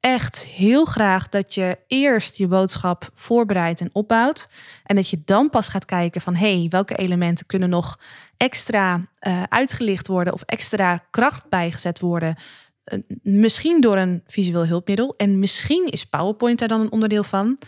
echt 0.00 0.46
heel 0.46 0.84
graag 0.84 1.28
dat 1.28 1.54
je 1.54 1.78
eerst 1.86 2.36
je 2.36 2.46
boodschap 2.46 3.10
voorbereidt 3.14 3.80
en 3.80 3.90
opbouwt. 3.92 4.48
En 4.84 4.96
dat 4.96 5.08
je 5.08 5.22
dan 5.24 5.50
pas 5.50 5.68
gaat 5.68 5.84
kijken 5.84 6.20
van 6.20 6.34
hé, 6.34 6.58
hey, 6.58 6.66
welke 6.68 6.96
elementen 6.96 7.46
kunnen 7.46 7.70
nog 7.70 7.98
extra 8.36 9.00
uh, 9.20 9.42
uitgelicht 9.42 10.06
worden 10.06 10.32
of 10.32 10.42
extra 10.42 10.96
kracht 11.10 11.48
bijgezet 11.48 12.00
worden. 12.00 12.36
Misschien 13.22 13.80
door 13.80 13.96
een 13.96 14.22
visueel 14.26 14.66
hulpmiddel. 14.66 15.14
En 15.16 15.38
misschien 15.38 15.86
is 15.86 16.04
PowerPoint 16.04 16.58
daar 16.58 16.68
dan 16.68 16.80
een 16.80 16.92
onderdeel 16.92 17.24
van. 17.24 17.58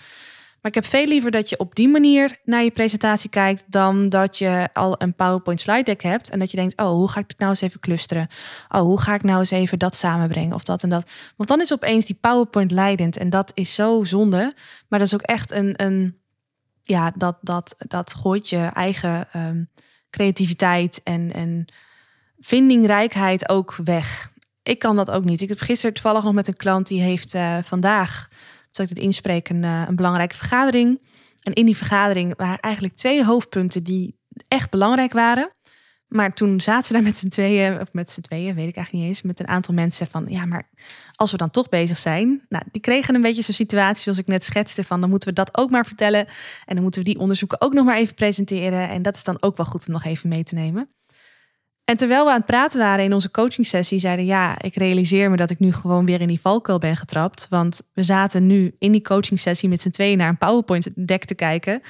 Maar 0.63 0.71
ik 0.71 0.83
heb 0.83 0.87
veel 0.87 1.07
liever 1.07 1.31
dat 1.31 1.49
je 1.49 1.59
op 1.59 1.75
die 1.75 1.89
manier 1.89 2.39
naar 2.45 2.63
je 2.63 2.71
presentatie 2.71 3.31
kijkt 3.31 3.65
dan 3.67 4.09
dat 4.09 4.39
je 4.39 4.69
al 4.73 4.95
een 4.99 5.15
PowerPoint 5.15 5.61
slide 5.61 5.83
deck 5.83 6.03
hebt 6.03 6.31
en 6.31 6.39
dat 6.39 6.51
je 6.51 6.57
denkt, 6.57 6.81
oh, 6.81 6.89
hoe 6.89 7.11
ga 7.11 7.21
ik 7.21 7.29
het 7.29 7.39
nou 7.39 7.51
eens 7.51 7.61
even 7.61 7.81
clusteren? 7.81 8.29
Oh, 8.69 8.81
hoe 8.81 9.01
ga 9.01 9.15
ik 9.15 9.23
nou 9.23 9.39
eens 9.39 9.51
even 9.51 9.79
dat 9.79 9.95
samenbrengen 9.95 10.55
of 10.55 10.63
dat 10.63 10.83
en 10.83 10.89
dat? 10.89 11.11
Want 11.37 11.49
dan 11.49 11.61
is 11.61 11.73
opeens 11.73 12.07
die 12.07 12.19
PowerPoint 12.21 12.71
leidend 12.71 13.17
en 13.17 13.31
dat 13.31 13.51
is 13.55 13.75
zo 13.75 14.05
zonde. 14.05 14.55
Maar 14.89 14.99
dat 14.99 15.09
is 15.09 15.15
ook 15.15 15.23
echt 15.23 15.51
een, 15.51 15.75
een 15.77 16.19
ja, 16.83 17.13
dat, 17.17 17.39
dat, 17.41 17.75
dat 17.79 18.15
gooit 18.15 18.49
je 18.49 18.71
eigen 18.75 19.29
um, 19.37 19.71
creativiteit 20.11 21.01
en, 21.05 21.33
en 21.33 21.65
vindingrijkheid 22.39 23.49
ook 23.49 23.77
weg. 23.85 24.32
Ik 24.63 24.79
kan 24.79 24.97
dat 24.97 25.11
ook 25.11 25.25
niet. 25.25 25.41
Ik 25.41 25.49
heb 25.49 25.61
gisteren 25.61 25.95
toevallig 25.95 26.23
nog 26.23 26.33
met 26.33 26.49
een 26.49 26.57
klant 26.57 26.87
die 26.87 27.01
heeft 27.01 27.35
uh, 27.35 27.59
vandaag 27.63 28.29
zal 28.71 28.85
ik 28.85 28.95
dit 28.95 29.05
inspreken, 29.05 29.57
een, 29.57 29.65
eh, 29.65 29.89
een 29.89 29.97
belangrijke 29.97 30.37
vergadering. 30.37 31.01
En 31.43 31.53
in 31.53 31.67
die 31.67 31.77
vergadering 31.77 32.37
waren 32.37 32.61
eigenlijk 32.61 32.95
twee 32.95 33.25
hoofdpunten 33.25 33.83
die 33.83 34.19
echt 34.49 34.71
belangrijk 34.71 35.13
waren. 35.13 35.53
Maar 36.09 36.35
toen 36.35 36.61
zaten 36.61 36.87
ze 36.87 36.93
daar 36.93 37.03
met 37.03 37.17
z'n 37.17 37.29
tweeën, 37.29 37.81
of 37.81 37.93
met 37.93 38.11
z'n 38.11 38.21
tweeën, 38.21 38.55
weet 38.55 38.69
ik 38.69 38.77
eigenlijk 38.77 38.93
niet 38.93 39.05
eens, 39.05 39.23
met 39.23 39.41
een 39.41 39.49
aantal 39.49 39.75
mensen 39.75 40.07
van, 40.07 40.27
ja, 40.29 40.47
maar 40.47 40.69
als 41.15 41.31
we 41.31 41.37
dan 41.37 41.51
toch 41.51 41.69
bezig 41.69 41.99
zijn, 41.99 42.45
nou, 42.49 42.65
die 42.73 42.81
kregen 42.81 43.15
een 43.15 43.23
beetje 43.23 43.43
zo'n 43.43 43.55
situatie 43.55 44.03
zoals 44.03 44.19
ik 44.19 44.27
net 44.27 44.45
schetste 44.45 44.85
van, 44.85 45.01
dan 45.01 45.11
moeten 45.11 45.29
we 45.29 45.35
dat 45.35 45.57
ook 45.57 45.71
maar 45.71 45.87
vertellen 45.87 46.27
en 46.65 46.75
dan 46.75 46.83
moeten 46.83 47.03
we 47.03 47.09
die 47.09 47.19
onderzoeken 47.19 47.61
ook 47.61 47.73
nog 47.73 47.85
maar 47.85 47.97
even 47.97 48.15
presenteren 48.15 48.89
en 48.89 49.03
dat 49.03 49.17
is 49.17 49.25
dan 49.25 49.37
ook 49.41 49.57
wel 49.57 49.67
goed 49.67 49.87
om 49.87 49.93
nog 49.93 50.05
even 50.05 50.29
mee 50.29 50.43
te 50.43 50.55
nemen. 50.55 50.89
En 51.85 51.97
terwijl 51.97 52.25
we 52.25 52.31
aan 52.31 52.37
het 52.37 52.47
praten 52.47 52.79
waren 52.79 53.05
in 53.05 53.13
onze 53.13 53.31
coaching 53.31 53.67
sessie, 53.67 53.99
zeiden 53.99 54.25
ja, 54.25 54.63
ik 54.63 54.75
realiseer 54.75 55.31
me 55.31 55.37
dat 55.37 55.51
ik 55.51 55.59
nu 55.59 55.73
gewoon 55.73 56.07
weer 56.07 56.21
in 56.21 56.29
die 56.29 56.41
valkuil 56.41 56.79
ben 56.79 56.97
getrapt. 56.97 57.47
Want 57.51 57.81
we 57.93 58.03
zaten 58.03 58.47
nu 58.47 58.77
in 58.79 58.93
die 58.93 59.03
coaching 59.03 59.41
sessie 59.41 59.69
met 59.69 59.81
z'n 59.81 59.91
tweeën 59.91 60.19
naar 60.19 60.29
een 60.29 60.39
PowerPoint 60.39 61.09
deck 61.09 61.25
te 61.25 61.35
kijken. 61.35 61.83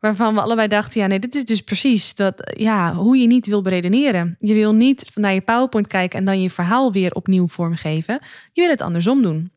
Waarvan 0.00 0.34
we 0.34 0.40
allebei 0.40 0.68
dachten, 0.68 1.00
ja, 1.00 1.06
nee, 1.06 1.18
dit 1.18 1.34
is 1.34 1.44
dus 1.44 1.60
precies 1.60 2.14
dat, 2.14 2.52
ja, 2.56 2.94
hoe 2.94 3.16
je 3.16 3.26
niet 3.26 3.46
wil 3.46 3.62
beredeneren. 3.62 4.36
Je 4.38 4.54
wil 4.54 4.74
niet 4.74 5.10
naar 5.14 5.34
je 5.34 5.40
PowerPoint 5.40 5.86
kijken 5.86 6.18
en 6.18 6.24
dan 6.24 6.42
je 6.42 6.50
verhaal 6.50 6.92
weer 6.92 7.12
opnieuw 7.12 7.48
vormgeven. 7.48 8.18
Je 8.52 8.60
wil 8.60 8.70
het 8.70 8.80
andersom 8.80 9.22
doen. 9.22 9.50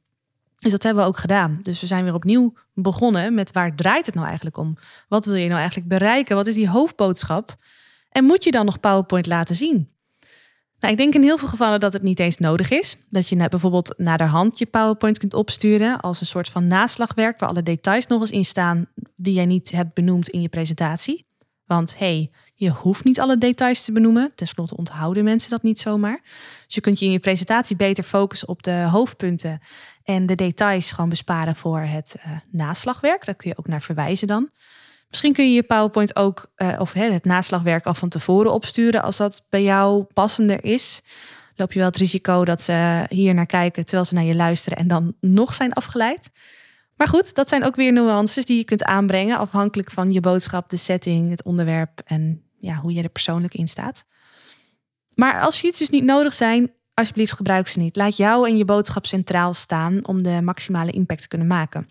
Dus 0.59 0.71
dat 0.71 0.83
hebben 0.83 1.03
we 1.03 1.09
ook 1.09 1.17
gedaan. 1.17 1.59
Dus 1.61 1.81
we 1.81 1.87
zijn 1.87 2.03
weer 2.03 2.13
opnieuw 2.13 2.53
begonnen 2.73 3.33
met 3.33 3.51
waar 3.51 3.75
draait 3.75 4.05
het 4.05 4.15
nou 4.15 4.27
eigenlijk 4.27 4.57
om? 4.57 4.77
Wat 5.07 5.25
wil 5.25 5.35
je 5.35 5.47
nou 5.47 5.59
eigenlijk 5.59 5.87
bereiken? 5.87 6.35
Wat 6.35 6.47
is 6.47 6.55
die 6.55 6.69
hoofdboodschap? 6.69 7.55
En 8.13 8.23
moet 8.23 8.43
je 8.43 8.51
dan 8.51 8.65
nog 8.65 8.79
PowerPoint 8.79 9.27
laten 9.27 9.55
zien? 9.55 9.89
Nou, 10.79 10.95
ik 10.95 10.97
denk 10.97 11.13
in 11.13 11.21
heel 11.21 11.37
veel 11.37 11.47
gevallen 11.47 11.79
dat 11.79 11.93
het 11.93 12.01
niet 12.01 12.19
eens 12.19 12.37
nodig 12.37 12.69
is. 12.69 12.97
Dat 13.09 13.29
je 13.29 13.49
bijvoorbeeld 13.49 13.93
naar 13.97 14.17
de 14.17 14.23
hand 14.23 14.57
je 14.57 14.65
PowerPoint 14.65 15.17
kunt 15.17 15.33
opsturen 15.33 15.99
als 15.99 16.19
een 16.19 16.25
soort 16.25 16.49
van 16.49 16.67
naslagwerk 16.67 17.39
waar 17.39 17.49
alle 17.49 17.63
details 17.63 18.07
nog 18.07 18.21
eens 18.21 18.31
in 18.31 18.45
staan 18.45 18.87
die 19.15 19.33
jij 19.33 19.45
niet 19.45 19.71
hebt 19.71 19.93
benoemd 19.93 20.29
in 20.29 20.41
je 20.41 20.49
presentatie. 20.49 21.25
Want 21.65 21.97
hey, 21.97 22.31
je 22.55 22.69
hoeft 22.69 23.03
niet 23.03 23.19
alle 23.19 23.37
details 23.37 23.83
te 23.83 23.91
benoemen. 23.91 24.31
Ten 24.35 24.47
slotte 24.47 24.77
onthouden 24.77 25.23
mensen 25.23 25.49
dat 25.49 25.63
niet 25.63 25.79
zomaar. 25.79 26.21
Dus 26.65 26.75
je 26.75 26.81
kunt 26.81 26.99
je 26.99 27.05
in 27.05 27.11
je 27.11 27.19
presentatie 27.19 27.75
beter 27.75 28.03
focussen 28.03 28.47
op 28.47 28.63
de 28.63 28.87
hoofdpunten 28.91 29.61
en 30.03 30.25
de 30.25 30.35
details 30.35 30.91
gewoon 30.91 31.09
besparen 31.09 31.55
voor 31.55 31.79
het 31.79 32.15
uh, 32.17 32.37
naslagwerk. 32.51 33.25
Daar 33.25 33.35
kun 33.35 33.49
je 33.49 33.57
ook 33.57 33.67
naar 33.67 33.81
verwijzen 33.81 34.27
dan. 34.27 34.49
Misschien 35.13 35.33
kun 35.33 35.45
je 35.45 35.53
je 35.53 35.63
PowerPoint 35.63 36.15
ook, 36.15 36.51
uh, 36.57 36.75
of 36.79 36.93
hè, 36.93 37.11
het 37.11 37.25
naslagwerk 37.25 37.85
al 37.85 37.93
van 37.93 38.09
tevoren 38.09 38.53
opsturen 38.53 39.03
als 39.03 39.17
dat 39.17 39.45
bij 39.49 39.63
jou 39.63 40.03
passender 40.03 40.63
is. 40.63 41.01
Loop 41.55 41.73
je 41.73 41.79
wel 41.79 41.87
het 41.87 41.97
risico 41.97 42.45
dat 42.45 42.61
ze 42.61 43.05
hier 43.09 43.33
naar 43.33 43.45
kijken 43.45 43.83
terwijl 43.83 44.05
ze 44.05 44.13
naar 44.13 44.23
je 44.23 44.35
luisteren 44.35 44.77
en 44.77 44.87
dan 44.87 45.15
nog 45.19 45.53
zijn 45.53 45.73
afgeleid. 45.73 46.29
Maar 46.95 47.07
goed, 47.07 47.35
dat 47.35 47.49
zijn 47.49 47.63
ook 47.63 47.75
weer 47.75 47.93
nuances 47.93 48.45
die 48.45 48.57
je 48.57 48.63
kunt 48.63 48.83
aanbrengen 48.83 49.37
afhankelijk 49.37 49.91
van 49.91 50.11
je 50.11 50.19
boodschap, 50.19 50.69
de 50.69 50.77
setting, 50.77 51.29
het 51.29 51.43
onderwerp 51.43 52.01
en 52.05 52.43
ja, 52.59 52.75
hoe 52.75 52.93
je 52.93 53.03
er 53.03 53.09
persoonlijk 53.09 53.53
in 53.53 53.67
staat. 53.67 54.05
Maar 55.15 55.41
als 55.41 55.57
sheets 55.57 55.79
dus 55.79 55.89
niet 55.89 56.03
nodig 56.03 56.33
zijn, 56.33 56.71
alsjeblieft 56.93 57.33
gebruik 57.33 57.67
ze 57.67 57.79
niet. 57.79 57.95
Laat 57.95 58.17
jou 58.17 58.47
en 58.47 58.57
je 58.57 58.65
boodschap 58.65 59.05
centraal 59.05 59.53
staan 59.53 60.07
om 60.07 60.23
de 60.23 60.41
maximale 60.41 60.91
impact 60.91 61.21
te 61.21 61.27
kunnen 61.27 61.47
maken. 61.47 61.89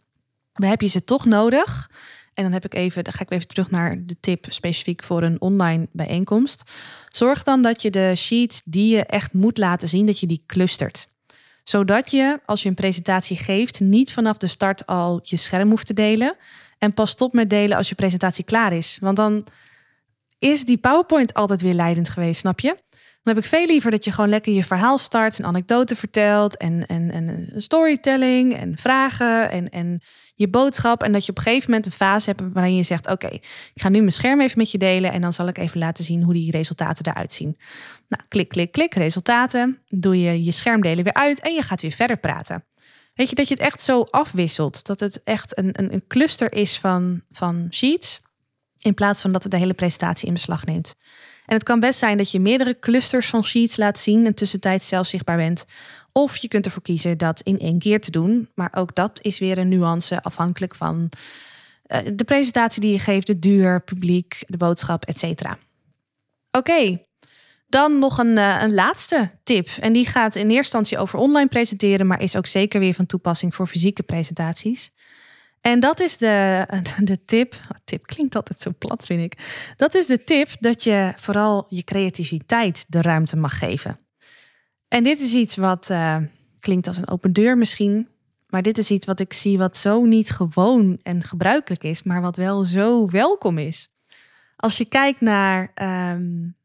Maar 0.52 0.68
heb 0.68 0.80
je 0.80 0.86
ze 0.86 1.04
toch 1.04 1.24
nodig? 1.24 1.90
En 2.34 2.42
dan 2.42 2.52
heb 2.52 2.64
ik 2.64 2.74
even, 2.74 3.04
dan 3.04 3.12
ga 3.12 3.20
ik 3.20 3.30
even 3.30 3.46
terug 3.46 3.70
naar 3.70 4.06
de 4.06 4.16
tip 4.20 4.44
specifiek 4.48 5.02
voor 5.02 5.22
een 5.22 5.40
online 5.40 5.88
bijeenkomst. 5.92 6.62
Zorg 7.08 7.42
dan 7.42 7.62
dat 7.62 7.82
je 7.82 7.90
de 7.90 8.12
sheets 8.16 8.62
die 8.64 8.94
je 8.94 9.04
echt 9.04 9.32
moet 9.32 9.58
laten 9.58 9.88
zien, 9.88 10.06
dat 10.06 10.20
je 10.20 10.26
die 10.26 10.42
clustert. 10.46 11.08
Zodat 11.64 12.10
je, 12.10 12.40
als 12.46 12.62
je 12.62 12.68
een 12.68 12.74
presentatie 12.74 13.36
geeft, 13.36 13.80
niet 13.80 14.12
vanaf 14.12 14.36
de 14.36 14.46
start 14.46 14.86
al 14.86 15.20
je 15.22 15.36
scherm 15.36 15.70
hoeft 15.70 15.86
te 15.86 15.94
delen. 15.94 16.36
En 16.78 16.94
pas 16.94 17.10
stop 17.10 17.32
met 17.32 17.50
delen 17.50 17.76
als 17.76 17.88
je 17.88 17.94
presentatie 17.94 18.44
klaar 18.44 18.72
is. 18.72 18.98
Want 19.00 19.16
dan 19.16 19.46
is 20.38 20.64
die 20.64 20.78
PowerPoint 20.78 21.34
altijd 21.34 21.62
weer 21.62 21.74
leidend 21.74 22.08
geweest, 22.08 22.40
snap 22.40 22.60
je? 22.60 22.76
Dan 23.22 23.34
heb 23.34 23.44
ik 23.44 23.50
veel 23.50 23.66
liever 23.66 23.90
dat 23.90 24.04
je 24.04 24.12
gewoon 24.12 24.30
lekker 24.30 24.52
je 24.52 24.64
verhaal 24.64 24.98
start, 24.98 25.38
een 25.38 25.44
anekdote 25.44 25.96
vertelt 25.96 26.56
en, 26.56 26.86
en, 26.86 27.10
en 27.10 27.52
storytelling 27.56 28.56
en 28.56 28.76
vragen 28.76 29.50
en, 29.50 29.68
en 29.68 30.00
je 30.42 30.48
boodschap. 30.48 31.02
En 31.02 31.12
dat 31.12 31.24
je 31.24 31.30
op 31.30 31.36
een 31.36 31.42
gegeven 31.42 31.70
moment 31.70 31.86
een 31.86 31.92
fase 31.92 32.30
hebt 32.30 32.52
waarin 32.52 32.74
je 32.74 32.82
zegt: 32.82 33.08
Oké, 33.08 33.26
ik 33.26 33.72
ga 33.74 33.88
nu 33.88 33.98
mijn 33.98 34.12
scherm 34.12 34.40
even 34.40 34.58
met 34.58 34.70
je 34.70 34.78
delen 34.78 35.12
en 35.12 35.20
dan 35.20 35.32
zal 35.32 35.48
ik 35.48 35.58
even 35.58 35.78
laten 35.78 36.04
zien 36.04 36.22
hoe 36.22 36.34
die 36.34 36.50
resultaten 36.50 37.06
eruit 37.06 37.32
zien. 37.32 37.56
Nou, 38.08 38.22
klik, 38.28 38.48
klik, 38.48 38.72
klik, 38.72 38.94
resultaten. 38.94 39.78
Doe 39.88 40.20
je 40.20 40.44
je 40.44 40.52
schermdelen 40.52 41.04
weer 41.04 41.14
uit 41.14 41.40
en 41.40 41.54
je 41.54 41.62
gaat 41.62 41.80
weer 41.80 41.92
verder 41.92 42.16
praten. 42.16 42.64
Weet 43.14 43.28
je 43.28 43.34
dat 43.34 43.48
je 43.48 43.54
het 43.54 43.62
echt 43.62 43.82
zo 43.82 44.06
afwisselt? 44.10 44.86
Dat 44.86 45.00
het 45.00 45.22
echt 45.24 45.58
een, 45.58 45.70
een, 45.72 45.92
een 45.92 46.06
cluster 46.06 46.52
is 46.52 46.78
van, 46.78 47.22
van 47.30 47.66
sheets. 47.70 48.20
In 48.78 48.94
plaats 48.94 49.22
van 49.22 49.32
dat 49.32 49.42
het 49.42 49.52
de 49.52 49.58
hele 49.58 49.74
presentatie 49.74 50.26
in 50.26 50.32
beslag 50.32 50.64
neemt. 50.64 50.94
En 51.46 51.54
het 51.54 51.62
kan 51.62 51.80
best 51.80 51.98
zijn 51.98 52.16
dat 52.16 52.30
je 52.30 52.40
meerdere 52.40 52.78
clusters 52.78 53.28
van 53.28 53.44
sheets 53.44 53.76
laat 53.76 53.98
zien 53.98 54.26
en 54.26 54.34
tussentijds 54.34 54.88
zelf 54.88 55.06
zichtbaar 55.06 55.36
bent. 55.36 55.64
Of 56.12 56.36
je 56.36 56.48
kunt 56.48 56.64
ervoor 56.64 56.82
kiezen 56.82 57.18
dat 57.18 57.40
in 57.40 57.58
één 57.58 57.78
keer 57.78 58.00
te 58.00 58.10
doen. 58.10 58.48
Maar 58.54 58.70
ook 58.74 58.94
dat 58.94 59.18
is 59.22 59.38
weer 59.38 59.58
een 59.58 59.68
nuance 59.68 60.22
afhankelijk 60.22 60.74
van 60.74 61.08
uh, 61.86 61.98
de 62.14 62.24
presentatie 62.24 62.80
die 62.80 62.92
je 62.92 62.98
geeft, 62.98 63.26
de 63.26 63.38
duur, 63.38 63.82
publiek, 63.82 64.42
de 64.46 64.56
boodschap, 64.56 65.04
etc. 65.04 65.42
Oké, 66.50 67.00
dan 67.66 67.98
nog 67.98 68.18
een, 68.18 68.36
uh, 68.36 68.58
een 68.60 68.74
laatste 68.74 69.30
tip. 69.42 69.68
En 69.80 69.92
die 69.92 70.06
gaat 70.06 70.34
in 70.34 70.40
eerste 70.40 70.56
instantie 70.56 70.98
over 70.98 71.18
online 71.18 71.48
presenteren, 71.48 72.06
maar 72.06 72.20
is 72.20 72.36
ook 72.36 72.46
zeker 72.46 72.80
weer 72.80 72.94
van 72.94 73.06
toepassing 73.06 73.54
voor 73.54 73.66
fysieke 73.66 74.02
presentaties. 74.02 74.90
En 75.60 75.80
dat 75.80 76.00
is 76.00 76.16
de, 76.16 76.66
de 77.02 77.24
tip. 77.24 77.54
Oh, 77.54 77.76
tip 77.84 78.06
klinkt 78.06 78.34
altijd 78.34 78.60
zo 78.60 78.70
plat, 78.78 79.06
vind 79.06 79.22
ik. 79.22 79.64
Dat 79.76 79.94
is 79.94 80.06
de 80.06 80.24
tip 80.24 80.48
dat 80.60 80.84
je 80.84 81.12
vooral 81.16 81.66
je 81.68 81.82
creativiteit 81.82 82.84
de 82.88 83.02
ruimte 83.02 83.36
mag 83.36 83.58
geven. 83.58 84.01
En 84.92 85.04
dit 85.04 85.20
is 85.20 85.34
iets 85.34 85.56
wat 85.56 85.88
uh, 85.90 86.16
klinkt 86.60 86.86
als 86.86 86.96
een 86.96 87.08
open 87.08 87.32
deur 87.32 87.58
misschien. 87.58 88.08
Maar 88.48 88.62
dit 88.62 88.78
is 88.78 88.90
iets 88.90 89.06
wat 89.06 89.20
ik 89.20 89.32
zie 89.32 89.58
wat 89.58 89.76
zo 89.76 90.04
niet 90.04 90.30
gewoon 90.30 90.98
en 91.02 91.22
gebruikelijk 91.22 91.84
is, 91.84 92.02
maar 92.02 92.20
wat 92.20 92.36
wel 92.36 92.64
zo 92.64 93.08
welkom 93.08 93.58
is. 93.58 93.90
Als 94.56 94.78
je 94.78 94.84
kijkt 94.84 95.20
naar 95.20 95.72
um, 96.14 96.56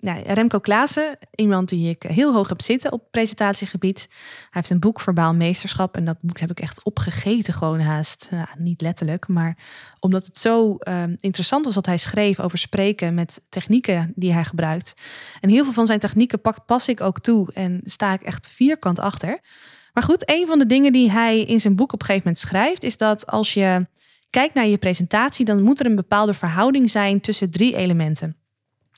nou, 0.00 0.22
Remco 0.22 0.58
Klaassen, 0.58 1.18
iemand 1.34 1.68
die 1.68 1.88
ik 1.88 2.02
heel 2.02 2.34
hoog 2.34 2.48
heb 2.48 2.62
zitten 2.62 2.92
op 2.92 3.10
presentatiegebied. 3.10 4.06
Hij 4.10 4.48
heeft 4.50 4.70
een 4.70 4.80
boek 4.80 5.00
Verbaal 5.00 5.34
Meesterschap 5.34 5.96
en 5.96 6.04
dat 6.04 6.16
boek 6.20 6.40
heb 6.40 6.50
ik 6.50 6.60
echt 6.60 6.84
opgegeten 6.84 7.54
gewoon 7.54 7.80
haast. 7.80 8.28
Niet 8.58 8.80
letterlijk, 8.80 9.28
maar 9.28 9.56
omdat 9.98 10.24
het 10.24 10.38
zo 10.38 10.76
um, 10.88 11.16
interessant 11.20 11.64
was 11.64 11.74
wat 11.74 11.86
hij 11.86 11.96
schreef 11.96 12.40
over 12.40 12.58
spreken 12.58 13.14
met 13.14 13.40
technieken 13.48 14.12
die 14.14 14.32
hij 14.32 14.44
gebruikt. 14.44 14.94
En 15.40 15.48
heel 15.48 15.64
veel 15.64 15.72
van 15.72 15.86
zijn 15.86 15.98
technieken 15.98 16.40
pas 16.66 16.88
ik 16.88 17.00
ook 17.00 17.20
toe 17.20 17.52
en 17.52 17.80
sta 17.84 18.12
ik 18.12 18.22
echt 18.22 18.48
vierkant 18.48 18.98
achter. 18.98 19.40
Maar 19.92 20.02
goed, 20.02 20.30
een 20.30 20.46
van 20.46 20.58
de 20.58 20.66
dingen 20.66 20.92
die 20.92 21.10
hij 21.10 21.40
in 21.40 21.60
zijn 21.60 21.76
boek 21.76 21.92
op 21.92 22.00
een 22.00 22.06
gegeven 22.06 22.28
moment 22.28 22.46
schrijft, 22.48 22.82
is 22.82 22.96
dat 22.96 23.26
als 23.26 23.54
je 23.54 23.86
kijkt 24.30 24.54
naar 24.54 24.66
je 24.66 24.78
presentatie, 24.78 25.44
dan 25.44 25.62
moet 25.62 25.80
er 25.80 25.86
een 25.86 25.94
bepaalde 25.94 26.34
verhouding 26.34 26.90
zijn 26.90 27.20
tussen 27.20 27.50
drie 27.50 27.76
elementen. 27.76 28.39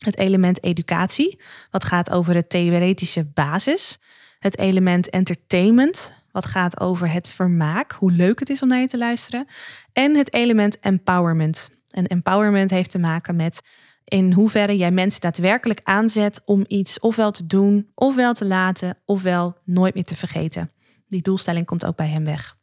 Het 0.04 0.16
element 0.18 0.62
educatie, 0.62 1.40
wat 1.70 1.84
gaat 1.84 2.10
over 2.10 2.34
de 2.34 2.46
theoretische 2.46 3.24
basis. 3.34 3.98
Het 4.38 4.58
element 4.58 5.10
entertainment, 5.10 6.12
wat 6.30 6.46
gaat 6.46 6.80
over 6.80 7.12
het 7.12 7.28
vermaak, 7.28 7.92
hoe 7.92 8.12
leuk 8.12 8.38
het 8.38 8.50
is 8.50 8.62
om 8.62 8.68
naar 8.68 8.80
je 8.80 8.86
te 8.86 8.98
luisteren. 8.98 9.46
En 9.92 10.16
het 10.16 10.32
element 10.32 10.80
empowerment. 10.80 11.70
En 11.90 12.06
empowerment 12.06 12.70
heeft 12.70 12.90
te 12.90 12.98
maken 12.98 13.36
met 13.36 13.62
in 14.04 14.32
hoeverre 14.32 14.76
jij 14.76 14.90
mensen 14.90 15.20
daadwerkelijk 15.20 15.80
aanzet 15.84 16.42
om 16.44 16.64
iets 16.68 17.00
ofwel 17.00 17.30
te 17.30 17.46
doen, 17.46 17.90
ofwel 17.94 18.32
te 18.32 18.44
laten, 18.44 18.98
ofwel 19.04 19.56
nooit 19.64 19.94
meer 19.94 20.04
te 20.04 20.16
vergeten. 20.16 20.70
Die 21.08 21.22
doelstelling 21.22 21.66
komt 21.66 21.84
ook 21.84 21.96
bij 21.96 22.08
hem 22.08 22.24
weg. 22.24 22.56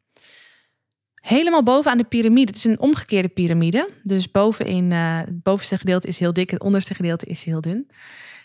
Helemaal 1.21 1.63
bovenaan 1.63 1.97
de 1.97 2.03
piramide, 2.03 2.47
het 2.47 2.55
is 2.55 2.63
een 2.63 2.79
omgekeerde 2.79 3.27
piramide. 3.27 3.89
Dus 4.03 4.31
bovenin, 4.31 4.91
uh, 4.91 5.17
het 5.17 5.43
bovenste 5.43 5.77
gedeelte 5.77 6.07
is 6.07 6.19
heel 6.19 6.33
dik, 6.33 6.49
het 6.49 6.63
onderste 6.63 6.93
gedeelte 6.93 7.25
is 7.25 7.43
heel 7.43 7.61
dun. 7.61 7.89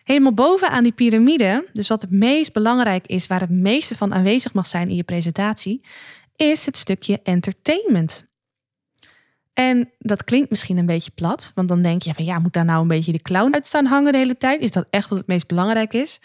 Helemaal 0.04 0.34
bovenaan 0.34 0.82
die 0.82 0.92
piramide, 0.92 1.68
dus 1.72 1.88
wat 1.88 2.02
het 2.02 2.10
meest 2.10 2.52
belangrijk 2.52 3.06
is, 3.06 3.26
waar 3.26 3.40
het 3.40 3.50
meeste 3.50 3.96
van 3.96 4.14
aanwezig 4.14 4.52
mag 4.52 4.66
zijn 4.66 4.88
in 4.88 4.96
je 4.96 5.02
presentatie, 5.02 5.84
is 6.36 6.66
het 6.66 6.76
stukje 6.76 7.20
entertainment. 7.22 8.24
En 9.52 9.90
dat 9.98 10.24
klinkt 10.24 10.50
misschien 10.50 10.76
een 10.76 10.86
beetje 10.86 11.10
plat, 11.10 11.52
want 11.54 11.68
dan 11.68 11.82
denk 11.82 12.02
je 12.02 12.14
van 12.14 12.24
ja, 12.24 12.38
moet 12.38 12.52
daar 12.52 12.64
nou 12.64 12.82
een 12.82 12.88
beetje 12.88 13.12
de 13.12 13.22
clown 13.22 13.54
uit 13.54 13.66
staan 13.66 13.86
hangen 13.86 14.12
de 14.12 14.18
hele 14.18 14.36
tijd? 14.36 14.60
Is 14.60 14.70
dat 14.70 14.86
echt 14.90 15.08
wat 15.08 15.18
het 15.18 15.26
meest 15.26 15.46
belangrijk 15.46 15.92
is? 15.92 16.20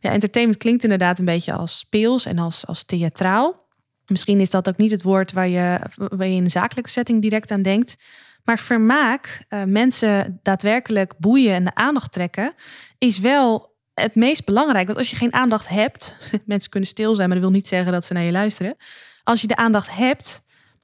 Ja, 0.00 0.10
entertainment 0.10 0.58
klinkt 0.58 0.82
inderdaad 0.82 1.18
een 1.18 1.24
beetje 1.24 1.52
als 1.52 1.78
speels 1.78 2.26
en 2.26 2.38
als, 2.38 2.66
als 2.66 2.84
theatraal. 2.84 3.63
Misschien 4.06 4.40
is 4.40 4.50
dat 4.50 4.68
ook 4.68 4.76
niet 4.76 4.90
het 4.90 5.02
woord 5.02 5.32
waar 5.32 5.48
je, 5.48 5.78
waar 5.96 6.26
je 6.26 6.34
in 6.34 6.44
een 6.44 6.50
zakelijke 6.50 6.90
setting 6.90 7.22
direct 7.22 7.50
aan 7.50 7.62
denkt. 7.62 7.96
Maar 8.44 8.58
vermaak, 8.58 9.44
uh, 9.48 9.62
mensen 9.62 10.40
daadwerkelijk 10.42 11.14
boeien 11.18 11.54
en 11.54 11.64
de 11.64 11.74
aandacht 11.74 12.12
trekken, 12.12 12.54
is 12.98 13.18
wel 13.18 13.74
het 13.94 14.14
meest 14.14 14.44
belangrijk. 14.44 14.86
Want 14.86 14.98
als 14.98 15.10
je 15.10 15.16
geen 15.16 15.32
aandacht 15.32 15.68
hebt, 15.68 16.14
mensen 16.46 16.70
kunnen 16.70 16.88
stil 16.88 17.14
zijn, 17.14 17.28
maar 17.28 17.36
dat 17.36 17.46
wil 17.46 17.56
niet 17.56 17.68
zeggen 17.68 17.92
dat 17.92 18.06
ze 18.06 18.12
naar 18.12 18.22
je 18.22 18.32
luisteren. 18.32 18.76
Als 19.24 19.40
je 19.40 19.46
de 19.46 19.56
aandacht 19.56 19.96
hebt, 19.96 20.42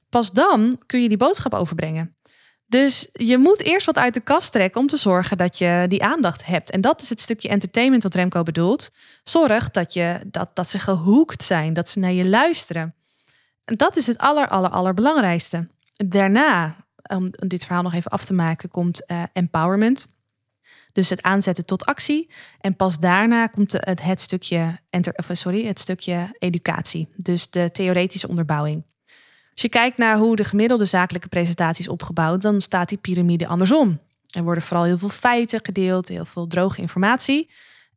pas 0.09 0.31
dan 0.31 0.81
kun 0.85 1.01
je 1.01 1.07
die 1.07 1.17
boodschap 1.17 1.53
overbrengen. 1.53 2.15
Dus 2.67 3.07
je 3.11 3.37
moet 3.37 3.61
eerst 3.61 3.85
wat 3.85 3.97
uit 3.97 4.13
de 4.13 4.21
kast 4.21 4.51
trekken 4.51 4.81
om 4.81 4.87
te 4.87 4.97
zorgen 4.97 5.37
dat 5.37 5.57
je 5.57 5.85
die 5.87 6.03
aandacht 6.03 6.45
hebt. 6.45 6.71
En 6.71 6.81
dat 6.81 7.01
is 7.01 7.09
het 7.09 7.19
stukje 7.19 7.49
entertainment 7.49 8.03
wat 8.03 8.15
Remco 8.15 8.43
bedoelt. 8.43 8.89
Zorg 9.23 9.71
dat, 9.71 9.93
je, 9.93 10.19
dat, 10.25 10.55
dat 10.55 10.69
ze 10.69 10.79
gehoekt 10.79 11.43
zijn, 11.43 11.73
dat 11.73 11.89
ze 11.89 11.99
naar 11.99 12.11
je 12.11 12.27
luisteren. 12.27 12.95
Dat 13.75 13.97
is 13.97 14.07
het 14.07 14.17
aller, 14.17 14.47
aller, 14.47 14.69
allerbelangrijkste. 14.69 15.67
Daarna, 15.97 16.75
om 17.07 17.29
dit 17.31 17.65
verhaal 17.65 17.83
nog 17.83 17.93
even 17.93 18.11
af 18.11 18.25
te 18.25 18.33
maken, 18.33 18.69
komt 18.69 19.03
uh, 19.07 19.23
empowerment. 19.33 20.07
Dus 20.93 21.09
het 21.09 21.21
aanzetten 21.21 21.65
tot 21.65 21.85
actie. 21.85 22.29
En 22.59 22.75
pas 22.75 22.99
daarna 22.99 23.47
komt 23.47 23.71
het, 23.71 24.01
het, 24.01 24.21
stukje, 24.21 24.79
enter, 24.89 25.13
sorry, 25.31 25.65
het 25.65 25.79
stukje 25.79 26.35
educatie. 26.39 27.07
Dus 27.15 27.49
de 27.49 27.71
theoretische 27.71 28.27
onderbouwing. 28.27 28.83
Als 29.51 29.61
je 29.61 29.69
kijkt 29.69 29.97
naar 29.97 30.17
hoe 30.17 30.35
de 30.35 30.43
gemiddelde 30.43 30.85
zakelijke 30.85 31.27
presentatie 31.27 31.83
is 31.83 31.91
opgebouwd, 31.91 32.41
dan 32.41 32.61
staat 32.61 32.89
die 32.89 32.97
piramide 32.97 33.47
andersom. 33.47 33.99
Er 34.29 34.43
worden 34.43 34.63
vooral 34.63 34.85
heel 34.85 34.97
veel 34.97 35.09
feiten 35.09 35.59
gedeeld, 35.63 36.07
heel 36.07 36.25
veel 36.25 36.47
droge 36.47 36.81
informatie. 36.81 37.49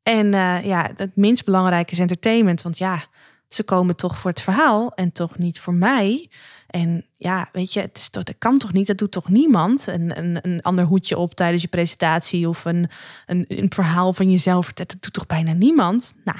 En 0.02 0.26
uh, 0.26 0.64
ja, 0.64 0.90
het 0.96 1.16
minst 1.16 1.44
belangrijke 1.44 1.92
is 1.92 1.98
entertainment. 1.98 2.62
Want 2.62 2.78
ja, 2.78 3.04
ze 3.48 3.64
komen 3.64 3.96
toch 3.96 4.16
voor 4.16 4.30
het 4.30 4.40
verhaal 4.40 4.92
en 4.94 5.12
toch 5.12 5.38
niet 5.38 5.60
voor 5.60 5.74
mij. 5.74 6.30
En 6.66 7.06
ja, 7.16 7.48
weet 7.52 7.72
je, 7.72 7.80
het 7.80 7.96
is 7.96 8.08
toch, 8.08 8.22
dat 8.22 8.38
kan 8.38 8.58
toch 8.58 8.72
niet? 8.72 8.86
Dat 8.86 8.98
doet 8.98 9.10
toch 9.10 9.28
niemand? 9.28 9.86
Een, 9.86 10.18
een, 10.18 10.38
een 10.42 10.62
ander 10.62 10.84
hoedje 10.84 11.16
op 11.16 11.34
tijdens 11.34 11.62
je 11.62 11.68
presentatie 11.68 12.48
of 12.48 12.64
een, 12.64 12.88
een, 13.26 13.44
een 13.48 13.72
verhaal 13.72 14.12
van 14.12 14.30
jezelf. 14.30 14.72
Dat, 14.72 14.94
doet 15.00 15.12
toch 15.12 15.26
bijna 15.26 15.52
niemand? 15.52 16.14
Nou, 16.24 16.38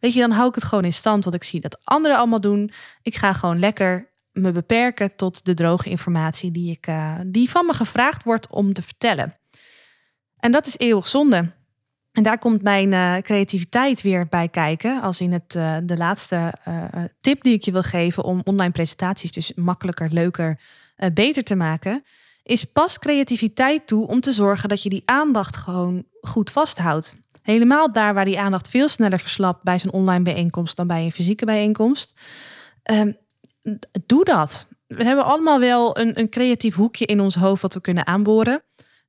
weet 0.00 0.14
je, 0.14 0.20
dan 0.20 0.30
hou 0.30 0.48
ik 0.48 0.54
het 0.54 0.64
gewoon 0.64 0.84
in 0.84 0.92
stand. 0.92 1.24
Wat 1.24 1.34
ik 1.34 1.44
zie 1.44 1.60
dat 1.60 1.80
anderen 1.84 2.16
allemaal 2.16 2.40
doen. 2.40 2.70
Ik 3.02 3.16
ga 3.16 3.32
gewoon 3.32 3.58
lekker 3.58 4.10
me 4.32 4.52
beperken 4.52 5.16
tot 5.16 5.44
de 5.44 5.54
droge 5.54 5.90
informatie 5.90 6.50
die, 6.50 6.70
ik, 6.70 6.86
uh, 6.86 7.18
die 7.26 7.50
van 7.50 7.66
me 7.66 7.72
gevraagd 7.72 8.22
wordt 8.22 8.50
om 8.50 8.72
te 8.72 8.82
vertellen. 8.82 9.36
En 10.36 10.52
dat 10.52 10.66
is 10.66 10.78
eeuwig 10.78 11.06
zonde. 11.06 11.52
En 12.12 12.22
daar 12.22 12.38
komt 12.38 12.62
mijn 12.62 12.92
uh, 12.92 13.16
creativiteit 13.16 14.02
weer 14.02 14.26
bij 14.28 14.48
kijken. 14.48 15.00
Als 15.02 15.20
in 15.20 15.32
het, 15.32 15.54
uh, 15.54 15.76
de 15.82 15.96
laatste 15.96 16.52
uh, 16.68 16.84
tip 17.20 17.42
die 17.42 17.54
ik 17.54 17.62
je 17.62 17.72
wil 17.72 17.82
geven 17.82 18.24
om 18.24 18.40
online 18.44 18.72
presentaties 18.72 19.32
dus 19.32 19.54
makkelijker, 19.54 20.08
leuker, 20.10 20.60
beter 21.14 21.42
te 21.42 21.54
maken. 21.54 22.04
Is 22.42 22.64
pas 22.64 22.98
creativiteit 22.98 23.86
toe 23.86 24.06
om 24.06 24.20
te 24.20 24.32
zorgen 24.32 24.68
dat 24.68 24.82
je 24.82 24.88
die 24.88 25.02
aandacht 25.04 25.56
gewoon 25.56 26.04
goed 26.20 26.50
vasthoudt. 26.50 27.16
Helemaal 27.42 27.92
daar 27.92 28.14
waar 28.14 28.24
die 28.24 28.40
aandacht 28.40 28.68
veel 28.68 28.88
sneller 28.88 29.18
verslapt 29.18 29.62
bij 29.62 29.78
zo'n 29.78 29.92
online 29.92 30.24
bijeenkomst 30.24 30.76
dan 30.76 30.86
bij 30.86 31.04
een 31.04 31.12
fysieke 31.12 31.44
bijeenkomst. 31.44 32.20
Um, 32.90 33.16
doe 34.06 34.24
dat. 34.24 34.66
We 34.86 35.04
hebben 35.04 35.24
allemaal 35.24 35.60
wel 35.60 35.98
een, 35.98 36.18
een 36.18 36.28
creatief 36.28 36.74
hoekje 36.74 37.06
in 37.06 37.20
ons 37.20 37.34
hoofd 37.34 37.62
wat 37.62 37.74
we 37.74 37.80
kunnen 37.80 38.06
aanboren. 38.06 38.62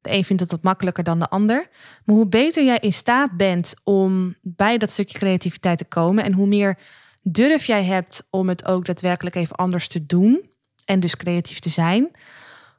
De 0.03 0.11
een 0.11 0.23
vindt 0.23 0.41
het 0.41 0.51
wat 0.51 0.63
makkelijker 0.63 1.03
dan 1.03 1.19
de 1.19 1.29
ander. 1.29 1.67
Maar 2.05 2.15
hoe 2.15 2.27
beter 2.27 2.63
jij 2.63 2.77
in 2.79 2.93
staat 2.93 3.37
bent 3.37 3.73
om 3.83 4.35
bij 4.41 4.77
dat 4.77 4.91
stukje 4.91 5.17
creativiteit 5.17 5.77
te 5.77 5.85
komen 5.85 6.23
en 6.23 6.33
hoe 6.33 6.47
meer 6.47 6.77
durf 7.21 7.65
jij 7.65 7.83
hebt 7.83 8.27
om 8.29 8.49
het 8.49 8.65
ook 8.65 8.85
daadwerkelijk 8.85 9.35
even 9.35 9.55
anders 9.55 9.87
te 9.87 10.05
doen 10.05 10.49
en 10.85 10.99
dus 10.99 11.15
creatief 11.15 11.59
te 11.59 11.69
zijn, 11.69 12.11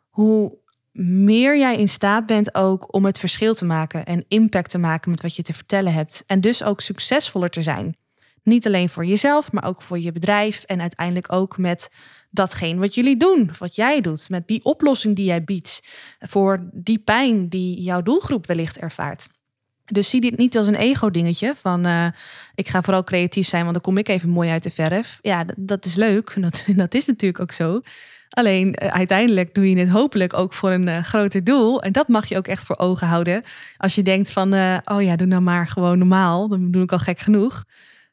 hoe 0.09 0.59
meer 0.93 1.59
jij 1.59 1.77
in 1.77 1.89
staat 1.89 2.27
bent 2.27 2.55
ook 2.55 2.95
om 2.95 3.05
het 3.05 3.19
verschil 3.19 3.55
te 3.55 3.65
maken 3.65 4.05
en 4.05 4.25
impact 4.29 4.71
te 4.71 4.79
maken 4.79 5.11
met 5.11 5.23
wat 5.23 5.37
je 5.37 5.43
te 5.43 5.53
vertellen 5.53 5.93
hebt 5.93 6.25
en 6.27 6.41
dus 6.41 6.63
ook 6.63 6.81
succesvoller 6.81 7.51
te 7.51 7.63
zijn. 7.63 7.97
Niet 8.45 8.67
alleen 8.67 8.89
voor 8.89 9.07
jezelf, 9.07 9.53
maar 9.53 9.65
ook 9.65 9.83
voor 9.83 9.99
je 9.99 10.13
bedrijf 10.13 10.63
en 10.63 10.81
uiteindelijk 10.81 11.33
ook 11.33 11.59
met 11.59 11.89
datgene 12.31 12.81
wat 12.81 12.95
jullie 12.95 13.17
doen, 13.17 13.51
wat 13.59 13.75
jij 13.75 14.01
doet, 14.01 14.29
met 14.29 14.47
die 14.47 14.65
oplossing 14.65 15.17
die 15.17 15.25
jij 15.25 15.45
biedt 15.45 15.83
voor 16.21 16.69
die 16.73 16.99
pijn 16.99 17.49
die 17.49 17.83
jouw 17.83 18.03
doelgroep 18.03 18.47
wellicht 18.47 18.79
ervaart. 18.79 19.29
Dus 19.85 20.11
zie 20.11 20.21
dit 20.21 20.37
niet 20.37 20.57
als 20.57 20.67
een 20.67 20.75
ego-dingetje 20.75 21.55
van 21.55 21.87
uh, 21.87 22.07
ik 22.55 22.69
ga 22.69 22.83
vooral 22.83 23.05
creatief 23.05 23.47
zijn, 23.47 23.63
want 23.63 23.75
dan 23.75 23.83
kom 23.83 23.99
ik 23.99 24.09
even 24.09 24.29
mooi 24.29 24.51
uit 24.51 24.63
de 24.63 24.71
verf. 24.71 25.19
Ja, 25.23 25.45
dat, 25.57 25.85
is 25.85 25.95
leuk. 25.95 26.35
Dat, 26.41 26.65
dat 26.67 26.95
is 26.95 27.07
natuurlijk 27.07 27.43
ook 27.43 27.53
zo. 27.53 27.81
Alleen 28.29 28.67
uh, 28.83 28.89
uiteindelijk 28.89 29.55
doe 29.55 29.71
je 29.71 29.79
het 29.79 29.89
hopelijk 29.89 30.35
ook 30.35 30.55
voor 30.55 30.71
een 30.71 30.87
uh, 30.87 31.03
groter 31.03 31.45
doel. 31.45 31.83
En 31.83 31.93
dat 31.93 32.09
mag 32.09 32.27
je 32.27 32.37
ook 32.37 32.47
echt 32.47 32.65
voor 32.65 32.79
ogen 32.79 33.07
houden. 33.07 33.43
Als 33.77 33.95
je 33.95 34.03
denkt 34.03 34.33
van, 34.33 34.53
oh 34.85 35.03
ja, 35.03 35.17
doe 35.17 35.27
nou 35.27 35.43
maar 35.43 35.69
gewoon 35.69 35.99
normaal. 35.99 36.49
Dan 36.49 36.71
doe 36.71 36.83
ik 36.83 36.93
al 36.93 36.99
gek 36.99 37.19
genoeg. 37.19 37.65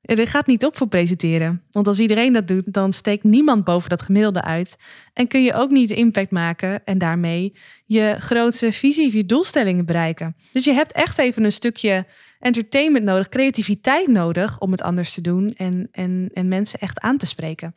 Er 0.01 0.27
gaat 0.27 0.47
niet 0.47 0.65
op 0.65 0.77
voor 0.77 0.87
presenteren. 0.87 1.61
Want 1.71 1.87
als 1.87 1.99
iedereen 1.99 2.33
dat 2.33 2.47
doet, 2.47 2.73
dan 2.73 2.93
steekt 2.93 3.23
niemand 3.23 3.63
boven 3.63 3.89
dat 3.89 4.01
gemiddelde 4.01 4.41
uit. 4.41 4.77
En 5.13 5.27
kun 5.27 5.43
je 5.43 5.53
ook 5.53 5.69
niet 5.69 5.91
impact 5.91 6.31
maken 6.31 6.85
en 6.85 6.97
daarmee 6.97 7.53
je 7.85 8.15
grootste 8.19 8.71
visie, 8.71 9.15
je 9.15 9.25
doelstellingen 9.25 9.85
bereiken. 9.85 10.35
Dus 10.53 10.65
je 10.65 10.73
hebt 10.73 10.91
echt 10.91 11.17
even 11.17 11.43
een 11.43 11.51
stukje 11.51 12.05
entertainment 12.39 13.05
nodig, 13.05 13.29
creativiteit 13.29 14.07
nodig 14.07 14.59
om 14.59 14.71
het 14.71 14.81
anders 14.81 15.13
te 15.13 15.21
doen 15.21 15.53
en, 15.53 15.87
en, 15.91 16.29
en 16.33 16.47
mensen 16.47 16.79
echt 16.79 16.99
aan 16.99 17.17
te 17.17 17.25
spreken. 17.25 17.75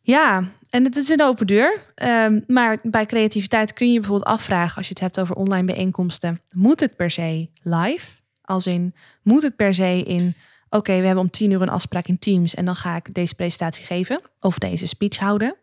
Ja, 0.00 0.44
en 0.70 0.84
het 0.84 0.96
is 0.96 1.08
een 1.08 1.22
open 1.22 1.46
deur. 1.46 1.80
Um, 2.02 2.44
maar 2.46 2.78
bij 2.82 3.06
creativiteit 3.06 3.72
kun 3.72 3.92
je 3.92 3.98
bijvoorbeeld 3.98 4.28
afvragen, 4.28 4.76
als 4.76 4.86
je 4.86 4.92
het 4.92 5.02
hebt 5.02 5.20
over 5.20 5.34
online 5.34 5.66
bijeenkomsten, 5.66 6.40
moet 6.50 6.80
het 6.80 6.96
per 6.96 7.10
se 7.10 7.50
live? 7.62 8.18
Als 8.42 8.66
in, 8.66 8.94
moet 9.22 9.42
het 9.42 9.56
per 9.56 9.74
se 9.74 10.02
in 10.06 10.34
oké, 10.70 11.00
we 11.00 11.06
hebben 11.06 11.24
om 11.24 11.30
tien 11.30 11.50
uur 11.50 11.62
een 11.62 11.68
afspraak 11.68 12.06
in 12.06 12.18
Teams 12.18 12.54
en 12.54 12.64
dan 12.64 12.76
ga 12.76 12.96
ik 12.96 13.14
deze 13.14 13.34
presentatie 13.34 13.84
geven 13.84 14.20
of 14.40 14.58
deze 14.58 14.86
speech 14.86 15.18
houden. 15.18 15.56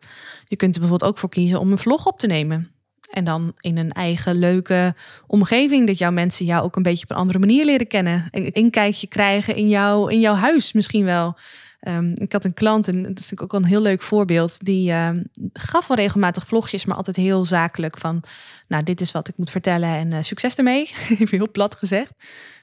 Je 0.44 0.56
kunt 0.56 0.74
er 0.74 0.80
bijvoorbeeld 0.80 1.10
ook 1.10 1.18
voor 1.18 1.28
kiezen 1.28 1.60
om 1.60 1.70
een 1.70 1.78
vlog 1.78 2.06
op 2.06 2.18
te 2.18 2.26
nemen. 2.26 2.70
En 3.10 3.24
dan 3.24 3.52
in 3.60 3.76
een 3.76 3.92
eigen 3.92 4.38
leuke 4.38 4.94
omgeving, 5.26 5.86
dat 5.86 5.98
jouw 5.98 6.10
mensen 6.10 6.44
jou 6.44 6.64
ook 6.64 6.76
een 6.76 6.82
beetje 6.82 7.04
op 7.04 7.10
een 7.10 7.16
andere 7.16 7.38
manier 7.38 7.64
leren 7.64 7.86
kennen. 7.86 8.28
Een 8.30 8.52
inkijkje 8.52 9.06
krijgen 9.06 9.56
in, 9.56 9.68
jou, 9.68 10.12
in 10.12 10.20
jouw 10.20 10.34
huis 10.34 10.72
misschien 10.72 11.04
wel. 11.04 11.36
Um, 11.80 12.12
ik 12.16 12.32
had 12.32 12.44
een 12.44 12.54
klant, 12.54 12.88
en 12.88 12.94
dat 12.94 13.04
is 13.04 13.14
natuurlijk 13.14 13.42
ook 13.42 13.52
wel 13.52 13.60
een 13.60 13.66
heel 13.66 13.80
leuk 13.80 14.02
voorbeeld, 14.02 14.64
die 14.64 14.92
um, 14.92 15.24
gaf 15.52 15.86
wel 15.86 15.96
regelmatig 15.96 16.46
vlogjes, 16.46 16.84
maar 16.84 16.96
altijd 16.96 17.16
heel 17.16 17.44
zakelijk 17.44 17.98
van, 17.98 18.22
nou, 18.68 18.82
dit 18.82 19.00
is 19.00 19.12
wat 19.12 19.28
ik 19.28 19.36
moet 19.36 19.50
vertellen 19.50 19.88
en 19.88 20.10
uh, 20.10 20.18
succes 20.20 20.54
ermee. 20.54 20.90
Even 21.08 21.38
heel 21.38 21.50
plat 21.50 21.74
gezegd. 21.74 22.12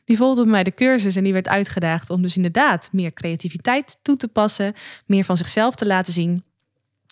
Die 0.05 0.18
volgde 0.18 0.41
bij 0.41 0.51
mij 0.51 0.63
de 0.63 0.74
cursus 0.74 1.16
en 1.16 1.24
die 1.24 1.34
werd 1.34 1.47
uitgedaagd 1.47 2.09
om 2.09 2.22
dus 2.22 2.36
inderdaad 2.36 2.89
meer 2.91 3.13
creativiteit 3.13 3.99
toe 4.01 4.16
te 4.18 4.28
passen, 4.28 4.74
meer 5.05 5.24
van 5.24 5.38
zichzelf 5.38 5.76
te 5.76 5.86
laten 5.86 6.13
zien. 6.13 6.43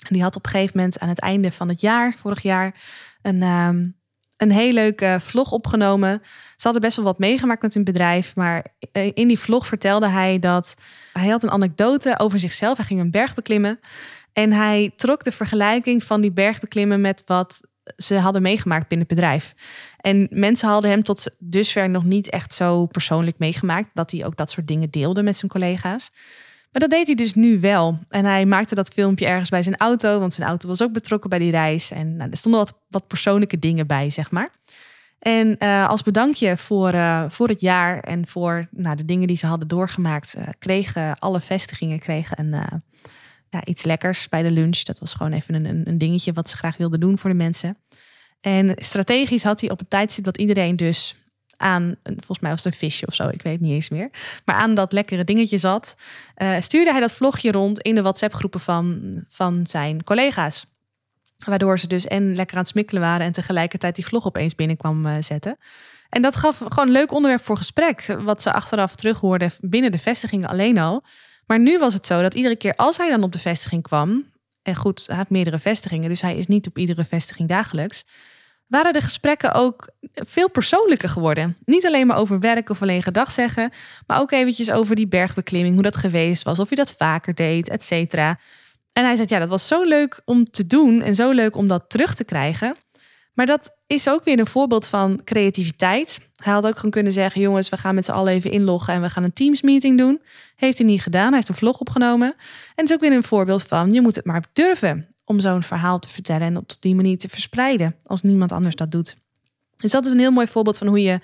En 0.08 0.14
die 0.14 0.22
had 0.22 0.36
op 0.36 0.46
een 0.46 0.52
gegeven 0.52 0.78
moment 0.78 1.00
aan 1.00 1.10
het 1.10 1.20
einde 1.20 1.52
van 1.52 1.70
het 1.70 1.82
jaar, 1.82 2.16
vorig 2.18 2.42
jaar, 2.42 2.82
een, 3.22 3.42
um, 3.42 3.96
een 4.44 4.52
heel 4.52 4.72
leuke 4.72 5.18
vlog 5.22 5.52
opgenomen. 5.52 6.22
Ze 6.56 6.64
hadden 6.64 6.82
best 6.82 6.96
wel 6.96 7.06
wat 7.06 7.20
meegemaakt 7.20 7.62
met 7.62 7.74
hun 7.74 7.84
bedrijf. 7.84 8.36
Maar 8.36 8.66
in 9.14 9.28
die 9.28 9.40
vlog 9.40 9.68
vertelde 9.68 10.08
hij 10.08 10.40
dat 10.40 10.76
hij 11.14 11.30
had 11.30 11.44
een 11.44 11.52
anekdote 11.52 12.20
over 12.20 12.40
zichzelf. 12.40 12.78
Hij 12.78 12.86
ging 12.86 13.00
een 13.00 13.12
berg 13.12 13.34
beklimmen. 13.34 13.80
En 14.34 14.52
hij 14.52 14.92
trok 14.96 15.24
de 15.24 15.32
vergelijking 15.32 16.04
van 16.04 16.22
die 16.22 16.32
berg 16.32 16.60
beklimmen 16.60 17.02
met 17.02 17.24
wat 17.26 17.62
ze 17.96 18.16
hadden 18.16 18.42
meegemaakt 18.42 18.88
binnen 18.88 19.08
bedrijf. 19.08 19.54
En 19.98 20.28
mensen 20.30 20.70
hadden 20.70 20.92
hem 20.92 21.04
tot 21.04 21.36
dusver 21.40 21.90
nog 21.90 22.04
niet 22.04 22.30
echt 22.30 22.54
zo 22.54 22.86
persoonlijk 22.86 23.38
meegemaakt 23.38 23.90
dat 23.94 24.12
hij 24.12 24.26
ook 24.26 24.38
dat 24.38 24.52
soort 24.52 24.68
dingen 24.68 24.90
deelde 24.90 25.24
met 25.24 25.38
zijn 25.38 25.52
collega's. 25.52 26.12
Maar 26.74 26.82
dat 26.82 26.90
deed 26.90 27.08
hij 27.08 27.16
dus 27.16 27.34
nu 27.34 27.60
wel. 27.60 28.00
En 28.10 28.26
hij 28.26 28.46
maakte 28.46 28.76
dat 28.76 28.88
filmpje 28.88 29.26
ergens 29.26 29.50
bij 29.50 29.64
zijn 29.64 29.78
auto, 29.78 30.20
want 30.20 30.34
zijn 30.34 30.48
auto 30.48 30.68
was 30.68 30.82
ook 30.82 30.94
betrokken 30.94 31.30
bij 31.30 31.40
die 31.40 31.52
reis. 31.52 31.92
En 31.92 32.16
nou, 32.16 32.30
er 32.30 32.38
stonden 32.38 32.60
wat, 32.60 32.74
wat 32.90 33.08
persoonlijke 33.08 33.60
dingen 33.60 33.88
bij, 33.88 34.10
zeg 34.10 34.32
maar. 34.32 34.50
En 35.20 35.56
uh, 35.60 35.88
als 35.88 36.04
bedankje 36.04 36.58
voor, 36.58 36.94
uh, 36.94 37.26
voor 37.28 37.48
het 37.48 37.62
jaar 37.62 38.00
en 38.00 38.28
voor 38.28 38.68
nou, 38.72 38.96
de 38.96 39.06
dingen 39.06 39.28
die 39.28 39.38
ze 39.38 39.46
hadden 39.46 39.68
doorgemaakt, 39.68 40.36
uh, 40.38 40.44
kregen 40.60 41.20
alle 41.20 41.42
vestigingen 41.42 42.00
kregen 42.00 42.40
een, 42.40 42.82
ja, 43.50 43.66
iets 43.66 43.84
lekkers 43.84 44.30
bij 44.30 44.42
de 44.42 44.52
lunch. 44.52 44.82
Dat 44.82 45.00
was 45.00 45.14
gewoon 45.14 45.32
even 45.32 45.66
een, 45.66 45.88
een 45.88 45.98
dingetje 45.98 46.34
wat 46.34 46.50
ze 46.50 46.58
graag 46.58 46.78
wilden 46.78 47.00
doen 47.00 47.18
voor 47.18 47.30
de 47.30 47.36
mensen. 47.36 47.78
En 48.42 48.74
strategisch 48.76 49.44
had 49.44 49.62
hij 49.62 49.70
op 49.70 49.80
het 49.80 49.90
tijdstip 49.90 50.24
dat 50.24 50.38
iedereen 50.38 50.76
dus 50.76 51.16
aan, 51.64 51.96
volgens 52.04 52.40
mij 52.40 52.52
was 52.52 52.64
het 52.64 52.74
een 52.74 52.80
visje 52.80 53.08
of 53.08 53.16
zo, 53.16 53.28
ik 53.28 53.42
weet 53.42 53.60
niet 53.60 53.72
eens 53.72 53.90
meer. 53.90 54.10
Maar 54.46 54.56
aan 54.56 54.76
dat 54.76 54.92
lekkere 54.92 55.24
dingetje 55.24 55.58
zat, 55.58 55.96
uh, 56.38 56.56
stuurde 56.60 56.92
hij 56.92 57.00
dat 57.00 57.14
vlogje 57.14 57.52
rond 57.52 57.80
in 57.80 57.96
de 57.96 58.02
WhatsApp-groepen 58.02 58.60
van, 58.60 59.00
van 59.28 59.68
zijn 59.68 60.04
collega's. 60.04 60.66
Waardoor 61.46 61.80
ze 61.80 61.88
dus 61.88 62.08
en 62.08 62.36
lekker 62.36 62.56
aan 62.56 62.62
het 62.62 62.72
smikkelen 62.72 63.02
waren 63.02 63.26
en 63.26 63.32
tegelijkertijd 63.32 63.96
die 63.96 64.06
vlog 64.06 64.26
opeens 64.26 64.56
binnenkwam 64.56 65.06
uh, 65.06 65.16
zetten. 65.20 65.58
En 66.10 66.22
dat 66.22 66.36
gaf 66.36 66.58
gewoon 66.58 66.88
een 66.88 66.92
leuk 66.92 67.12
onderwerp 67.12 67.44
voor 67.44 67.58
gesprek, 67.58 68.16
wat 68.20 68.42
ze 68.42 68.54
achteraf 68.54 68.96
terughoorden 68.96 69.52
binnen 69.60 69.92
de 69.92 69.98
vestiging 69.98 70.48
alleen 70.48 70.78
al. 70.78 71.04
Maar 71.46 71.60
nu 71.60 71.78
was 71.78 71.94
het 71.94 72.06
zo 72.06 72.22
dat 72.22 72.34
iedere 72.34 72.56
keer 72.56 72.76
als 72.76 72.98
hij 72.98 73.10
dan 73.10 73.24
op 73.24 73.32
de 73.32 73.40
vestiging 73.40 73.84
kwam, 73.84 74.32
en 74.62 74.76
goed, 74.76 75.08
hij 75.08 75.16
heeft 75.16 75.30
meerdere 75.30 75.60
vestigingen, 75.60 76.10
dus 76.10 76.22
hij 76.22 76.36
is 76.36 76.48
niet 76.48 76.68
op 76.68 76.78
iedere 76.78 77.06
vestiging 77.06 77.50
dagelijks, 77.50 78.06
waren 78.74 78.94
de 78.94 79.02
gesprekken 79.02 79.54
ook 79.54 79.90
veel 80.14 80.50
persoonlijker 80.50 81.10
geworden. 81.10 81.58
Niet 81.66 81.86
alleen 81.86 82.08
maar 82.08 82.18
over 82.18 82.40
werk 82.40 82.70
of 82.70 82.82
alleen 82.82 83.04
gedag 83.04 83.32
zeggen, 83.32 83.72
maar 84.08 84.20
ook 84.20 84.32
eventjes 84.32 84.72
over 84.72 84.96
die 84.96 85.08
bergbeklimming, 85.08 85.74
hoe 85.74 85.84
dat 85.84 85.96
geweest 85.96 86.44
was, 86.44 86.60
of 86.60 86.70
je 86.70 86.76
dat 86.76 86.96
vaker 86.98 87.36
deed, 87.36 87.70
et 87.70 87.84
cetera. 87.84 88.40
En 88.94 89.04
hij 89.04 89.16
zei, 89.16 89.28
ja, 89.30 89.40
dat 89.40 89.50
was 89.50 89.68
zo 89.68 89.84
leuk 89.84 90.22
om 90.26 90.52
te 90.52 90.68
doen 90.68 91.02
en 91.02 91.16
zo 91.16 91.32
leuk 91.32 91.56
om 91.56 91.68
dat 91.68 91.84
terug 91.88 92.16
te 92.16 92.24
krijgen. 92.24 92.76
Maar 93.34 93.46
dat 93.46 93.76
is 93.88 94.10
ook 94.10 94.24
weer 94.24 94.40
een 94.40 94.48
voorbeeld 94.48 94.88
van 94.88 95.22
creativiteit. 95.24 96.20
Hij 96.36 96.54
had 96.54 96.66
ook 96.66 96.76
gewoon 96.76 96.92
kunnen 96.92 97.14
zeggen: 97.14 97.42
jongens, 97.42 97.70
we 97.70 97.78
gaan 97.78 97.96
met 97.96 98.06
z'n 98.06 98.12
allen 98.12 98.34
even 98.34 98.52
inloggen 98.52 98.94
en 98.94 99.02
we 99.02 99.10
gaan 99.10 99.24
een 99.24 99.34
Teams 99.34 99.62
meeting 99.62 99.98
doen. 99.98 100.22
Heeft 100.56 100.78
hij 100.78 100.88
niet 100.88 101.02
gedaan. 101.02 101.28
Hij 101.28 101.36
heeft 101.36 101.50
een 101.50 101.56
vlog 101.56 101.80
opgenomen. 101.80 102.28
En 102.28 102.36
het 102.76 102.90
is 102.90 102.96
ook 102.96 103.02
weer 103.02 103.12
een 103.12 103.24
voorbeeld 103.24 103.64
van: 103.64 103.94
je 103.94 104.02
moet 104.02 104.16
het 104.16 104.26
maar 104.26 104.44
durven 104.54 105.13
om 105.26 105.40
zo'n 105.40 105.64
verhaal 105.64 106.00
te 106.00 106.10
vertellen 106.10 106.48
en 106.48 106.58
op 106.58 106.72
die 106.80 106.96
manier 106.96 107.18
te 107.18 107.30
verspreiden 107.30 107.96
als 108.04 108.22
niemand 108.22 108.52
anders 108.52 108.76
dat 108.76 108.92
doet. 108.92 109.16
Dus 109.76 109.92
dat 109.92 110.06
is 110.06 110.12
een 110.12 110.20
heel 110.20 110.32
mooi 110.32 110.48
voorbeeld 110.48 110.78
van 110.78 110.88
hoe 110.88 111.02
je 111.02 111.20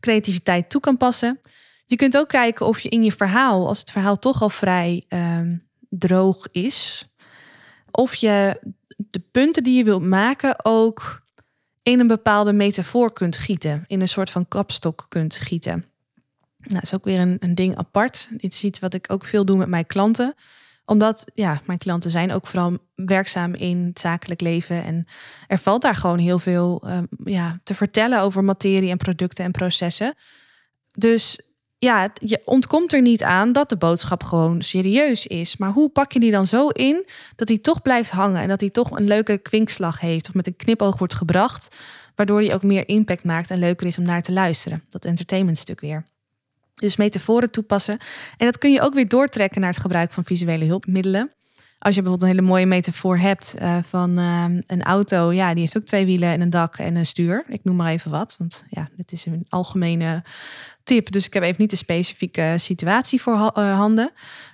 creativiteit 0.00 0.70
toe 0.70 0.80
kan 0.80 0.96
passen. 0.96 1.40
Je 1.84 1.96
kunt 1.96 2.16
ook 2.16 2.28
kijken 2.28 2.66
of 2.66 2.80
je 2.80 2.88
in 2.88 3.04
je 3.04 3.12
verhaal, 3.12 3.68
als 3.68 3.78
het 3.78 3.90
verhaal 3.90 4.18
toch 4.18 4.42
al 4.42 4.48
vrij 4.48 5.04
ehm, 5.08 5.56
droog 5.88 6.48
is, 6.50 7.06
of 7.90 8.14
je 8.14 8.60
de 8.96 9.22
punten 9.30 9.62
die 9.62 9.76
je 9.76 9.84
wilt 9.84 10.02
maken 10.02 10.64
ook 10.64 11.22
in 11.82 12.00
een 12.00 12.06
bepaalde 12.06 12.52
metafoor 12.52 13.12
kunt 13.12 13.36
gieten, 13.36 13.84
in 13.86 14.00
een 14.00 14.08
soort 14.08 14.30
van 14.30 14.48
kapstok 14.48 15.06
kunt 15.08 15.36
gieten. 15.36 15.86
Nou, 16.58 16.74
dat 16.74 16.82
is 16.82 16.94
ook 16.94 17.04
weer 17.04 17.20
een, 17.20 17.36
een 17.40 17.54
ding 17.54 17.76
apart. 17.76 18.28
Dit 18.30 18.52
is 18.52 18.64
iets 18.64 18.78
wat 18.78 18.94
ik 18.94 19.12
ook 19.12 19.24
veel 19.24 19.44
doe 19.44 19.56
met 19.56 19.68
mijn 19.68 19.86
klanten 19.86 20.34
omdat 20.86 21.30
ja, 21.34 21.60
mijn 21.64 21.78
klanten 21.78 22.10
zijn 22.10 22.32
ook 22.32 22.46
vooral 22.46 22.78
werkzaam 22.94 23.54
in 23.54 23.86
het 23.86 24.00
zakelijk 24.00 24.40
leven. 24.40 24.84
En 24.84 25.06
er 25.46 25.58
valt 25.58 25.82
daar 25.82 25.96
gewoon 25.96 26.18
heel 26.18 26.38
veel 26.38 26.82
uh, 26.86 26.98
ja, 27.24 27.58
te 27.62 27.74
vertellen 27.74 28.20
over 28.20 28.44
materie 28.44 28.90
en 28.90 28.96
producten 28.96 29.44
en 29.44 29.50
processen. 29.50 30.14
Dus 30.92 31.38
ja, 31.78 32.12
je 32.14 32.42
ontkomt 32.44 32.92
er 32.92 33.02
niet 33.02 33.22
aan 33.22 33.52
dat 33.52 33.68
de 33.68 33.76
boodschap 33.76 34.22
gewoon 34.22 34.62
serieus 34.62 35.26
is. 35.26 35.56
Maar 35.56 35.72
hoe 35.72 35.88
pak 35.88 36.12
je 36.12 36.20
die 36.20 36.30
dan 36.30 36.46
zo 36.46 36.68
in 36.68 37.06
dat 37.36 37.48
die 37.48 37.60
toch 37.60 37.82
blijft 37.82 38.10
hangen 38.10 38.42
en 38.42 38.48
dat 38.48 38.58
die 38.58 38.70
toch 38.70 38.90
een 38.90 39.06
leuke 39.06 39.38
kwinkslag 39.38 40.00
heeft 40.00 40.28
of 40.28 40.34
met 40.34 40.46
een 40.46 40.56
knipoog 40.56 40.98
wordt 40.98 41.14
gebracht, 41.14 41.76
waardoor 42.14 42.40
die 42.40 42.54
ook 42.54 42.62
meer 42.62 42.88
impact 42.88 43.24
maakt 43.24 43.50
en 43.50 43.58
leuker 43.58 43.86
is 43.86 43.98
om 43.98 44.04
naar 44.04 44.22
te 44.22 44.32
luisteren. 44.32 44.82
Dat 44.88 45.04
entertainment 45.04 45.58
stuk 45.58 45.80
weer. 45.80 46.04
Dus 46.76 46.96
metaforen 46.96 47.50
toepassen. 47.50 47.98
En 48.36 48.46
dat 48.46 48.58
kun 48.58 48.72
je 48.72 48.80
ook 48.80 48.94
weer 48.94 49.08
doortrekken 49.08 49.60
naar 49.60 49.70
het 49.70 49.80
gebruik 49.80 50.12
van 50.12 50.24
visuele 50.24 50.64
hulpmiddelen. 50.64 51.35
Als 51.86 51.94
je 51.94 52.02
bijvoorbeeld 52.02 52.30
een 52.30 52.36
hele 52.36 52.52
mooie 52.52 52.66
metafoor 52.66 53.18
hebt 53.18 53.54
uh, 53.62 53.76
van 53.82 54.18
uh, 54.18 54.44
een 54.66 54.82
auto, 54.82 55.32
ja, 55.32 55.50
die 55.50 55.60
heeft 55.60 55.76
ook 55.76 55.84
twee 55.84 56.04
wielen 56.04 56.28
en 56.28 56.40
een 56.40 56.50
dak 56.50 56.76
en 56.76 56.96
een 56.96 57.06
stuur. 57.06 57.44
Ik 57.48 57.60
noem 57.64 57.76
maar 57.76 57.92
even 57.92 58.10
wat, 58.10 58.36
want 58.38 58.64
ja, 58.70 58.88
dit 58.96 59.12
is 59.12 59.26
een 59.26 59.46
algemene 59.48 60.22
tip. 60.84 61.12
Dus 61.12 61.26
ik 61.26 61.32
heb 61.32 61.42
even 61.42 61.56
niet 61.58 61.70
de 61.70 61.76
specifieke 61.76 62.54
situatie 62.56 63.22
voor 63.22 63.34
uh, 63.34 63.76
handen. 63.76 64.10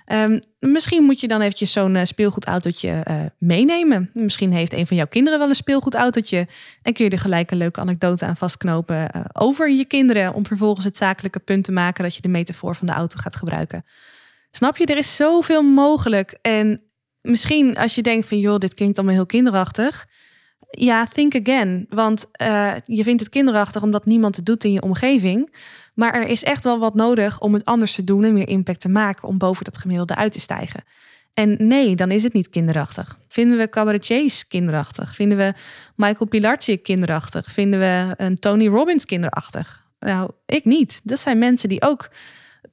Um, 0.07 0.39
misschien 0.59 1.03
moet 1.03 1.19
je 1.19 1.27
dan 1.27 1.41
eventjes 1.41 1.71
zo'n 1.71 1.97
speelgoedautootje 2.03 3.03
meenemen. 3.37 4.09
Misschien 4.13 4.51
heeft 4.51 4.73
een 4.73 4.87
van 4.87 4.97
jouw 4.97 5.07
kinderen 5.07 5.39
wel 5.39 5.49
een 5.49 5.55
speelgoedautootje. 5.55 6.47
En 6.81 6.93
kun 6.93 7.05
je 7.05 7.11
er 7.11 7.19
gelijk 7.19 7.51
een 7.51 7.57
leuke 7.57 7.79
anekdote 7.79 8.25
aan 8.25 8.37
vastknopen 8.37 9.09
over 9.35 9.71
je 9.71 9.85
kinderen. 9.85 10.33
Om 10.33 10.45
vervolgens 10.45 10.85
het 10.85 10.97
zakelijke 10.97 11.39
punt 11.39 11.63
te 11.63 11.71
maken 11.71 12.03
dat 12.03 12.15
je 12.15 12.21
de 12.21 12.27
metafoor 12.27 12.75
van 12.75 12.87
de 12.87 12.93
auto 12.93 13.17
gaat 13.19 13.35
gebruiken. 13.35 13.85
Snap 14.51 14.77
je? 14.77 14.85
Er 14.85 14.97
is 14.97 15.15
zoveel 15.15 15.61
mogelijk. 15.61 16.37
En 16.41 16.81
misschien 17.23 17.77
als 17.77 17.95
je 17.95 18.01
denkt 18.01 18.27
van 18.27 18.39
joh, 18.39 18.57
dit 18.57 18.73
klinkt 18.73 18.97
allemaal 18.97 19.15
heel 19.15 19.25
kinderachtig. 19.25 20.07
Ja, 20.69 21.05
think 21.05 21.35
again. 21.35 21.85
Want 21.89 22.25
uh, 22.41 22.73
je 22.85 23.03
vindt 23.03 23.21
het 23.21 23.29
kinderachtig 23.29 23.81
omdat 23.81 24.05
niemand 24.05 24.35
het 24.35 24.45
doet 24.45 24.63
in 24.63 24.71
je 24.71 24.81
omgeving. 24.81 25.55
Maar 25.93 26.13
er 26.13 26.27
is 26.27 26.43
echt 26.43 26.63
wel 26.63 26.79
wat 26.79 26.95
nodig 26.95 27.39
om 27.39 27.53
het 27.53 27.65
anders 27.65 27.95
te 27.95 28.03
doen 28.03 28.23
en 28.23 28.33
meer 28.33 28.47
impact 28.47 28.79
te 28.79 28.89
maken 28.89 29.27
om 29.27 29.37
boven 29.37 29.63
dat 29.63 29.77
gemiddelde 29.77 30.15
uit 30.15 30.31
te 30.31 30.39
stijgen. 30.39 30.83
En 31.33 31.55
nee, 31.67 31.95
dan 31.95 32.11
is 32.11 32.23
het 32.23 32.33
niet 32.33 32.49
kinderachtig. 32.49 33.17
Vinden 33.27 33.57
we 33.57 33.69
cabaretiers 33.69 34.47
kinderachtig? 34.47 35.15
Vinden 35.15 35.37
we 35.37 35.53
Michael 35.95 36.27
Pilarczyk 36.29 36.83
kinderachtig? 36.83 37.51
Vinden 37.51 37.79
we 37.79 38.13
een 38.17 38.39
Tony 38.39 38.67
Robbins 38.67 39.05
kinderachtig? 39.05 39.85
Nou, 39.99 40.31
ik 40.45 40.65
niet. 40.65 41.01
Dat 41.03 41.19
zijn 41.19 41.37
mensen 41.37 41.69
die 41.69 41.81
ook 41.81 42.09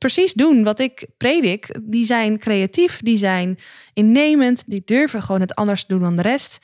precies 0.01 0.33
doen 0.33 0.65
wat 0.65 0.79
ik 0.79 1.07
predik. 1.17 1.79
Die 1.83 2.05
zijn 2.05 2.39
creatief, 2.39 3.01
die 3.01 3.17
zijn 3.17 3.59
innemend, 3.93 4.63
die 4.67 4.83
durven 4.85 5.23
gewoon 5.23 5.41
het 5.41 5.55
anders 5.55 5.87
doen 5.87 6.01
dan 6.01 6.17
de 6.17 6.23
rest. 6.23 6.59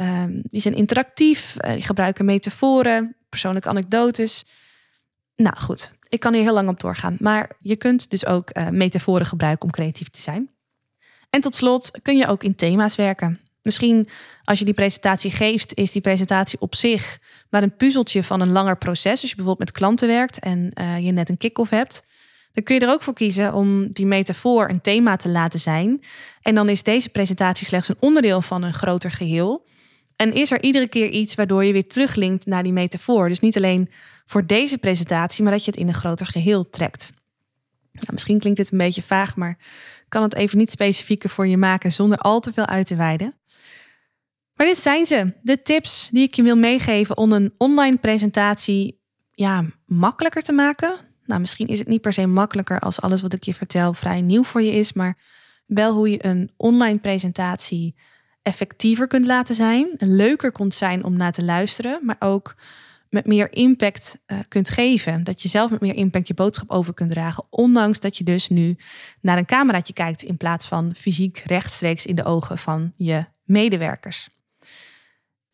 Um, 0.00 0.42
die 0.42 0.60
zijn 0.60 0.74
interactief, 0.74 1.56
uh, 1.60 1.72
die 1.72 1.82
gebruiken 1.82 2.24
metaforen, 2.24 3.16
persoonlijke 3.28 3.68
anekdotes. 3.68 4.44
Nou 5.36 5.56
goed, 5.56 5.92
ik 6.08 6.20
kan 6.20 6.34
hier 6.34 6.42
heel 6.42 6.52
lang 6.52 6.68
op 6.68 6.80
doorgaan. 6.80 7.16
Maar 7.20 7.56
je 7.60 7.76
kunt 7.76 8.10
dus 8.10 8.26
ook 8.26 8.50
uh, 8.52 8.68
metaforen 8.68 9.26
gebruiken 9.26 9.64
om 9.64 9.70
creatief 9.70 10.08
te 10.08 10.20
zijn. 10.20 10.50
En 11.30 11.40
tot 11.40 11.54
slot 11.54 11.90
kun 12.02 12.16
je 12.16 12.26
ook 12.26 12.44
in 12.44 12.54
thema's 12.54 12.96
werken. 12.96 13.40
Misschien 13.62 14.08
als 14.44 14.58
je 14.58 14.64
die 14.64 14.74
presentatie 14.74 15.30
geeft, 15.30 15.74
is 15.74 15.92
die 15.92 16.02
presentatie 16.02 16.60
op 16.60 16.74
zich 16.74 17.18
maar 17.50 17.62
een 17.62 17.76
puzzeltje 17.76 18.22
van 18.22 18.40
een 18.40 18.52
langer 18.52 18.76
proces. 18.76 19.20
Als 19.20 19.30
je 19.30 19.36
bijvoorbeeld 19.36 19.68
met 19.68 19.78
klanten 19.78 20.08
werkt 20.08 20.38
en 20.38 20.70
uh, 20.80 20.98
je 20.98 21.12
net 21.12 21.28
een 21.28 21.36
kick-off 21.36 21.70
hebt, 21.70 22.02
dan 22.52 22.64
kun 22.64 22.74
je 22.74 22.80
er 22.80 22.92
ook 22.92 23.02
voor 23.02 23.14
kiezen 23.14 23.54
om 23.54 23.92
die 23.92 24.06
metafoor 24.06 24.68
een 24.68 24.80
thema 24.80 25.16
te 25.16 25.28
laten 25.28 25.60
zijn. 25.60 26.02
En 26.42 26.54
dan 26.54 26.68
is 26.68 26.82
deze 26.82 27.08
presentatie 27.08 27.66
slechts 27.66 27.88
een 27.88 27.96
onderdeel 27.98 28.42
van 28.42 28.62
een 28.62 28.74
groter 28.74 29.10
geheel. 29.10 29.66
En 30.16 30.34
is 30.34 30.50
er 30.50 30.62
iedere 30.62 30.88
keer 30.88 31.08
iets 31.08 31.34
waardoor 31.34 31.64
je 31.64 31.72
weer 31.72 31.86
teruglinkt 31.86 32.46
naar 32.46 32.62
die 32.62 32.72
metafoor. 32.72 33.28
Dus 33.28 33.40
niet 33.40 33.56
alleen 33.56 33.90
voor 34.26 34.46
deze 34.46 34.78
presentatie, 34.78 35.42
maar 35.42 35.52
dat 35.52 35.64
je 35.64 35.70
het 35.70 35.80
in 35.80 35.88
een 35.88 35.94
groter 35.94 36.26
geheel 36.26 36.70
trekt. 36.70 37.10
Nou, 37.92 38.12
misschien 38.12 38.38
klinkt 38.38 38.58
dit 38.58 38.72
een 38.72 38.78
beetje 38.78 39.02
vaag, 39.02 39.36
maar 39.36 39.58
kan 40.08 40.22
het 40.22 40.34
even 40.34 40.58
niet 40.58 40.70
specifieker 40.70 41.30
voor 41.30 41.46
je 41.46 41.56
maken 41.56 41.92
zonder 41.92 42.18
al 42.18 42.40
te 42.40 42.52
veel 42.52 42.66
uit 42.66 42.86
te 42.86 42.96
wijden. 42.96 43.34
Maar 44.54 44.66
dit 44.66 44.78
zijn 44.78 45.06
ze, 45.06 45.32
de 45.42 45.62
tips 45.62 46.08
die 46.12 46.22
ik 46.22 46.34
je 46.34 46.42
wil 46.42 46.56
meegeven 46.56 47.16
om 47.16 47.32
een 47.32 47.54
online 47.58 47.96
presentatie 47.96 49.00
ja, 49.32 49.64
makkelijker 49.86 50.42
te 50.42 50.52
maken. 50.52 51.07
Nou, 51.28 51.40
misschien 51.40 51.66
is 51.66 51.78
het 51.78 51.88
niet 51.88 52.00
per 52.00 52.12
se 52.12 52.26
makkelijker 52.26 52.80
als 52.80 53.00
alles 53.00 53.22
wat 53.22 53.32
ik 53.32 53.42
je 53.42 53.54
vertel 53.54 53.94
vrij 53.94 54.20
nieuw 54.20 54.44
voor 54.44 54.62
je 54.62 54.72
is, 54.72 54.92
maar 54.92 55.16
wel 55.66 55.94
hoe 55.94 56.10
je 56.10 56.24
een 56.24 56.50
online 56.56 56.98
presentatie 56.98 57.94
effectiever 58.42 59.06
kunt 59.06 59.26
laten 59.26 59.54
zijn, 59.54 59.88
leuker 59.98 60.52
kunt 60.52 60.74
zijn 60.74 61.04
om 61.04 61.16
naar 61.16 61.32
te 61.32 61.44
luisteren, 61.44 62.00
maar 62.02 62.16
ook 62.18 62.54
met 63.10 63.26
meer 63.26 63.52
impact 63.52 64.18
uh, 64.26 64.38
kunt 64.48 64.70
geven. 64.70 65.24
Dat 65.24 65.42
je 65.42 65.48
zelf 65.48 65.70
met 65.70 65.80
meer 65.80 65.94
impact 65.94 66.28
je 66.28 66.34
boodschap 66.34 66.70
over 66.70 66.94
kunt 66.94 67.10
dragen, 67.10 67.44
ondanks 67.50 68.00
dat 68.00 68.16
je 68.16 68.24
dus 68.24 68.48
nu 68.48 68.76
naar 69.20 69.38
een 69.38 69.46
cameraatje 69.46 69.92
kijkt 69.92 70.22
in 70.22 70.36
plaats 70.36 70.66
van 70.66 70.94
fysiek 70.94 71.42
rechtstreeks 71.46 72.06
in 72.06 72.14
de 72.14 72.24
ogen 72.24 72.58
van 72.58 72.92
je 72.96 73.24
medewerkers. 73.44 74.28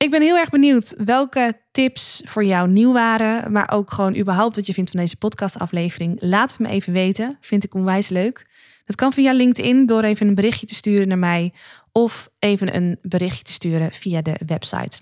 Ik 0.05 0.11
ben 0.11 0.23
heel 0.23 0.37
erg 0.37 0.51
benieuwd 0.51 0.95
welke 1.05 1.61
tips 1.71 2.23
voor 2.25 2.45
jou 2.45 2.69
nieuw 2.69 2.93
waren, 2.93 3.53
maar 3.53 3.71
ook 3.71 3.93
gewoon 3.93 4.17
überhaupt 4.17 4.57
wat 4.57 4.67
je 4.67 4.73
vindt 4.73 4.91
van 4.91 5.01
deze 5.01 5.17
podcastaflevering. 5.17 6.17
Laat 6.21 6.51
het 6.51 6.59
me 6.59 6.69
even 6.69 6.93
weten. 6.93 7.39
Vind 7.41 7.65
ik 7.65 7.75
onwijs 7.75 8.09
leuk. 8.09 8.47
Dat 8.85 8.97
kan 8.97 9.13
via 9.13 9.33
LinkedIn 9.33 9.87
door 9.87 10.03
even 10.03 10.29
een 10.29 10.35
berichtje 10.35 10.67
te 10.67 10.75
sturen 10.75 11.09
naar 11.09 11.19
mij 11.19 11.53
of 11.93 12.29
even 12.39 12.77
een 12.77 12.99
berichtje 13.03 13.45
te 13.45 13.53
sturen 13.53 13.93
via 13.93 14.23
de 14.23 14.41
website. 14.47 14.99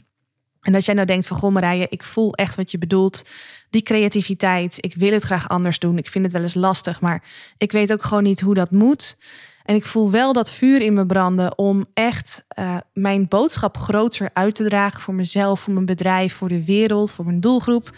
En 0.60 0.74
als 0.74 0.84
jij 0.84 0.94
nou 0.94 1.06
denkt 1.06 1.26
van 1.26 1.36
goh 1.36 1.52
Marije, 1.52 1.86
ik 1.88 2.02
voel 2.02 2.34
echt 2.34 2.56
wat 2.56 2.70
je 2.70 2.78
bedoelt. 2.78 3.28
Die 3.70 3.82
creativiteit, 3.82 4.76
ik 4.80 4.94
wil 4.94 5.12
het 5.12 5.22
graag 5.22 5.48
anders 5.48 5.78
doen. 5.78 5.98
Ik 5.98 6.08
vind 6.08 6.24
het 6.24 6.32
wel 6.32 6.42
eens 6.42 6.54
lastig, 6.54 7.00
maar 7.00 7.24
ik 7.56 7.72
weet 7.72 7.92
ook 7.92 8.02
gewoon 8.02 8.22
niet 8.22 8.40
hoe 8.40 8.54
dat 8.54 8.70
moet. 8.70 9.16
En 9.64 9.74
ik 9.74 9.86
voel 9.86 10.10
wel 10.10 10.32
dat 10.32 10.50
vuur 10.50 10.80
in 10.80 10.94
me 10.94 11.06
branden 11.06 11.58
om 11.58 11.84
echt 11.94 12.44
uh, 12.58 12.76
mijn 12.92 13.28
boodschap 13.28 13.76
groter 13.76 14.30
uit 14.32 14.54
te 14.54 14.64
dragen 14.64 15.00
voor 15.00 15.14
mezelf, 15.14 15.60
voor 15.60 15.72
mijn 15.72 15.86
bedrijf, 15.86 16.34
voor 16.34 16.48
de 16.48 16.64
wereld, 16.64 17.12
voor 17.12 17.24
mijn 17.24 17.40
doelgroep. 17.40 17.90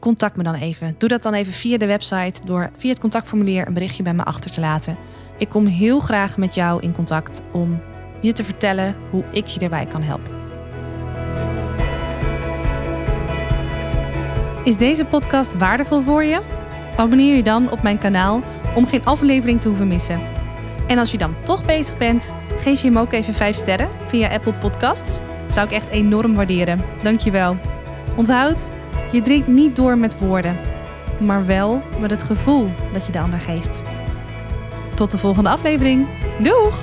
Contact 0.00 0.36
me 0.36 0.42
dan 0.42 0.54
even. 0.54 0.94
Doe 0.98 1.08
dat 1.08 1.22
dan 1.22 1.34
even 1.34 1.52
via 1.52 1.78
de 1.78 1.86
website 1.86 2.40
door 2.44 2.70
via 2.76 2.90
het 2.90 3.00
contactformulier 3.00 3.66
een 3.66 3.74
berichtje 3.74 4.02
bij 4.02 4.14
me 4.14 4.24
achter 4.24 4.50
te 4.50 4.60
laten. 4.60 4.96
Ik 5.38 5.48
kom 5.48 5.66
heel 5.66 6.00
graag 6.00 6.36
met 6.36 6.54
jou 6.54 6.82
in 6.82 6.92
contact 6.92 7.42
om 7.52 7.80
je 8.20 8.32
te 8.32 8.44
vertellen 8.44 8.96
hoe 9.10 9.24
ik 9.32 9.46
je 9.46 9.58
daarbij 9.58 9.86
kan 9.86 10.02
helpen. 10.02 10.38
Is 14.64 14.76
deze 14.76 15.04
podcast 15.04 15.58
waardevol 15.58 16.02
voor 16.02 16.24
je? 16.24 16.40
Abonneer 16.96 17.36
je 17.36 17.42
dan 17.42 17.70
op 17.70 17.82
mijn 17.82 17.98
kanaal 17.98 18.42
om 18.74 18.86
geen 18.86 19.04
aflevering 19.04 19.60
te 19.60 19.68
hoeven 19.68 19.88
missen. 19.88 20.39
En 20.90 20.98
als 20.98 21.10
je 21.10 21.18
dan 21.18 21.34
toch 21.44 21.64
bezig 21.64 21.96
bent, 21.96 22.34
geef 22.56 22.80
je 22.80 22.86
hem 22.86 22.98
ook 22.98 23.12
even 23.12 23.34
5 23.34 23.56
sterren 23.56 23.88
via 24.06 24.28
Apple 24.28 24.52
Podcasts. 24.52 25.18
Zou 25.48 25.66
ik 25.66 25.72
echt 25.72 25.88
enorm 25.88 26.34
waarderen. 26.34 26.80
Dankjewel. 27.02 27.56
Onthoud, 28.16 28.68
je 29.12 29.22
drinkt 29.22 29.46
niet 29.46 29.76
door 29.76 29.98
met 29.98 30.18
woorden, 30.18 30.56
maar 31.18 31.46
wel 31.46 31.82
met 32.00 32.10
het 32.10 32.22
gevoel 32.22 32.70
dat 32.92 33.06
je 33.06 33.12
de 33.12 33.20
ander 33.20 33.40
geeft. 33.40 33.82
Tot 34.94 35.10
de 35.10 35.18
volgende 35.18 35.50
aflevering. 35.50 36.06
Doeg! 36.38 36.78